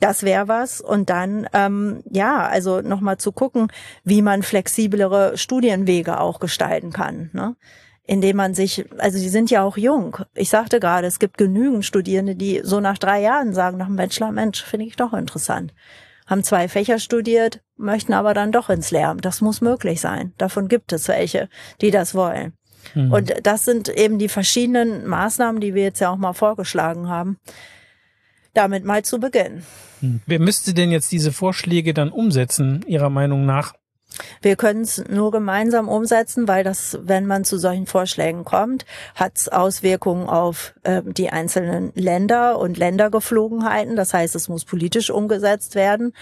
Das 0.00 0.22
wäre 0.22 0.48
was. 0.48 0.80
Und 0.80 1.08
dann, 1.08 1.48
ähm, 1.52 2.02
ja, 2.10 2.46
also 2.46 2.80
nochmal 2.80 3.16
zu 3.18 3.32
gucken, 3.32 3.68
wie 4.04 4.22
man 4.22 4.42
flexiblere 4.42 5.38
Studienwege 5.38 6.20
auch 6.20 6.40
gestalten 6.40 6.92
kann. 6.92 7.30
Ne? 7.32 7.56
indem 8.06 8.36
man 8.36 8.54
sich, 8.54 8.84
also 8.98 9.18
die 9.18 9.28
sind 9.28 9.50
ja 9.50 9.62
auch 9.62 9.76
jung. 9.76 10.18
Ich 10.34 10.48
sagte 10.48 10.78
gerade, 10.80 11.06
es 11.06 11.18
gibt 11.18 11.38
genügend 11.38 11.84
Studierende, 11.84 12.36
die 12.36 12.60
so 12.62 12.80
nach 12.80 12.98
drei 12.98 13.20
Jahren 13.20 13.52
sagen, 13.52 13.78
nach 13.78 13.86
dem 13.86 13.96
Bachelor, 13.96 14.32
Mensch, 14.32 14.62
finde 14.62 14.86
ich 14.86 14.96
doch 14.96 15.12
interessant. 15.12 15.74
Haben 16.26 16.44
zwei 16.44 16.68
Fächer 16.68 16.98
studiert, 16.98 17.62
möchten 17.76 18.12
aber 18.12 18.34
dann 18.34 18.52
doch 18.52 18.70
ins 18.70 18.90
Lehramt. 18.90 19.24
Das 19.24 19.40
muss 19.40 19.60
möglich 19.60 20.00
sein. 20.00 20.32
Davon 20.38 20.68
gibt 20.68 20.92
es 20.92 21.08
welche, 21.08 21.48
die 21.80 21.90
das 21.90 22.14
wollen. 22.14 22.52
Mhm. 22.94 23.12
Und 23.12 23.34
das 23.42 23.64
sind 23.64 23.88
eben 23.88 24.18
die 24.18 24.28
verschiedenen 24.28 25.06
Maßnahmen, 25.06 25.60
die 25.60 25.74
wir 25.74 25.82
jetzt 25.82 26.00
ja 26.00 26.10
auch 26.10 26.16
mal 26.16 26.32
vorgeschlagen 26.32 27.08
haben, 27.08 27.38
damit 28.56 28.84
mal 28.84 29.04
zu 29.04 29.18
beginnen. 29.20 29.64
Hm. 30.00 30.20
Wer 30.26 30.40
müsste 30.40 30.74
denn 30.74 30.90
jetzt 30.90 31.12
diese 31.12 31.32
Vorschläge 31.32 31.94
dann 31.94 32.10
umsetzen, 32.10 32.84
Ihrer 32.86 33.10
Meinung 33.10 33.46
nach? 33.46 33.74
Wir 34.40 34.56
können 34.56 34.82
es 34.82 35.04
nur 35.08 35.30
gemeinsam 35.30 35.88
umsetzen, 35.88 36.48
weil 36.48 36.64
das, 36.64 36.98
wenn 37.02 37.26
man 37.26 37.44
zu 37.44 37.58
solchen 37.58 37.86
Vorschlägen 37.86 38.44
kommt, 38.44 38.86
hat 39.14 39.36
es 39.36 39.48
Auswirkungen 39.48 40.28
auf 40.28 40.74
äh, 40.84 41.02
die 41.04 41.30
einzelnen 41.30 41.92
Länder 41.94 42.58
und 42.58 42.78
Ländergeflogenheiten. 42.78 43.96
Das 43.96 44.14
heißt, 44.14 44.34
es 44.34 44.48
muss 44.48 44.64
politisch 44.64 45.10
umgesetzt 45.10 45.74
werden. 45.74 46.12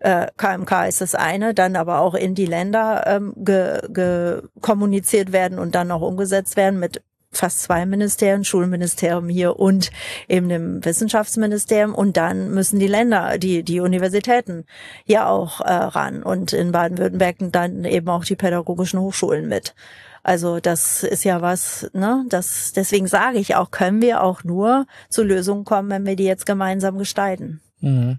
Äh, 0.00 0.26
KMK 0.36 0.88
ist 0.88 1.00
das 1.00 1.14
eine, 1.14 1.54
dann 1.54 1.76
aber 1.76 2.00
auch 2.00 2.14
in 2.14 2.34
die 2.34 2.46
Länder 2.46 3.04
ähm, 3.06 3.32
ge, 3.36 3.80
ge 3.88 4.42
kommuniziert 4.60 5.32
werden 5.32 5.58
und 5.58 5.74
dann 5.74 5.90
auch 5.90 6.02
umgesetzt 6.02 6.56
werden 6.56 6.78
mit 6.78 7.02
fast 7.30 7.60
zwei 7.60 7.86
Ministerien, 7.86 8.44
Schulministerium 8.44 9.28
hier 9.28 9.58
und 9.58 9.90
eben 10.28 10.48
dem 10.48 10.84
Wissenschaftsministerium 10.84 11.94
und 11.94 12.16
dann 12.16 12.50
müssen 12.50 12.78
die 12.78 12.86
Länder, 12.86 13.38
die 13.38 13.62
die 13.62 13.80
Universitäten 13.80 14.64
ja 15.04 15.28
auch 15.28 15.60
äh, 15.60 15.72
ran 15.72 16.22
und 16.22 16.52
in 16.52 16.72
Baden-Württemberg 16.72 17.36
dann 17.52 17.84
eben 17.84 18.08
auch 18.08 18.24
die 18.24 18.36
pädagogischen 18.36 19.00
Hochschulen 19.00 19.48
mit. 19.48 19.74
Also 20.22 20.60
das 20.60 21.04
ist 21.04 21.24
ja 21.24 21.40
was, 21.40 21.90
ne? 21.92 22.24
Das 22.28 22.72
deswegen 22.72 23.06
sage 23.06 23.38
ich 23.38 23.54
auch, 23.54 23.70
können 23.70 24.02
wir 24.02 24.22
auch 24.22 24.44
nur 24.44 24.86
zu 25.08 25.22
Lösungen 25.22 25.64
kommen, 25.64 25.90
wenn 25.90 26.06
wir 26.06 26.16
die 26.16 26.24
jetzt 26.24 26.46
gemeinsam 26.46 26.98
gestalten. 26.98 27.60
Mhm. 27.80 28.18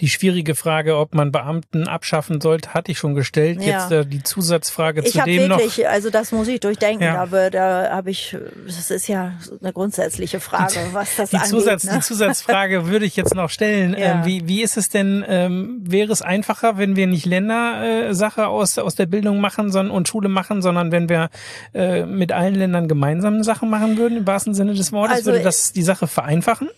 Die 0.00 0.08
schwierige 0.08 0.54
Frage, 0.54 0.96
ob 0.96 1.14
man 1.14 1.32
Beamten 1.32 1.88
abschaffen 1.88 2.40
sollte, 2.40 2.74
hatte 2.74 2.92
ich 2.92 2.98
schon 2.98 3.14
gestellt. 3.14 3.60
Ja. 3.60 3.82
Jetzt 3.82 3.92
äh, 3.92 4.06
die 4.06 4.22
Zusatzfrage 4.22 5.02
ich 5.02 5.12
zu 5.12 5.22
dem 5.22 5.48
wirklich, 5.48 5.78
noch. 5.78 5.86
Also 5.86 6.10
das 6.10 6.30
muss 6.32 6.46
ich 6.48 6.60
durchdenken. 6.60 7.04
Ja. 7.04 7.20
Aber 7.20 7.50
da 7.50 7.90
habe 7.90 8.10
ich, 8.10 8.36
das 8.66 8.90
ist 8.90 9.08
ja 9.08 9.32
eine 9.60 9.72
grundsätzliche 9.72 10.38
Frage, 10.38 10.74
die, 10.74 10.94
was 10.94 11.16
das 11.16 11.30
die 11.30 11.36
angeht. 11.36 11.50
Zusatz, 11.50 11.84
ne? 11.84 11.94
Die 11.94 12.00
Zusatzfrage 12.00 12.86
würde 12.88 13.04
ich 13.04 13.16
jetzt 13.16 13.34
noch 13.34 13.50
stellen. 13.50 13.96
Ja. 13.98 14.20
Ähm, 14.20 14.24
wie, 14.24 14.46
wie 14.46 14.62
ist 14.62 14.76
es 14.76 14.88
denn, 14.88 15.24
ähm, 15.26 15.80
wäre 15.82 16.12
es 16.12 16.22
einfacher, 16.22 16.78
wenn 16.78 16.94
wir 16.94 17.08
nicht 17.08 17.26
Ländersache 17.26 18.46
aus, 18.46 18.78
aus 18.78 18.94
der 18.94 19.06
Bildung 19.06 19.40
machen 19.40 19.72
sondern, 19.72 19.94
und 19.94 20.08
Schule 20.08 20.28
machen, 20.28 20.62
sondern 20.62 20.92
wenn 20.92 21.08
wir 21.08 21.30
äh, 21.74 22.06
mit 22.06 22.32
allen 22.32 22.54
Ländern 22.54 22.86
gemeinsam 22.86 23.42
Sachen 23.42 23.70
machen 23.70 23.96
würden, 23.96 24.18
im 24.18 24.26
wahrsten 24.26 24.54
Sinne 24.54 24.74
des 24.74 24.92
Wortes? 24.92 25.18
Also, 25.18 25.32
würde 25.32 25.42
das 25.42 25.72
die 25.72 25.82
Sache 25.82 26.06
vereinfachen? 26.06 26.68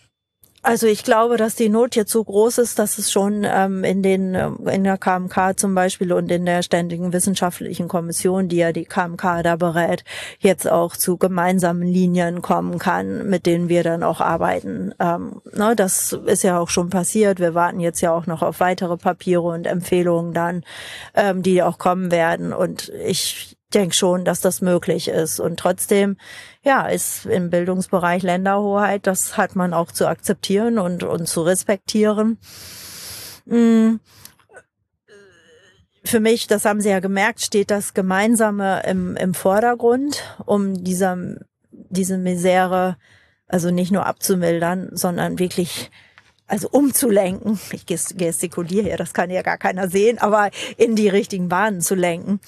Also 0.65 0.87
ich 0.87 1.03
glaube, 1.03 1.39
dass 1.39 1.57
die 1.57 1.69
Not 1.69 1.97
jetzt 1.97 2.13
so 2.13 2.23
groß 2.23 2.59
ist, 2.59 2.79
dass 2.79 2.99
es 2.99 3.11
schon 3.11 3.45
ähm, 3.45 3.83
in 3.83 4.01
den 4.01 4.37
ähm, 4.37 4.69
in 4.69 4.85
der 4.85 4.97
KMK 4.97 5.59
zum 5.59 5.75
Beispiel 5.75 6.13
und 6.13 6.31
in 6.31 6.47
der 6.47 6.63
ständigen 6.63 7.13
wissenschaftlichen 7.13 7.89
Kommission, 7.89 8.49
die 8.49 8.59
ja 8.59 8.71
die 8.71 8.85
KMK 8.85 9.43
da 9.43 9.57
berät, 9.57 10.05
jetzt 10.39 10.71
auch 10.71 10.97
zu 10.97 11.17
gemeinsamen 11.17 11.83
Linien 11.83 12.43
kommen 12.43 12.79
kann, 12.79 13.29
mit 13.29 13.45
denen 13.47 13.69
wir 13.69 13.83
dann 13.83 14.05
auch 14.05 14.21
arbeiten. 14.21 14.95
Ähm, 15.01 15.43
ne, 15.53 15.75
das 15.75 16.13
ist 16.13 16.45
ja 16.45 16.61
auch 16.61 16.71
schon 16.71 16.91
passiert. 16.91 17.41
Wir 17.41 17.55
warten 17.55 17.81
jetzt 17.81 18.01
ja 18.01 18.13
auch 18.13 18.27
noch 18.27 18.43
auf 18.43 18.61
weitere 18.61 18.97
Papiere 18.97 19.43
und 19.43 19.67
Empfehlungen 19.67 20.33
dann, 20.33 20.63
ähm, 21.15 21.43
die 21.43 21.61
auch 21.65 21.79
kommen 21.79 22.13
werden. 22.13 22.53
Und 22.53 22.89
ich 23.05 23.57
denke 23.73 23.95
schon, 23.95 24.25
dass 24.25 24.41
das 24.41 24.61
möglich 24.61 25.09
ist. 25.09 25.41
Und 25.41 25.59
trotzdem, 25.59 26.16
ja, 26.62 26.87
ist 26.87 27.27
im 27.27 27.51
Bildungsbereich 27.51 28.23
Länderhoheit, 28.23 29.07
das 29.07 29.37
hat 29.37 29.57
man 29.57 29.75
auch 29.75 29.91
zu 29.91 30.07
akzeptieren 30.07 30.79
und, 30.79 31.03
und 31.03 31.27
zu 31.27 31.43
respektieren. 31.43 32.39
Mm. 33.47 33.97
Für 36.05 36.20
mich, 36.20 36.49
das 36.49 36.64
haben 36.64 36.81
Sie 36.81 36.91
ja 36.91 36.99
gemerkt, 36.99 37.43
steht 37.43 37.70
das 37.70 37.95
Gemeinsame 37.95 38.83
im, 38.87 39.16
im 39.16 39.35
Vordergrund, 39.35 40.37
um 40.47 40.83
dieser, 40.83 41.16
diese 41.70 42.18
Misere 42.18 42.97
also 43.53 43.70
nicht 43.70 43.93
nur 43.93 44.07
abzumildern, 44.07 44.89
sondern 44.93 45.39
wirklich 45.39 45.91
also 46.53 46.68
umzulenken, 46.70 47.59
ich 47.72 47.86
gestikuliere 47.86 48.84
hier, 48.84 48.96
das 48.98 49.14
kann 49.14 49.30
ja 49.30 49.40
gar 49.40 49.57
keiner 49.57 49.88
sehen, 49.88 50.18
aber 50.18 50.50
in 50.76 50.96
die 50.96 51.09
richtigen 51.09 51.48
Bahnen 51.48 51.80
zu 51.80 51.94
lenken. 51.94 52.40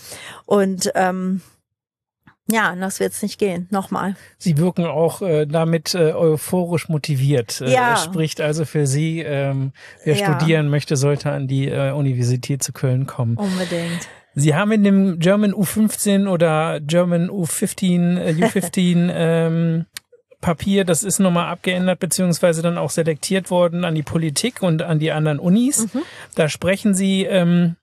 Und 0.45 0.93
ähm, 0.95 1.41
ja, 2.47 2.69
anders 2.69 3.01
wird 3.01 3.13
es 3.13 3.23
nicht 3.23 3.39
gehen. 3.39 3.67
Nochmal. 3.71 4.15
Sie 4.37 4.59
wirken 4.59 4.85
auch 4.85 5.23
äh, 5.23 5.47
damit 5.47 5.95
äh, 5.95 6.13
euphorisch 6.13 6.91
motiviert. 6.91 7.63
Äh, 7.63 7.73
ja. 7.73 7.97
spricht 7.97 8.43
also 8.43 8.67
für 8.67 8.87
Sie, 8.87 9.21
ähm, 9.21 9.73
wer 10.05 10.17
ja. 10.17 10.27
studieren 10.27 10.69
möchte, 10.69 10.97
sollte 10.97 11.31
an 11.31 11.49
die 11.49 11.69
äh, 11.69 11.93
Universität 11.93 12.63
zu 12.63 12.75
Köln 12.75 13.07
kommen. 13.07 13.39
Unbedingt. 13.39 14.07
Sie 14.35 14.55
haben 14.55 14.73
in 14.73 14.85
dem 14.85 15.19
German 15.19 15.55
U15 15.55 16.29
oder 16.29 16.81
German 16.81 17.31
U15, 17.31 18.19
äh, 18.19 18.33
U15 18.33 19.11
ähm, 19.15 19.87
Papier, 20.45 20.85
das 20.85 21.03
ist 21.03 21.21
nochmal 21.21 21.51
abgeändert 21.51 22.01
beziehungsweise 22.01 22.61
dann 22.61 22.77
auch 22.77 22.91
selektiert 22.91 23.51
worden 23.51 23.87
an 23.87 23.95
die 23.95 24.03
Politik 24.03 24.63
und 24.63 24.83
an 24.83 24.99
die 24.99 25.11
anderen 25.11 25.39
Unis. 25.39 25.95
Mhm. 25.95 26.03
Da 26.35 26.51
sprechen 26.51 26.93
Sie 26.93 27.23
ähm, 27.23 27.77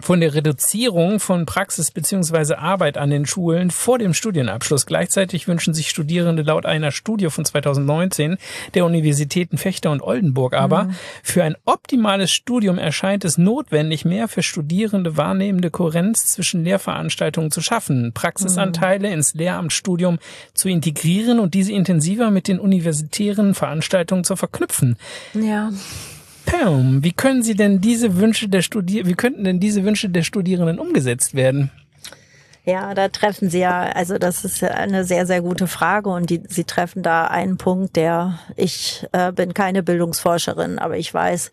von 0.00 0.20
der 0.20 0.34
Reduzierung 0.34 1.20
von 1.20 1.46
Praxis 1.46 1.90
beziehungsweise 1.90 2.58
Arbeit 2.58 2.98
an 2.98 3.10
den 3.10 3.26
Schulen 3.26 3.70
vor 3.70 3.98
dem 3.98 4.14
Studienabschluss. 4.14 4.86
Gleichzeitig 4.86 5.48
wünschen 5.48 5.74
sich 5.74 5.90
Studierende 5.90 6.42
laut 6.42 6.66
einer 6.66 6.90
Studie 6.90 7.30
von 7.30 7.44
2019 7.44 8.38
der 8.74 8.84
Universitäten 8.84 9.58
Fechter 9.58 9.90
und 9.90 10.02
Oldenburg 10.02 10.54
aber, 10.54 10.84
mhm. 10.84 10.94
für 11.22 11.44
ein 11.44 11.56
optimales 11.64 12.30
Studium 12.30 12.78
erscheint 12.78 13.24
es 13.24 13.38
notwendig, 13.38 14.04
mehr 14.04 14.28
für 14.28 14.42
Studierende 14.42 15.16
wahrnehmende 15.16 15.70
Kohärenz 15.70 16.26
zwischen 16.26 16.64
Lehrveranstaltungen 16.64 17.50
zu 17.50 17.60
schaffen, 17.60 18.12
Praxisanteile 18.12 19.08
mhm. 19.08 19.14
ins 19.14 19.34
Lehramtsstudium 19.34 20.18
zu 20.54 20.68
integrieren 20.68 21.40
und 21.40 21.54
diese 21.54 21.72
intensiver 21.72 22.30
mit 22.30 22.48
den 22.48 22.58
universitären 22.58 23.54
Veranstaltungen 23.54 24.24
zu 24.24 24.36
verknüpfen. 24.36 24.96
Ja. 25.34 25.70
Wie 27.02 27.12
können 27.12 27.42
Sie 27.42 27.54
denn 27.54 27.80
diese 27.80 28.16
Wünsche 28.16 28.48
der 28.48 28.62
Studier 28.62 29.06
wie 29.06 29.14
könnten 29.14 29.44
denn 29.44 29.60
diese 29.60 29.84
Wünsche 29.84 30.08
der 30.08 30.22
Studierenden 30.22 30.78
umgesetzt 30.78 31.34
werden? 31.34 31.70
Ja, 32.64 32.92
da 32.94 33.08
treffen 33.08 33.48
Sie 33.48 33.60
ja, 33.60 33.84
also 33.84 34.18
das 34.18 34.44
ist 34.44 34.62
eine 34.62 35.04
sehr, 35.04 35.26
sehr 35.26 35.40
gute 35.40 35.66
Frage 35.66 36.10
und 36.10 36.28
die, 36.28 36.42
Sie 36.46 36.64
treffen 36.64 37.02
da 37.02 37.24
einen 37.26 37.56
Punkt, 37.56 37.96
der, 37.96 38.38
ich 38.56 39.06
äh, 39.12 39.32
bin 39.32 39.54
keine 39.54 39.82
Bildungsforscherin, 39.82 40.78
aber 40.78 40.98
ich 40.98 41.12
weiß 41.12 41.50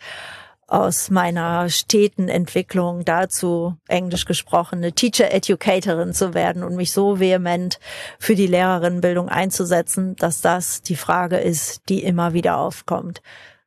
aus 0.67 1.09
meiner 1.09 1.69
steten 1.69 2.27
Entwicklung 2.27 3.05
dazu, 3.05 3.77
englisch 3.87 4.25
gesprochen, 4.25 4.79
eine 4.79 4.91
Teacher 4.91 5.33
Educatorin 5.33 6.13
zu 6.13 6.33
werden 6.33 6.61
und 6.61 6.75
mich 6.75 6.91
so 6.91 7.21
vehement 7.21 7.79
für 8.19 8.35
die 8.35 8.47
Lehrerinnenbildung 8.47 9.29
einzusetzen, 9.29 10.17
dass 10.17 10.41
das 10.41 10.81
die 10.81 10.97
Frage 10.97 11.37
ist, 11.37 11.87
die 11.87 12.03
immer 12.03 12.33
wieder 12.33 12.57
aufkommt. 12.57 13.21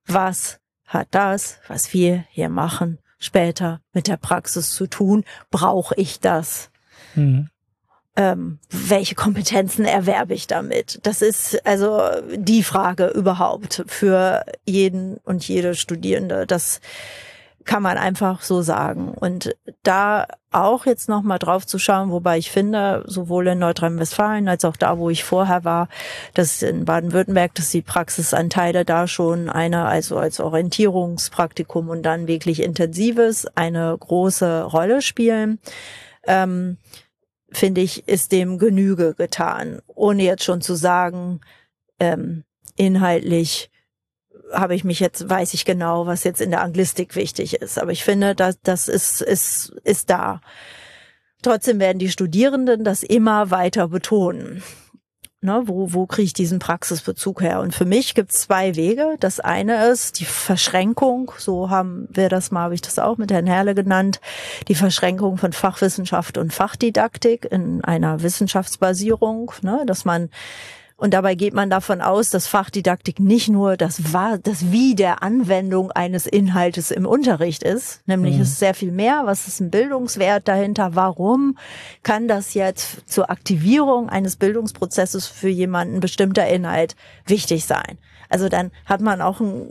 Was 0.07 0.61
hat 0.91 1.09
das, 1.13 1.59
was 1.69 1.93
wir 1.95 2.25
hier 2.31 2.49
machen, 2.49 2.99
später 3.19 3.81
mit 3.93 4.09
der 4.09 4.17
Praxis 4.17 4.73
zu 4.73 4.89
tun? 4.89 5.25
Brauche 5.51 5.95
ich 5.95 6.19
das? 6.19 6.71
Mhm. 7.15 7.49
Ähm, 8.17 8.59
welche 8.71 9.15
Kompetenzen 9.15 9.85
erwerbe 9.85 10.35
ich 10.35 10.49
damit? 10.49 10.99
Das 11.05 11.23
ist 11.23 11.65
also 11.65 12.03
die 12.35 12.65
Frage 12.65 13.07
überhaupt 13.07 13.85
für 13.87 14.45
jeden 14.67 15.19
und 15.19 15.47
jede 15.47 15.77
Studierende. 15.77 16.45
Das 16.45 16.81
kann 17.65 17.83
man 17.83 17.99
einfach 17.99 18.43
so 18.43 18.63
sagen. 18.63 19.09
Und 19.09 19.55
da 19.83 20.27
auch 20.51 20.87
jetzt 20.87 21.09
nochmal 21.09 21.39
drauf 21.39 21.67
zu 21.67 21.79
schauen, 21.79 22.11
wobei 22.11 22.39
ich 22.39 22.51
finde, 22.51 23.05
sowohl 23.07 23.49
in 23.49 23.59
Nordrhein-Westfalen 23.59 24.49
als 24.49 24.65
auch 24.65 24.77
da, 24.77 24.99
wo 24.99 25.11
ich 25.11 25.25
vorher 25.25 25.65
war, 25.65 25.89
dass 26.35 26.63
in 26.63 26.85
Baden-Württemberg, 26.85 27.55
dass 27.55 27.71
die 27.71 27.83
Praxisanteile 27.83 28.85
da 28.85 29.07
schon 29.07 29.49
eine, 29.49 29.87
also 29.87 30.19
als 30.19 30.41
Orientierungspraktikum 30.41 31.89
und 31.89 32.03
dann 32.03 32.27
wirklich 32.27 32.63
intensives, 32.63 33.47
eine 33.57 33.97
große 33.99 34.65
Rolle 34.65 35.03
spielen. 35.03 35.59
Ähm, 36.27 36.79
finde 37.53 37.81
ich, 37.81 38.09
ist 38.09 38.33
dem 38.33 38.59
Genüge 38.59 39.15
getan, 39.15 39.81
ohne 39.87 40.23
jetzt 40.23 40.45
schon 40.45 40.61
zu 40.61 40.75
sagen, 40.75 41.41
ähm, 41.99 42.45
inhaltlich 42.77 43.71
habe 44.53 44.75
ich 44.75 44.85
mich 44.85 45.01
jetzt, 45.01 45.29
weiß 45.29 45.55
ich 45.55 45.65
genau, 45.65 46.07
was 46.07 46.25
jetzt 46.25 46.41
in 46.41 46.51
der 46.51 46.63
Anglistik 46.63 47.17
wichtig 47.17 47.55
ist. 47.55 47.79
Aber 47.79 47.93
ich 47.93 48.05
finde, 48.05 48.35
dass 48.35 48.61
das 48.63 48.89
ist, 48.89 49.21
ist, 49.23 49.73
ist 49.85 50.11
da. 50.11 50.41
Trotzdem 51.43 51.81
werden 51.81 51.99
die 51.99 52.11
Studierenden 52.11 52.85
das 52.85 53.03
immer 53.03 53.51
weiter 53.51 53.89
betonen. 53.89 54.63
Ne, 55.43 55.63
wo, 55.65 55.95
wo 55.95 56.05
kriege 56.05 56.27
ich 56.27 56.33
diesen 56.35 56.59
Praxisbezug 56.59 57.41
her? 57.41 57.61
Und 57.61 57.75
für 57.75 57.87
mich 57.87 58.15
gibt 58.15 58.31
es 58.31 58.43
zwei 58.43 58.77
Wege. 58.77 59.17
Das 59.21 59.41
eine 59.41 59.87
ist 59.87 60.21
die 60.21 60.27
Verschränkung, 60.27 61.33
so 61.39 61.71
haben 61.71 62.07
wir 62.11 62.29
das 62.29 62.51
mal, 62.51 62.65
habe 62.65 62.75
ich 62.75 62.83
das 62.83 62.99
auch 62.99 63.17
mit 63.17 63.33
Herrn 63.33 63.47
Herle 63.47 63.75
genannt, 63.75 64.21
die 64.69 64.75
Verschränkung 64.75 65.39
von 65.39 65.55
Fachwissenschaft 65.55 66.37
und 66.37 66.53
Fachdidaktik 66.53 67.51
in 67.51 67.83
einer 67.83 68.23
Wissenschaftsbasierung, 68.23 69.53
ne, 69.63 69.83
dass 69.87 70.05
man 70.05 70.29
und 71.01 71.15
dabei 71.15 71.35
geht 71.35 71.55
man 71.55 71.71
davon 71.71 72.03
aus, 72.03 72.29
dass 72.29 72.47
Fachdidaktik 72.47 73.21
nicht 73.21 73.49
nur 73.49 73.79
das, 73.79 74.13
war, 74.13 74.37
das 74.37 74.71
Wie 74.71 74.95
der 74.95 75.23
Anwendung 75.23 75.91
eines 75.91 76.27
Inhaltes 76.27 76.91
im 76.91 77.07
Unterricht 77.07 77.63
ist, 77.63 78.07
nämlich 78.07 78.37
mhm. 78.37 78.43
ist 78.43 78.59
sehr 78.59 78.75
viel 78.75 78.93
mehr. 78.93 79.23
Was 79.25 79.49
ist 79.49 79.61
ein 79.61 79.71
Bildungswert 79.71 80.47
dahinter? 80.47 80.95
Warum 80.95 81.57
kann 82.03 82.29
das 82.29 82.53
jetzt 82.53 83.09
zur 83.09 83.31
Aktivierung 83.31 84.11
eines 84.11 84.37
Bildungsprozesses 84.37 85.27
für 85.27 85.49
jemanden 85.49 86.01
bestimmter 86.01 86.47
Inhalt 86.47 86.97
wichtig 87.25 87.65
sein? 87.65 87.97
Also 88.29 88.51
dann 88.51 88.71
hat 88.85 89.01
man 89.01 89.23
auch 89.23 89.41
einen, 89.41 89.69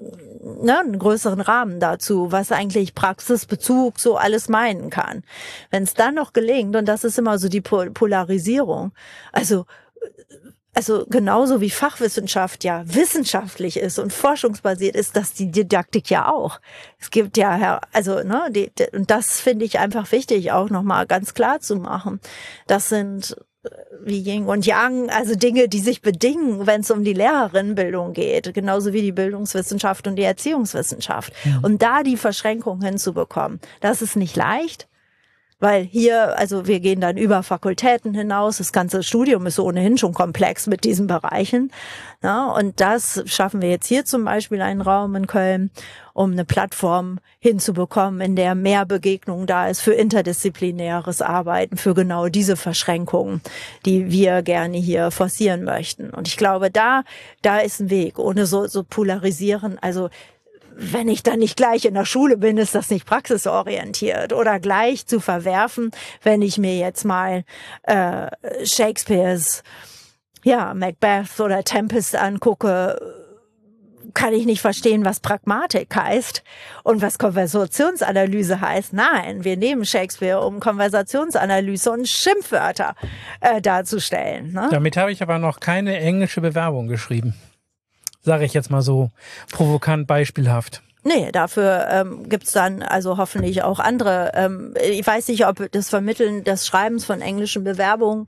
ne, 0.63 0.79
einen 0.79 0.97
größeren 0.97 1.41
Rahmen 1.41 1.79
dazu, 1.79 2.31
was 2.31 2.51
eigentlich 2.51 2.95
Praxisbezug 2.95 3.99
so 3.99 4.17
alles 4.17 4.49
meinen 4.49 4.89
kann. 4.89 5.23
Wenn 5.69 5.83
es 5.83 5.93
dann 5.93 6.15
noch 6.15 6.33
gelingt, 6.33 6.75
und 6.75 6.85
das 6.85 7.03
ist 7.03 7.19
immer 7.19 7.37
so 7.37 7.49
die 7.49 7.61
Polarisierung, 7.61 8.91
also 9.31 9.65
also 10.79 11.05
genauso 11.09 11.59
wie 11.59 11.69
Fachwissenschaft 11.69 12.63
ja 12.63 12.83
wissenschaftlich 12.85 13.75
ist 13.75 13.99
und 13.99 14.13
forschungsbasiert 14.13 14.95
ist, 14.95 15.17
dass 15.17 15.33
die 15.33 15.51
Didaktik 15.51 16.09
ja 16.09 16.31
auch. 16.31 16.61
Es 16.97 17.11
gibt 17.11 17.35
ja, 17.35 17.81
also, 17.91 18.23
ne, 18.23 18.47
die, 18.49 18.71
und 18.93 19.11
das 19.11 19.41
finde 19.41 19.65
ich 19.65 19.77
einfach 19.77 20.09
wichtig, 20.13 20.53
auch 20.53 20.69
nochmal 20.69 21.05
ganz 21.05 21.33
klar 21.33 21.59
zu 21.59 21.75
machen. 21.75 22.21
Das 22.65 22.87
sind 22.87 23.35
wie 24.05 24.21
Yin 24.21 24.45
und 24.45 24.65
Yang, 24.65 25.09
also 25.09 25.35
Dinge, 25.35 25.67
die 25.67 25.81
sich 25.81 26.01
bedingen, 26.01 26.65
wenn 26.65 26.79
es 26.79 26.91
um 26.91 27.03
die 27.03 27.11
Lehrerinnenbildung 27.11 28.13
geht, 28.13 28.53
genauso 28.53 28.93
wie 28.93 29.01
die 29.01 29.11
Bildungswissenschaft 29.11 30.07
und 30.07 30.15
die 30.15 30.23
Erziehungswissenschaft. 30.23 31.33
Mhm. 31.43 31.59
Und 31.61 31.81
da 31.81 32.03
die 32.03 32.15
Verschränkung 32.15 32.81
hinzubekommen, 32.81 33.59
das 33.81 34.01
ist 34.01 34.15
nicht 34.15 34.37
leicht. 34.37 34.87
Weil 35.59 35.83
hier, 35.83 36.37
also 36.39 36.67
wir 36.67 36.79
gehen 36.79 37.01
dann 37.01 37.17
über 37.17 37.43
Fakultäten 37.43 38.13
hinaus. 38.13 38.59
Das 38.59 38.71
ganze 38.71 39.03
Studium 39.03 39.45
ist 39.45 39.59
ohnehin 39.59 39.97
schon 39.97 40.13
komplex 40.13 40.67
mit 40.67 40.85
diesen 40.85 41.07
Bereichen. 41.07 41.71
Ja, 42.23 42.47
und 42.51 42.79
das 42.79 43.23
schaffen 43.25 43.61
wir 43.61 43.69
jetzt 43.69 43.87
hier 43.87 44.05
zum 44.05 44.23
Beispiel 44.23 44.61
einen 44.61 44.81
Raum 44.81 45.15
in 45.15 45.27
Köln, 45.27 45.69
um 46.13 46.31
eine 46.31 46.45
Plattform 46.45 47.19
hinzubekommen, 47.39 48.21
in 48.21 48.35
der 48.35 48.55
mehr 48.55 48.85
Begegnung 48.85 49.47
da 49.47 49.67
ist 49.67 49.81
für 49.81 49.93
interdisziplinäres 49.93 51.21
Arbeiten, 51.21 51.77
für 51.77 51.93
genau 51.93 52.27
diese 52.27 52.55
Verschränkungen, 52.55 53.41
die 53.85 54.11
wir 54.11 54.41
gerne 54.41 54.77
hier 54.77 55.11
forcieren 55.11 55.63
möchten. 55.63 56.09
Und 56.09 56.27
ich 56.27 56.37
glaube, 56.37 56.71
da, 56.71 57.03
da 57.41 57.59
ist 57.59 57.81
ein 57.81 57.89
Weg, 57.89 58.17
ohne 58.17 58.45
so, 58.45 58.67
so 58.67 58.83
polarisieren. 58.83 59.77
Also 59.79 60.09
wenn 60.75 61.09
ich 61.09 61.23
dann 61.23 61.39
nicht 61.39 61.57
gleich 61.57 61.85
in 61.85 61.93
der 61.93 62.05
Schule 62.05 62.37
bin, 62.37 62.57
ist 62.57 62.75
das 62.75 62.89
nicht 62.89 63.05
praxisorientiert 63.05 64.33
oder 64.33 64.59
gleich 64.59 65.05
zu 65.05 65.19
verwerfen, 65.19 65.91
wenn 66.23 66.41
ich 66.41 66.57
mir 66.57 66.77
jetzt 66.77 67.05
mal 67.05 67.43
äh, 67.83 68.27
Shakespeares 68.63 69.63
ja 70.43 70.73
Macbeth 70.73 71.39
oder 71.39 71.63
Tempest 71.63 72.15
angucke, 72.15 72.99
kann 74.13 74.33
ich 74.33 74.45
nicht 74.45 74.61
verstehen, 74.61 75.05
was 75.05 75.19
Pragmatik 75.19 75.95
heißt 75.95 76.43
und 76.83 77.01
was 77.01 77.19
Konversationsanalyse 77.19 78.59
heißt. 78.59 78.93
Nein, 78.93 79.43
wir 79.43 79.55
nehmen 79.55 79.85
Shakespeare, 79.85 80.41
um 80.41 80.59
Konversationsanalyse 80.59 81.91
und 81.91 82.07
Schimpfwörter 82.07 82.95
äh, 83.41 83.61
darzustellen. 83.61 84.53
Ne? 84.53 84.67
Damit 84.71 84.97
habe 84.97 85.11
ich 85.11 85.21
aber 85.21 85.37
noch 85.37 85.59
keine 85.59 85.97
englische 85.99 86.41
Bewerbung 86.41 86.87
geschrieben 86.87 87.35
sage 88.21 88.45
ich 88.45 88.53
jetzt 88.53 88.71
mal 88.71 88.81
so 88.81 89.11
provokant 89.51 90.07
beispielhaft. 90.07 90.81
Nee, 91.03 91.31
dafür 91.31 91.87
ähm, 91.89 92.27
gibt 92.27 92.53
dann 92.53 92.83
also 92.83 93.17
hoffentlich 93.17 93.63
auch 93.63 93.79
andere. 93.79 94.31
Ähm, 94.33 94.73
ich 94.83 95.05
weiß 95.05 95.29
nicht, 95.29 95.47
ob 95.47 95.71
das 95.71 95.89
Vermitteln 95.89 96.43
des 96.43 96.67
Schreibens 96.67 97.05
von 97.05 97.21
englischen 97.21 97.63
Bewerbungen 97.63 98.27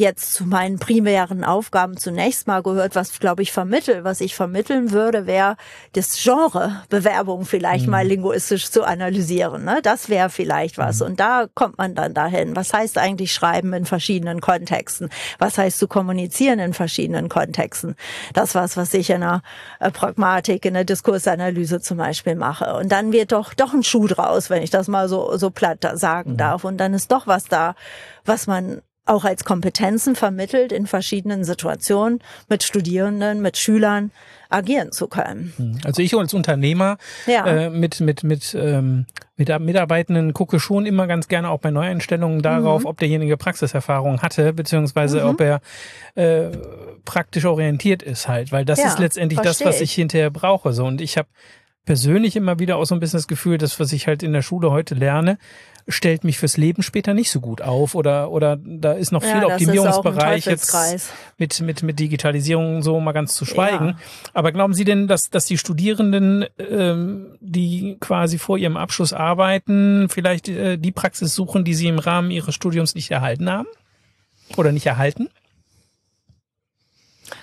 jetzt 0.00 0.32
zu 0.32 0.44
meinen 0.44 0.78
primären 0.78 1.44
Aufgaben 1.44 1.96
zunächst 1.96 2.46
mal 2.46 2.62
gehört, 2.62 2.96
was 2.96 3.20
glaube 3.20 3.42
ich 3.42 3.52
vermittel, 3.52 4.02
was 4.02 4.20
ich 4.20 4.34
vermitteln 4.34 4.90
würde, 4.90 5.26
wäre 5.26 5.56
das 5.92 6.20
Genre 6.20 6.82
Bewerbung 6.88 7.44
vielleicht 7.44 7.84
mhm. 7.84 7.90
mal 7.92 8.06
linguistisch 8.06 8.70
zu 8.70 8.82
analysieren. 8.82 9.64
Ne? 9.64 9.80
Das 9.82 10.08
wäre 10.08 10.30
vielleicht 10.30 10.78
was. 10.78 11.00
Mhm. 11.00 11.06
Und 11.06 11.20
da 11.20 11.46
kommt 11.54 11.78
man 11.78 11.94
dann 11.94 12.14
dahin. 12.14 12.56
Was 12.56 12.72
heißt 12.72 12.98
eigentlich 12.98 13.32
Schreiben 13.32 13.72
in 13.72 13.84
verschiedenen 13.84 14.40
Kontexten? 14.40 15.10
Was 15.38 15.58
heißt 15.58 15.78
zu 15.78 15.86
kommunizieren 15.86 16.58
in 16.58 16.72
verschiedenen 16.72 17.28
Kontexten? 17.28 17.94
Das 18.32 18.54
was, 18.54 18.76
was 18.76 18.94
ich 18.94 19.10
in 19.10 19.20
der 19.20 19.42
äh, 19.78 19.90
Pragmatik, 19.90 20.64
in 20.64 20.74
der 20.74 20.84
Diskursanalyse 20.84 21.80
zum 21.80 21.98
Beispiel 21.98 22.34
mache. 22.34 22.74
Und 22.74 22.90
dann 22.90 23.12
wird 23.12 23.32
doch 23.32 23.54
doch 23.54 23.74
ein 23.74 23.82
Schuh 23.82 24.06
draus, 24.06 24.50
wenn 24.50 24.62
ich 24.62 24.70
das 24.70 24.88
mal 24.88 25.08
so 25.08 25.36
so 25.36 25.50
platt 25.50 25.86
sagen 25.94 26.32
mhm. 26.32 26.36
darf. 26.38 26.64
Und 26.64 26.78
dann 26.78 26.94
ist 26.94 27.12
doch 27.12 27.26
was 27.26 27.44
da, 27.44 27.74
was 28.24 28.46
man 28.46 28.80
auch 29.10 29.24
als 29.24 29.44
Kompetenzen 29.44 30.14
vermittelt, 30.14 30.72
in 30.72 30.86
verschiedenen 30.86 31.44
Situationen 31.44 32.20
mit 32.48 32.62
Studierenden, 32.62 33.42
mit 33.42 33.56
Schülern 33.56 34.12
agieren 34.48 34.92
zu 34.92 35.08
können. 35.08 35.52
Hm. 35.56 35.78
Also 35.84 36.02
ich 36.02 36.14
als 36.14 36.32
Unternehmer 36.34 36.96
ja. 37.26 37.46
äh, 37.46 37.70
mit, 37.70 38.00
mit, 38.00 38.24
mit, 38.24 38.54
ähm, 38.54 39.06
mit 39.36 39.48
Mitarbeitenden 39.60 40.32
gucke 40.32 40.60
schon 40.60 40.86
immer 40.86 41.06
ganz 41.06 41.28
gerne 41.28 41.50
auch 41.50 41.60
bei 41.60 41.70
Neueinstellungen 41.70 42.42
darauf, 42.42 42.82
mhm. 42.82 42.86
ob 42.86 42.98
derjenige 42.98 43.36
Praxiserfahrung 43.36 44.22
hatte, 44.22 44.52
beziehungsweise 44.52 45.22
mhm. 45.22 45.28
ob 45.28 45.40
er 45.40 45.60
äh, 46.14 46.50
praktisch 47.04 47.44
orientiert 47.46 48.02
ist 48.02 48.28
halt, 48.28 48.52
weil 48.52 48.64
das 48.64 48.80
ja, 48.80 48.88
ist 48.88 48.98
letztendlich 48.98 49.40
das, 49.40 49.64
was 49.64 49.80
ich 49.80 49.92
hinterher 49.92 50.30
brauche. 50.30 50.72
So 50.72 50.84
und 50.84 51.00
ich 51.00 51.16
habe 51.16 51.28
persönlich 51.84 52.36
immer 52.36 52.58
wieder 52.58 52.76
auch 52.76 52.84
so 52.84 52.94
ein 52.94 53.00
bisschen 53.00 53.18
das 53.18 53.28
Gefühl, 53.28 53.58
dass 53.58 53.80
was 53.80 53.92
ich 53.92 54.06
halt 54.06 54.22
in 54.22 54.32
der 54.32 54.42
Schule 54.42 54.70
heute 54.70 54.94
lerne, 54.94 55.38
stellt 55.88 56.24
mich 56.24 56.38
fürs 56.38 56.56
Leben 56.56 56.82
später 56.82 57.14
nicht 57.14 57.30
so 57.30 57.40
gut 57.40 57.62
auf 57.62 57.94
oder 57.94 58.30
oder 58.30 58.56
da 58.56 58.92
ist 58.92 59.12
noch 59.12 59.22
viel 59.22 59.40
ja, 59.40 59.46
Optimierungsbereich 59.46 60.46
jetzt 60.46 60.76
mit 61.38 61.60
mit 61.60 61.82
mit 61.82 61.98
Digitalisierung 61.98 62.82
so 62.82 63.00
mal 63.00 63.12
ganz 63.12 63.34
zu 63.34 63.44
schweigen. 63.44 63.86
Ja. 63.86 63.98
Aber 64.34 64.52
glauben 64.52 64.74
Sie 64.74 64.84
denn, 64.84 65.08
dass 65.08 65.30
dass 65.30 65.46
die 65.46 65.58
Studierenden, 65.58 66.46
ähm, 66.58 67.38
die 67.40 67.96
quasi 67.98 68.38
vor 68.38 68.58
ihrem 68.58 68.76
Abschluss 68.76 69.12
arbeiten, 69.12 70.08
vielleicht 70.08 70.48
äh, 70.48 70.76
die 70.76 70.92
Praxis 70.92 71.34
suchen, 71.34 71.64
die 71.64 71.74
sie 71.74 71.88
im 71.88 71.98
Rahmen 71.98 72.30
ihres 72.30 72.54
Studiums 72.54 72.94
nicht 72.94 73.10
erhalten 73.10 73.50
haben 73.50 73.68
oder 74.56 74.72
nicht 74.72 74.86
erhalten? 74.86 75.28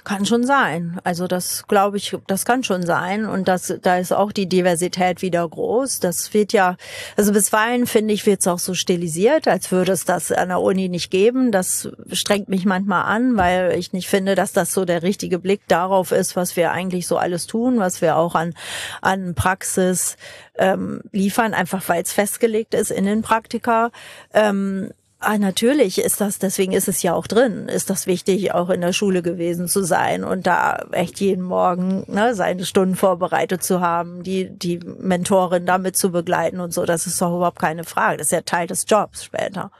Kann 0.03 0.25
schon 0.25 0.45
sein. 0.45 0.99
Also 1.03 1.27
das 1.27 1.67
glaube 1.67 1.97
ich, 1.97 2.15
das 2.27 2.45
kann 2.45 2.63
schon 2.63 2.85
sein. 2.85 3.25
Und 3.25 3.47
das, 3.47 3.73
da 3.81 3.97
ist 3.97 4.13
auch 4.13 4.31
die 4.31 4.47
Diversität 4.47 5.21
wieder 5.21 5.47
groß. 5.47 5.99
Das 5.99 6.33
wird 6.33 6.53
ja, 6.53 6.77
also 7.15 7.33
bisweilen 7.33 7.88
finde 7.88 8.13
ich, 8.13 8.25
wird 8.25 8.41
es 8.41 8.47
auch 8.47 8.59
so 8.59 8.73
stilisiert, 8.73 9.47
als 9.47 9.71
würde 9.71 9.91
es 9.91 10.05
das 10.05 10.31
an 10.31 10.49
der 10.49 10.61
Uni 10.61 10.89
nicht 10.89 11.11
geben. 11.11 11.51
Das 11.51 11.89
strengt 12.11 12.49
mich 12.49 12.65
manchmal 12.65 13.03
an, 13.03 13.38
weil 13.38 13.73
ich 13.77 13.93
nicht 13.93 14.07
finde, 14.07 14.35
dass 14.35 14.53
das 14.53 14.73
so 14.73 14.85
der 14.85 15.03
richtige 15.03 15.39
Blick 15.39 15.61
darauf 15.67 16.11
ist, 16.11 16.35
was 16.35 16.55
wir 16.55 16.71
eigentlich 16.71 17.07
so 17.07 17.17
alles 17.17 17.47
tun, 17.47 17.79
was 17.79 18.01
wir 18.01 18.17
auch 18.17 18.35
an, 18.35 18.53
an 19.01 19.35
Praxis 19.35 20.17
ähm, 20.57 21.01
liefern, 21.11 21.53
einfach 21.53 21.88
weil 21.88 22.03
es 22.03 22.13
festgelegt 22.13 22.73
ist 22.73 22.91
in 22.91 23.05
den 23.05 23.21
Praktika. 23.21 23.91
Ähm, 24.33 24.91
Ah, 25.20 25.39
natürlich 25.39 25.97
ist 25.99 26.22
das, 26.22 26.38
deswegen 26.38 26.74
ist 26.74 26.88
es 26.88 27.01
ja 27.01 27.15
auch 27.15 27.26
drin, 27.26 27.68
ist 27.70 27.89
das 27.89 28.05
wichtig, 28.05 28.53
auch 28.53 28.70
in 28.70 28.82
der 28.82 28.93
Schule 28.93 29.24
gewesen 29.24 29.68
zu 29.68 29.84
sein 29.84 30.24
und 30.24 30.45
da 30.45 30.86
echt 30.91 31.20
jeden 31.20 31.43
Morgen 31.43 32.03
ne, 32.07 32.36
seine 32.36 32.65
Stunden 32.65 32.95
vorbereitet 32.95 33.63
zu 33.63 33.82
haben, 33.82 34.22
die, 34.22 34.47
die 34.47 34.78
Mentorin 34.78 35.65
damit 35.65 35.97
zu 35.97 36.11
begleiten 36.11 36.59
und 36.59 36.72
so. 36.72 36.86
Das 36.86 37.07
ist 37.07 37.20
doch 37.20 37.36
überhaupt 37.36 37.57
keine 37.57 37.84
Frage. 37.84 38.18
Das 38.18 38.28
ist 38.28 38.32
ja 38.32 38.41
Teil 38.41 38.68
des 38.68 38.86
Jobs 38.88 39.24
später. 39.24 39.72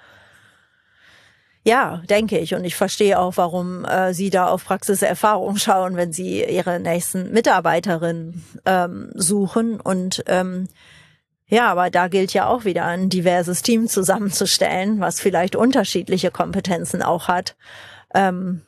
Ja, 1.64 2.02
denke 2.10 2.40
ich. 2.40 2.56
Und 2.56 2.64
ich 2.64 2.76
verstehe 2.76 3.20
auch, 3.20 3.36
warum 3.36 3.86
äh, 3.86 4.14
Sie 4.14 4.32
da 4.32 4.48
auf 4.48 4.66
Praxiserfahrung 4.66 5.58
schauen, 5.58 5.98
wenn 5.98 6.14
Sie 6.14 6.44
Ihre 6.44 6.80
nächsten 6.80 7.32
Mitarbeiterinnen 7.32 8.44
ähm, 8.66 9.12
suchen. 9.14 9.80
Und 9.80 10.24
ähm, 10.26 10.68
ja, 11.50 11.70
aber 11.70 11.90
da 11.90 12.08
gilt 12.08 12.34
ja 12.34 12.48
auch 12.48 12.66
wieder 12.66 12.86
ein 12.86 13.10
diverses 13.10 13.62
Team 13.62 13.88
zusammenzustellen, 13.88 15.00
was 15.00 15.22
vielleicht 15.22 15.56
unterschiedliche 15.56 16.32
Kompetenzen 16.32 17.02
auch 17.02 17.28
hat. 17.28 17.56
Ähm, 18.14 18.62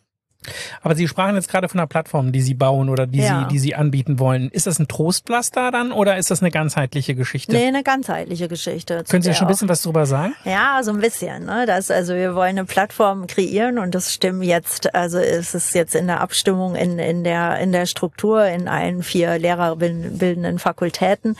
aber 0.81 0.95
Sie 0.95 1.07
sprachen 1.07 1.35
jetzt 1.35 1.49
gerade 1.49 1.67
von 1.67 1.79
einer 1.79 1.87
Plattform, 1.87 2.31
die 2.31 2.41
Sie 2.41 2.53
bauen 2.53 2.89
oder 2.89 3.05
die 3.05 3.19
ja. 3.19 3.41
Sie, 3.41 3.53
die 3.53 3.59
Sie 3.59 3.75
anbieten 3.75 4.19
wollen. 4.19 4.49
Ist 4.49 4.67
das 4.67 4.79
ein 4.79 4.87
Trostpflaster 4.87 5.71
dann 5.71 5.91
oder 5.91 6.17
ist 6.17 6.31
das 6.31 6.41
eine 6.41 6.49
ganzheitliche 6.49 7.13
Geschichte? 7.13 7.51
Nee, 7.51 7.67
eine 7.67 7.83
ganzheitliche 7.83 8.47
Geschichte. 8.47 9.03
Können 9.09 9.21
Sie 9.21 9.33
schon 9.33 9.47
ein 9.47 9.51
bisschen 9.51 9.67
was 9.67 9.81
drüber 9.81 10.05
sagen? 10.05 10.33
Ja, 10.45 10.79
so 10.81 10.91
ein 10.91 10.99
bisschen. 10.99 11.45
Ne? 11.45 11.65
Das, 11.65 11.91
also 11.91 12.13
wir 12.13 12.35
wollen 12.35 12.57
eine 12.57 12.65
Plattform 12.65 13.27
kreieren 13.27 13.79
und 13.79 13.93
das 13.93 14.13
stimmt 14.13 14.43
jetzt, 14.43 14.95
also 14.95 15.19
ist 15.19 15.55
es 15.55 15.73
jetzt 15.73 15.93
in 15.93 16.07
der 16.07 16.21
Abstimmung 16.21 16.75
in, 16.75 16.99
in, 16.99 17.25
der, 17.25 17.59
in 17.59 17.73
der 17.73 17.85
Struktur 17.85 18.45
in 18.45 18.69
allen 18.69 19.03
vier 19.03 19.37
lehrerbildenden 19.37 20.57
Fakultäten 20.57 21.35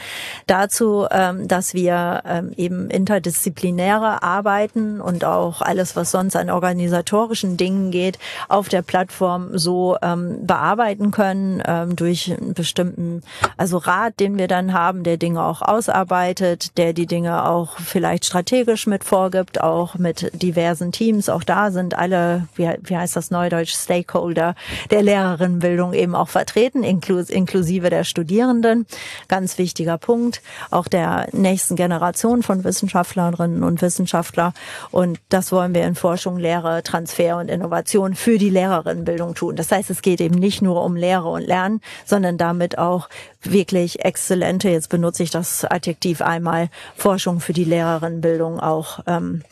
dazu, 0.45 1.07
ähm, 1.09 1.47
dass 1.47 1.73
wir 1.73 2.21
ähm, 2.25 2.51
eben 2.57 2.89
interdisziplinäre 2.89 4.23
arbeiten 4.23 4.99
und 4.99 5.23
auch 5.23 5.61
alles, 5.61 5.95
was 5.95 6.11
sonst 6.11 6.35
an 6.35 6.49
organisatorischen 6.49 7.55
Dingen 7.55 7.91
geht, 7.91 8.19
auf 8.49 8.67
der 8.67 8.81
Plattform 8.89 9.55
so 9.55 9.97
ähm, 10.01 10.47
bearbeiten 10.47 11.11
können 11.11 11.61
ähm, 11.63 11.95
durch 11.95 12.35
einen 12.35 12.55
bestimmten, 12.55 13.21
also 13.55 13.77
Rat, 13.77 14.19
den 14.19 14.39
wir 14.39 14.47
dann 14.47 14.73
haben, 14.73 15.03
der 15.03 15.17
Dinge 15.17 15.43
auch 15.43 15.61
ausarbeitet, 15.61 16.75
der 16.75 16.93
die 16.93 17.05
Dinge 17.05 17.47
auch 17.47 17.77
vielleicht 17.77 18.25
strategisch 18.25 18.87
mit 18.87 19.03
vorgibt, 19.03 19.61
auch 19.61 19.93
mit 19.93 20.31
diversen 20.33 20.91
Teams. 20.91 21.29
Auch 21.29 21.43
da 21.43 21.69
sind 21.69 21.95
alle, 21.95 22.47
wie, 22.55 22.67
wie 22.81 22.97
heißt 22.97 23.15
das 23.15 23.29
Neudeutsch, 23.29 23.75
Stakeholder 23.75 24.55
der 24.89 25.03
Lehrerinnenbildung 25.03 25.93
eben 25.93 26.15
auch 26.15 26.29
vertreten, 26.29 26.83
inklus 26.83 27.29
inklusive 27.29 27.91
der 27.91 28.03
Studierenden. 28.03 28.87
Ganz 29.27 29.59
wichtiger 29.59 29.99
Punkt, 29.99 30.41
auch 30.71 30.87
der 30.87 31.27
nächsten 31.31 31.75
Generation 31.75 32.41
von 32.41 32.63
Wissenschaftlerinnen 32.63 33.61
und 33.61 33.83
Wissenschaftler. 33.83 34.51
Und 34.89 35.19
das 35.29 35.51
wollen 35.51 35.75
wir 35.75 35.85
in 35.85 35.93
Forschung, 35.93 36.39
Lehre, 36.39 36.81
Transfer 36.81 37.37
und 37.37 37.49
Innovation 37.49 38.15
für 38.15 38.39
die 38.39 38.49
Lehrer 38.49 38.78
Lehrerinnenbildung 38.79 39.35
tun. 39.35 39.55
Das 39.55 39.71
heißt, 39.71 39.89
es 39.89 40.01
geht 40.01 40.21
eben 40.21 40.35
nicht 40.35 40.61
nur 40.61 40.83
um 40.83 40.95
Lehre 40.95 41.29
und 41.29 41.45
Lernen, 41.45 41.81
sondern 42.05 42.37
damit 42.37 42.77
auch 42.77 43.09
wirklich 43.41 44.03
exzellente, 44.03 44.69
jetzt 44.69 44.89
benutze 44.89 45.23
ich 45.23 45.29
das 45.29 45.65
Adjektiv 45.65 46.21
einmal, 46.21 46.69
Forschung 46.95 47.39
für 47.39 47.53
die 47.53 47.63
Lehrerinnenbildung 47.63 48.59
auch 48.59 48.99
ähm, 49.07 49.43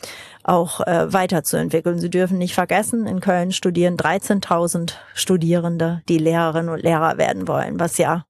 auch 0.44 0.80
äh, 0.86 1.12
weiterzuentwickeln. 1.12 1.98
Sie 1.98 2.08
dürfen 2.08 2.38
nicht 2.38 2.54
vergessen, 2.54 3.06
in 3.06 3.20
Köln 3.20 3.52
studieren 3.52 3.98
13.000 3.98 4.92
Studierende, 5.12 6.00
die 6.08 6.16
Lehrerinnen 6.16 6.70
und 6.70 6.82
Lehrer 6.82 7.18
werden 7.18 7.46
wollen, 7.46 7.78
was 7.78 7.98
ja 7.98 8.24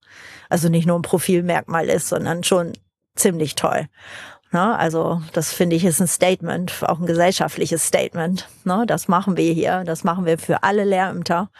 also 0.48 0.68
nicht 0.68 0.86
nur 0.86 0.98
ein 0.98 1.02
Profilmerkmal 1.02 1.88
ist, 1.88 2.08
sondern 2.08 2.42
schon 2.42 2.72
ziemlich 3.14 3.54
toll. 3.54 3.86
Ne? 4.50 4.78
Also 4.78 5.20
das 5.32 5.52
finde 5.52 5.76
ich 5.76 5.84
ist 5.84 6.00
ein 6.00 6.06
Statement, 6.06 6.82
auch 6.82 6.98
ein 6.98 7.06
gesellschaftliches 7.06 7.86
Statement. 7.86 8.48
Ne? 8.64 8.84
Das 8.86 9.08
machen 9.08 9.36
wir 9.36 9.52
hier, 9.52 9.84
das 9.84 10.04
machen 10.04 10.24
wir 10.24 10.38
für 10.38 10.62
alle 10.62 10.84
Lehrämter. 10.84 11.50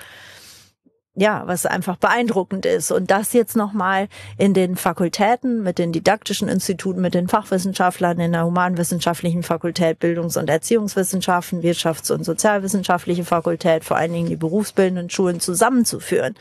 Ja, 1.20 1.42
was 1.46 1.66
einfach 1.66 1.96
beeindruckend 1.96 2.64
ist. 2.64 2.92
Und 2.92 3.10
das 3.10 3.32
jetzt 3.32 3.56
nochmal 3.56 4.06
in 4.36 4.54
den 4.54 4.76
Fakultäten, 4.76 5.64
mit 5.64 5.78
den 5.78 5.90
didaktischen 5.90 6.48
Instituten, 6.48 7.00
mit 7.00 7.12
den 7.12 7.26
Fachwissenschaftlern 7.26 8.20
in 8.20 8.30
der 8.30 8.44
humanwissenschaftlichen 8.44 9.42
Fakultät, 9.42 9.98
Bildungs- 9.98 10.36
und 10.36 10.48
Erziehungswissenschaften, 10.48 11.60
Wirtschafts- 11.60 12.12
und 12.12 12.22
Sozialwissenschaftliche 12.22 13.24
Fakultät, 13.24 13.84
vor 13.84 13.96
allen 13.96 14.12
Dingen 14.12 14.28
die 14.28 14.36
berufsbildenden 14.36 15.10
Schulen 15.10 15.40
zusammenzuführen. 15.40 16.36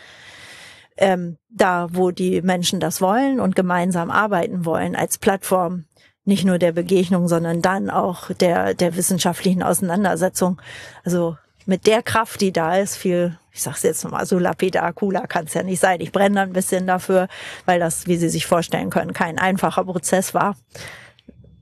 Ähm, 0.96 1.38
da, 1.50 1.88
wo 1.92 2.12
die 2.12 2.44
Menschen 2.44 2.80
das 2.80 3.02
wollen 3.02 3.40
und 3.40 3.56
gemeinsam 3.56 4.12
arbeiten 4.12 4.64
wollen, 4.64 4.96
als 4.96 5.18
Plattform 5.18 5.87
nicht 6.28 6.46
nur 6.46 6.60
der 6.60 6.74
Begegnung, 6.74 7.28
sondern 7.28 7.62
dann 7.62 7.90
auch 7.90 8.32
der, 8.34 8.74
der 8.74 8.96
wissenschaftlichen 8.96 9.64
Auseinandersetzung. 9.64 10.62
Also 11.04 11.38
mit 11.66 11.88
der 11.88 12.04
Kraft, 12.04 12.42
die 12.42 12.52
da 12.52 12.78
ist, 12.78 12.98
viel, 12.98 13.38
ich 13.52 13.62
sag's 13.62 13.84
jetzt 13.84 14.04
nochmal, 14.04 14.26
so 14.26 14.38
lapidar, 14.38 14.94
cooler 14.94 15.28
kann 15.28 15.46
es 15.46 15.54
ja 15.54 15.64
nicht 15.64 15.80
sein. 15.80 16.02
Ich 16.02 16.12
brenne 16.12 16.42
ein 16.42 16.54
bisschen 16.54 16.86
dafür, 16.88 17.28
weil 17.66 17.80
das, 17.80 18.08
wie 18.08 18.18
Sie 18.18 18.30
sich 18.30 18.46
vorstellen 18.46 18.90
können, 18.90 19.14
kein 19.14 19.40
einfacher 19.40 19.84
Prozess 19.84 20.34
war. 20.34 20.56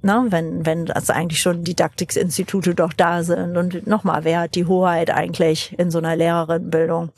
Na, 0.01 0.23
wenn, 0.29 0.65
wenn 0.65 0.85
das 0.85 1.09
eigentlich 1.09 1.41
schon 1.41 1.63
Didaktikinstitute 1.63 2.75
doch 2.75 2.93
da 2.93 3.23
sind 3.23 3.57
und 3.57 3.87
nochmal, 3.87 4.23
wer 4.23 4.41
hat 4.41 4.53
die 4.53 4.67
Hoheit 4.67 5.09
eigentlich 5.09 5.73
in 5.79 5.89
so 5.89 5.97
einer 5.97 6.15
Lehrerinnenbildung? 6.15 7.09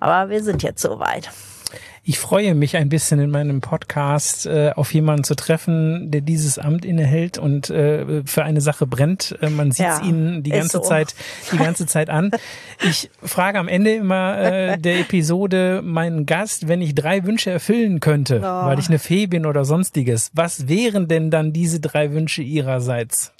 Aber 0.00 0.30
wir 0.30 0.42
sind 0.42 0.62
jetzt 0.62 0.80
soweit. 0.80 1.30
Ich 2.10 2.18
freue 2.18 2.56
mich 2.56 2.76
ein 2.76 2.88
bisschen 2.88 3.20
in 3.20 3.30
meinem 3.30 3.60
Podcast 3.60 4.44
äh, 4.44 4.72
auf 4.74 4.92
jemanden 4.92 5.22
zu 5.22 5.36
treffen, 5.36 6.10
der 6.10 6.22
dieses 6.22 6.58
Amt 6.58 6.84
innehält 6.84 7.38
und 7.38 7.70
äh, 7.70 8.24
für 8.24 8.42
eine 8.42 8.60
Sache 8.60 8.84
brennt. 8.84 9.38
Äh, 9.40 9.48
man 9.48 9.70
sieht 9.70 9.86
es 9.86 10.00
ja, 10.00 10.04
ihnen 10.04 10.42
die 10.42 10.50
ganze 10.50 10.78
so. 10.78 10.80
Zeit, 10.80 11.14
die 11.52 11.58
ganze 11.58 11.86
Zeit 11.86 12.10
an. 12.10 12.32
Ich 12.82 13.10
frage 13.22 13.58
am 13.58 13.68
Ende 13.68 13.94
immer 13.94 14.38
äh, 14.38 14.78
der 14.78 15.00
Episode 15.00 15.82
meinen 15.84 16.24
Gast, 16.24 16.66
wenn 16.66 16.80
ich 16.80 16.94
drei 16.94 17.24
Wünsche 17.24 17.50
erfüllen 17.50 18.00
könnte, 18.00 18.40
oh. 18.42 18.66
weil 18.66 18.78
ich 18.78 18.88
eine 18.88 18.98
Fee 18.98 19.26
bin 19.26 19.44
oder 19.44 19.66
sonstiges. 19.66 20.30
Was 20.32 20.66
wären 20.66 21.06
denn 21.06 21.30
dann 21.30 21.52
diese 21.52 21.78
drei 21.78 22.10
Wünsche 22.12 22.42
ihrerseits? 22.42 23.34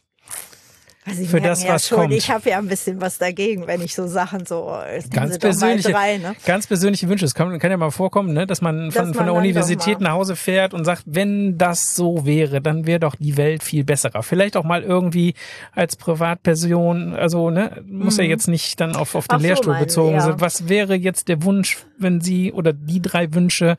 Also 1.11 1.24
für 1.24 1.40
das, 1.40 1.62
ja 1.64 1.74
was 1.74 1.88
schon, 1.88 1.98
kommt. 1.98 2.14
Ich 2.14 2.30
habe 2.30 2.50
ja 2.50 2.58
ein 2.58 2.68
bisschen 2.68 3.00
was 3.00 3.18
dagegen, 3.18 3.66
wenn 3.66 3.82
ich 3.82 3.94
so 3.94 4.06
Sachen 4.06 4.46
so 4.46 4.72
ganz 5.12 5.38
persönliche, 5.38 5.90
drei, 5.90 6.18
ne? 6.18 6.34
ganz 6.46 6.66
persönliche 6.66 7.08
Wünsche. 7.08 7.24
Es 7.24 7.34
kann, 7.34 7.58
kann 7.58 7.70
ja 7.70 7.76
mal 7.76 7.90
vorkommen, 7.90 8.32
ne, 8.32 8.46
dass 8.46 8.61
man 8.61 8.90
von, 8.92 9.08
dass 9.08 9.16
von 9.16 9.26
der 9.26 9.34
Universität 9.34 10.00
nach 10.00 10.12
Hause 10.12 10.36
fährt 10.36 10.74
und 10.74 10.84
sagt, 10.84 11.02
wenn 11.06 11.58
das 11.58 11.94
so 11.94 12.24
wäre, 12.26 12.61
dann 12.61 12.86
wäre 12.86 13.00
doch 13.00 13.16
die 13.16 13.36
Welt 13.36 13.62
viel 13.62 13.84
besserer. 13.84 14.22
Vielleicht 14.22 14.56
auch 14.56 14.64
mal 14.64 14.82
irgendwie 14.82 15.34
als 15.72 15.96
Privatperson, 15.96 17.14
also 17.14 17.50
ne, 17.50 17.82
muss 17.86 18.16
mhm. 18.16 18.24
ja 18.24 18.28
jetzt 18.30 18.48
nicht 18.48 18.80
dann 18.80 18.96
auf, 18.96 19.14
auf 19.14 19.28
den 19.28 19.38
Ach 19.38 19.42
Lehrstuhl 19.42 19.74
so, 19.74 19.80
bezogen 19.80 20.14
ja. 20.14 20.20
sein. 20.22 20.40
Was 20.40 20.68
wäre 20.68 20.94
jetzt 20.94 21.28
der 21.28 21.42
Wunsch, 21.42 21.78
wenn 21.98 22.20
Sie 22.20 22.52
oder 22.52 22.72
die 22.72 23.02
drei 23.02 23.32
Wünsche 23.34 23.76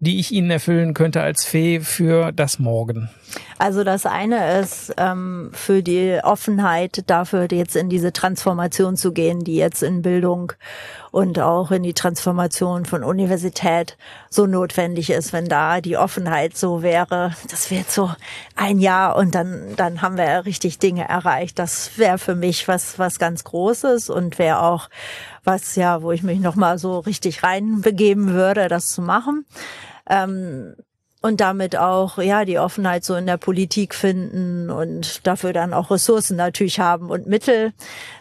die 0.00 0.20
ich 0.20 0.30
Ihnen 0.30 0.50
erfüllen 0.50 0.94
könnte 0.94 1.22
als 1.22 1.44
Fee 1.44 1.80
für 1.80 2.32
das 2.32 2.58
Morgen? 2.58 3.10
Also 3.58 3.82
das 3.82 4.06
eine 4.06 4.60
ist 4.60 4.94
ähm, 4.98 5.50
für 5.52 5.82
die 5.82 6.20
Offenheit 6.22 7.02
dafür, 7.08 7.48
jetzt 7.50 7.74
in 7.74 7.88
diese 7.88 8.12
Transformation 8.12 8.96
zu 8.96 9.12
gehen, 9.12 9.40
die 9.40 9.56
jetzt 9.56 9.82
in 9.82 10.02
Bildung 10.02 10.52
und 11.10 11.40
auch 11.40 11.72
in 11.72 11.82
die 11.82 11.94
Transformation 11.94 12.84
von 12.84 13.02
Universität 13.02 13.96
so 14.30 14.46
notwendig 14.46 15.10
ist. 15.10 15.32
Wenn 15.32 15.46
da 15.46 15.80
die 15.80 15.96
Offenheit 15.96 16.56
so 16.56 16.82
wäre, 16.82 17.34
das 17.50 17.70
wäre 17.72 17.84
so 17.88 18.12
ein 18.54 18.78
Jahr 18.78 19.16
und 19.16 19.34
dann 19.34 19.74
dann 19.76 20.02
haben 20.02 20.16
wir 20.16 20.44
richtig 20.44 20.78
Dinge 20.78 21.08
erreicht. 21.08 21.58
Das 21.58 21.98
wäre 21.98 22.18
für 22.18 22.36
mich 22.36 22.68
was 22.68 22.98
was 22.98 23.18
ganz 23.18 23.42
Großes 23.42 24.08
und 24.08 24.38
wäre 24.38 24.62
auch 24.62 24.88
was 25.42 25.74
ja, 25.74 26.02
wo 26.02 26.12
ich 26.12 26.22
mich 26.22 26.38
noch 26.38 26.54
mal 26.54 26.78
so 26.78 27.00
richtig 27.00 27.42
reinbegeben 27.42 28.34
würde, 28.34 28.68
das 28.68 28.86
zu 28.86 29.02
machen. 29.02 29.46
Ähm, 30.08 30.76
und 31.20 31.40
damit 31.40 31.76
auch 31.76 32.18
ja 32.18 32.44
die 32.44 32.58
Offenheit 32.58 33.04
so 33.04 33.14
in 33.14 33.26
der 33.26 33.36
Politik 33.36 33.94
finden 33.94 34.70
und 34.70 35.26
dafür 35.26 35.52
dann 35.52 35.74
auch 35.74 35.90
Ressourcen 35.90 36.36
natürlich 36.36 36.80
haben 36.80 37.10
und 37.10 37.26
Mittel. 37.26 37.72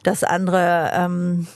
Das 0.03 0.23
andere 0.23 0.91
ähm, 0.93 1.47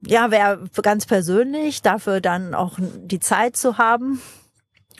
ja 0.00 0.30
wäre 0.30 0.64
ganz 0.82 1.06
persönlich 1.06 1.82
dafür 1.82 2.20
dann 2.20 2.54
auch 2.54 2.78
die 2.80 3.20
Zeit 3.20 3.56
zu 3.56 3.78
haben 3.78 4.20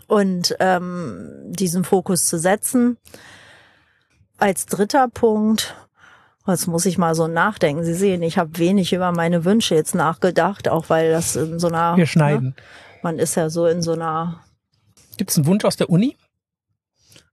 und 0.07 0.57
ähm, 0.59 1.31
diesen 1.47 1.85
Fokus 1.85 2.25
zu 2.25 2.39
setzen. 2.39 2.97
Als 4.39 4.67
dritter 4.67 5.09
Punkt 5.09 5.75
Jetzt 6.49 6.67
muss 6.67 6.87
ich 6.87 6.97
mal 6.97 7.15
so 7.15 7.29
nachdenken. 7.29 7.85
Sie 7.85 7.93
sehen, 7.93 8.23
ich 8.23 8.39
habe 8.39 8.59
wenig 8.59 8.95
über 8.95 9.13
meine 9.13 9.45
Wünsche 9.45 9.75
jetzt 9.75 9.95
nachgedacht, 9.95 10.69
auch 10.69 10.89
weil 10.89 11.11
das 11.11 11.37
in 11.37 11.59
so 11.59 11.69
einer. 11.69 11.97
Wir 11.97 12.07
schneiden. 12.07 12.49
Ne, 12.49 12.55
man 13.03 13.19
ist 13.19 13.35
ja 13.35 13.51
so 13.51 13.67
in 13.67 13.83
so 13.83 13.93
einer. 13.93 14.41
Gibt 15.19 15.31
es 15.31 15.37
einen 15.37 15.47
Wunsch 15.47 15.65
aus 15.65 15.77
der 15.77 15.91
Uni? 15.91 16.17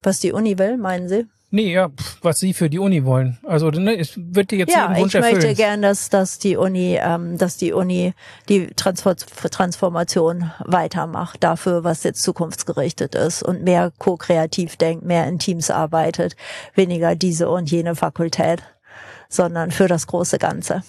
Was 0.02 0.20
die 0.20 0.34
Uni 0.34 0.58
will, 0.58 0.78
meinen 0.78 1.08
Sie? 1.08 1.26
Nee, 1.52 1.72
ja, 1.72 1.90
was 2.22 2.40
Sie 2.40 2.54
für 2.54 2.70
die 2.70 2.80
Uni 2.80 3.06
wollen. 3.06 3.38
Also 3.44 3.70
ne, 3.70 3.98
es 3.98 4.14
wird 4.18 4.52
dir 4.52 4.58
jetzt 4.58 4.74
ja, 4.74 4.90
Wunsch 4.98 5.14
ich 5.14 5.16
erfüllen. 5.16 5.36
möchte 5.36 5.56
gern, 5.56 5.82
dass, 5.82 6.10
dass 6.10 6.38
die 6.40 6.58
Uni, 6.58 7.00
ähm, 7.02 7.38
dass 7.38 7.56
die 7.58 7.72
Uni 7.72 8.14
die 8.50 8.68
Transformation 8.76 10.52
weitermacht 10.60 11.44
dafür, 11.44 11.84
was 11.84 12.04
jetzt 12.04 12.24
zukunftsgerichtet 12.24 13.16
ist 13.16 13.42
und 13.42 13.64
mehr 13.64 13.94
ko-kreativ 13.98 14.76
denkt, 14.76 15.06
mehr 15.06 15.28
in 15.28 15.40
Teams 15.40 15.70
arbeitet, 15.70 16.36
weniger 16.74 17.16
diese 17.16 17.48
und 17.48 17.72
jene 17.72 17.96
Fakultät, 17.96 18.64
sondern 19.30 19.72
für 19.72 19.88
das 19.88 20.08
große 20.08 20.40
Ganze. 20.40 20.84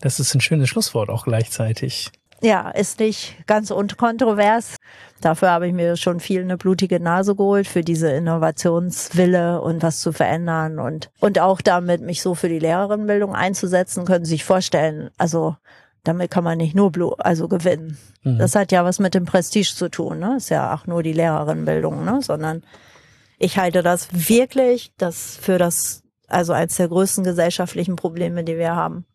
Das 0.00 0.20
ist 0.20 0.34
ein 0.34 0.42
schönes 0.42 0.68
Schlusswort 0.68 1.08
auch 1.08 1.24
gleichzeitig. 1.24 2.10
Ja, 2.44 2.68
ist 2.68 3.00
nicht 3.00 3.46
ganz 3.46 3.70
unkontrovers. 3.70 4.76
Dafür 5.22 5.50
habe 5.50 5.66
ich 5.66 5.72
mir 5.72 5.96
schon 5.96 6.20
viel 6.20 6.42
eine 6.42 6.58
blutige 6.58 7.00
Nase 7.00 7.34
geholt 7.34 7.66
für 7.66 7.80
diese 7.80 8.10
Innovationswille 8.10 9.62
und 9.62 9.82
was 9.82 10.00
zu 10.00 10.12
verändern 10.12 10.78
und, 10.78 11.10
und 11.20 11.38
auch 11.38 11.62
damit 11.62 12.02
mich 12.02 12.20
so 12.20 12.34
für 12.34 12.50
die 12.50 12.58
Lehrerinnenbildung 12.58 13.34
einzusetzen, 13.34 14.04
können 14.04 14.26
Sie 14.26 14.32
sich 14.32 14.44
vorstellen. 14.44 15.08
Also, 15.16 15.56
damit 16.02 16.30
kann 16.30 16.44
man 16.44 16.58
nicht 16.58 16.74
nur 16.74 16.92
Blu 16.92 17.12
also 17.12 17.48
gewinnen. 17.48 17.96
Mhm. 18.24 18.36
Das 18.36 18.54
hat 18.54 18.72
ja 18.72 18.84
was 18.84 18.98
mit 18.98 19.14
dem 19.14 19.24
Prestige 19.24 19.74
zu 19.74 19.88
tun, 19.88 20.18
ne? 20.18 20.34
Ist 20.36 20.50
ja 20.50 20.74
auch 20.74 20.86
nur 20.86 21.02
die 21.02 21.14
Lehrerinnenbildung, 21.14 22.04
ne? 22.04 22.20
Sondern 22.20 22.62
ich 23.38 23.56
halte 23.56 23.82
das 23.82 24.08
wirklich, 24.12 24.92
das 24.98 25.38
für 25.40 25.56
das, 25.56 26.02
also 26.28 26.52
eins 26.52 26.76
der 26.76 26.88
größten 26.88 27.24
gesellschaftlichen 27.24 27.96
Probleme, 27.96 28.44
die 28.44 28.58
wir 28.58 28.76
haben. 28.76 29.06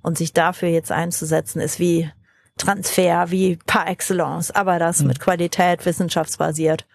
Und 0.00 0.16
sich 0.16 0.32
dafür 0.32 0.70
jetzt 0.70 0.92
einzusetzen, 0.92 1.60
ist 1.60 1.78
wie 1.78 2.10
Transfer 2.58 3.30
wie 3.30 3.58
par 3.66 3.88
excellence, 3.88 4.50
aber 4.50 4.78
das 4.78 5.00
mhm. 5.00 5.08
mit 5.08 5.20
Qualität, 5.20 5.86
wissenschaftsbasiert. 5.86 6.86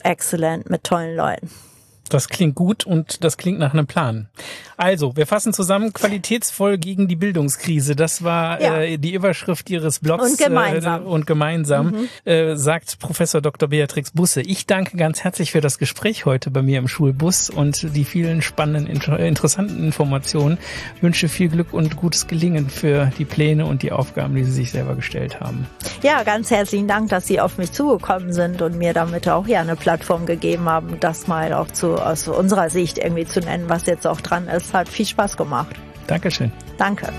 Exzellent, 0.00 0.70
mit 0.70 0.84
tollen 0.84 1.16
Leuten. 1.16 1.50
Das 2.08 2.28
klingt 2.28 2.54
gut 2.54 2.84
und 2.84 3.24
das 3.24 3.36
klingt 3.36 3.58
nach 3.58 3.72
einem 3.72 3.86
Plan. 3.86 4.28
Also, 4.76 5.16
wir 5.16 5.26
fassen 5.26 5.52
zusammen, 5.52 5.92
qualitätsvoll 5.92 6.76
gegen 6.76 7.08
die 7.08 7.16
Bildungskrise. 7.16 7.96
Das 7.96 8.22
war 8.22 8.60
ja. 8.60 8.80
äh, 8.80 8.98
die 8.98 9.14
Überschrift 9.14 9.70
Ihres 9.70 10.00
Blogs. 10.00 10.30
Und 10.30 10.38
gemeinsam. 10.38 11.02
Äh, 11.02 11.06
und 11.06 11.26
gemeinsam, 11.26 11.86
mhm. 11.86 12.30
äh, 12.30 12.56
sagt 12.56 12.98
Professor 12.98 13.40
Dr. 13.40 13.70
Beatrix 13.70 14.10
Busse. 14.10 14.42
Ich 14.42 14.66
danke 14.66 14.96
ganz 14.98 15.24
herzlich 15.24 15.52
für 15.52 15.62
das 15.62 15.78
Gespräch 15.78 16.26
heute 16.26 16.50
bei 16.50 16.62
mir 16.62 16.78
im 16.78 16.88
Schulbus 16.88 17.48
und 17.48 17.96
die 17.96 18.04
vielen 18.04 18.42
spannenden, 18.42 18.86
interessanten 18.86 19.82
Informationen. 19.82 20.58
Ich 20.96 21.02
wünsche 21.02 21.28
viel 21.28 21.48
Glück 21.48 21.72
und 21.72 21.96
gutes 21.96 22.26
Gelingen 22.26 22.68
für 22.68 23.10
die 23.18 23.24
Pläne 23.24 23.64
und 23.66 23.82
die 23.82 23.92
Aufgaben, 23.92 24.34
die 24.34 24.44
Sie 24.44 24.52
sich 24.52 24.72
selber 24.72 24.94
gestellt 24.94 25.40
haben. 25.40 25.66
Ja, 26.02 26.22
ganz 26.22 26.50
herzlichen 26.50 26.88
Dank, 26.88 27.08
dass 27.08 27.26
Sie 27.26 27.40
auf 27.40 27.56
mich 27.56 27.72
zugekommen 27.72 28.32
sind 28.32 28.60
und 28.60 28.76
mir 28.76 28.92
damit 28.92 29.28
auch 29.28 29.46
ja 29.46 29.60
eine 29.60 29.76
Plattform 29.76 30.26
gegeben 30.26 30.68
haben, 30.68 30.98
das 31.00 31.26
mal 31.26 31.52
auch 31.54 31.70
zu, 31.70 31.95
aus 31.96 32.28
unserer 32.28 32.70
Sicht 32.70 32.98
irgendwie 32.98 33.26
zu 33.26 33.40
nennen, 33.40 33.68
was 33.68 33.86
jetzt 33.86 34.06
auch 34.06 34.20
dran 34.20 34.46
ist 34.48 34.74
hat 34.74 34.88
viel 34.88 35.06
Spaß 35.06 35.36
gemacht. 35.36 35.74
Dankeschön. 36.06 36.52
Danke. 36.78 37.12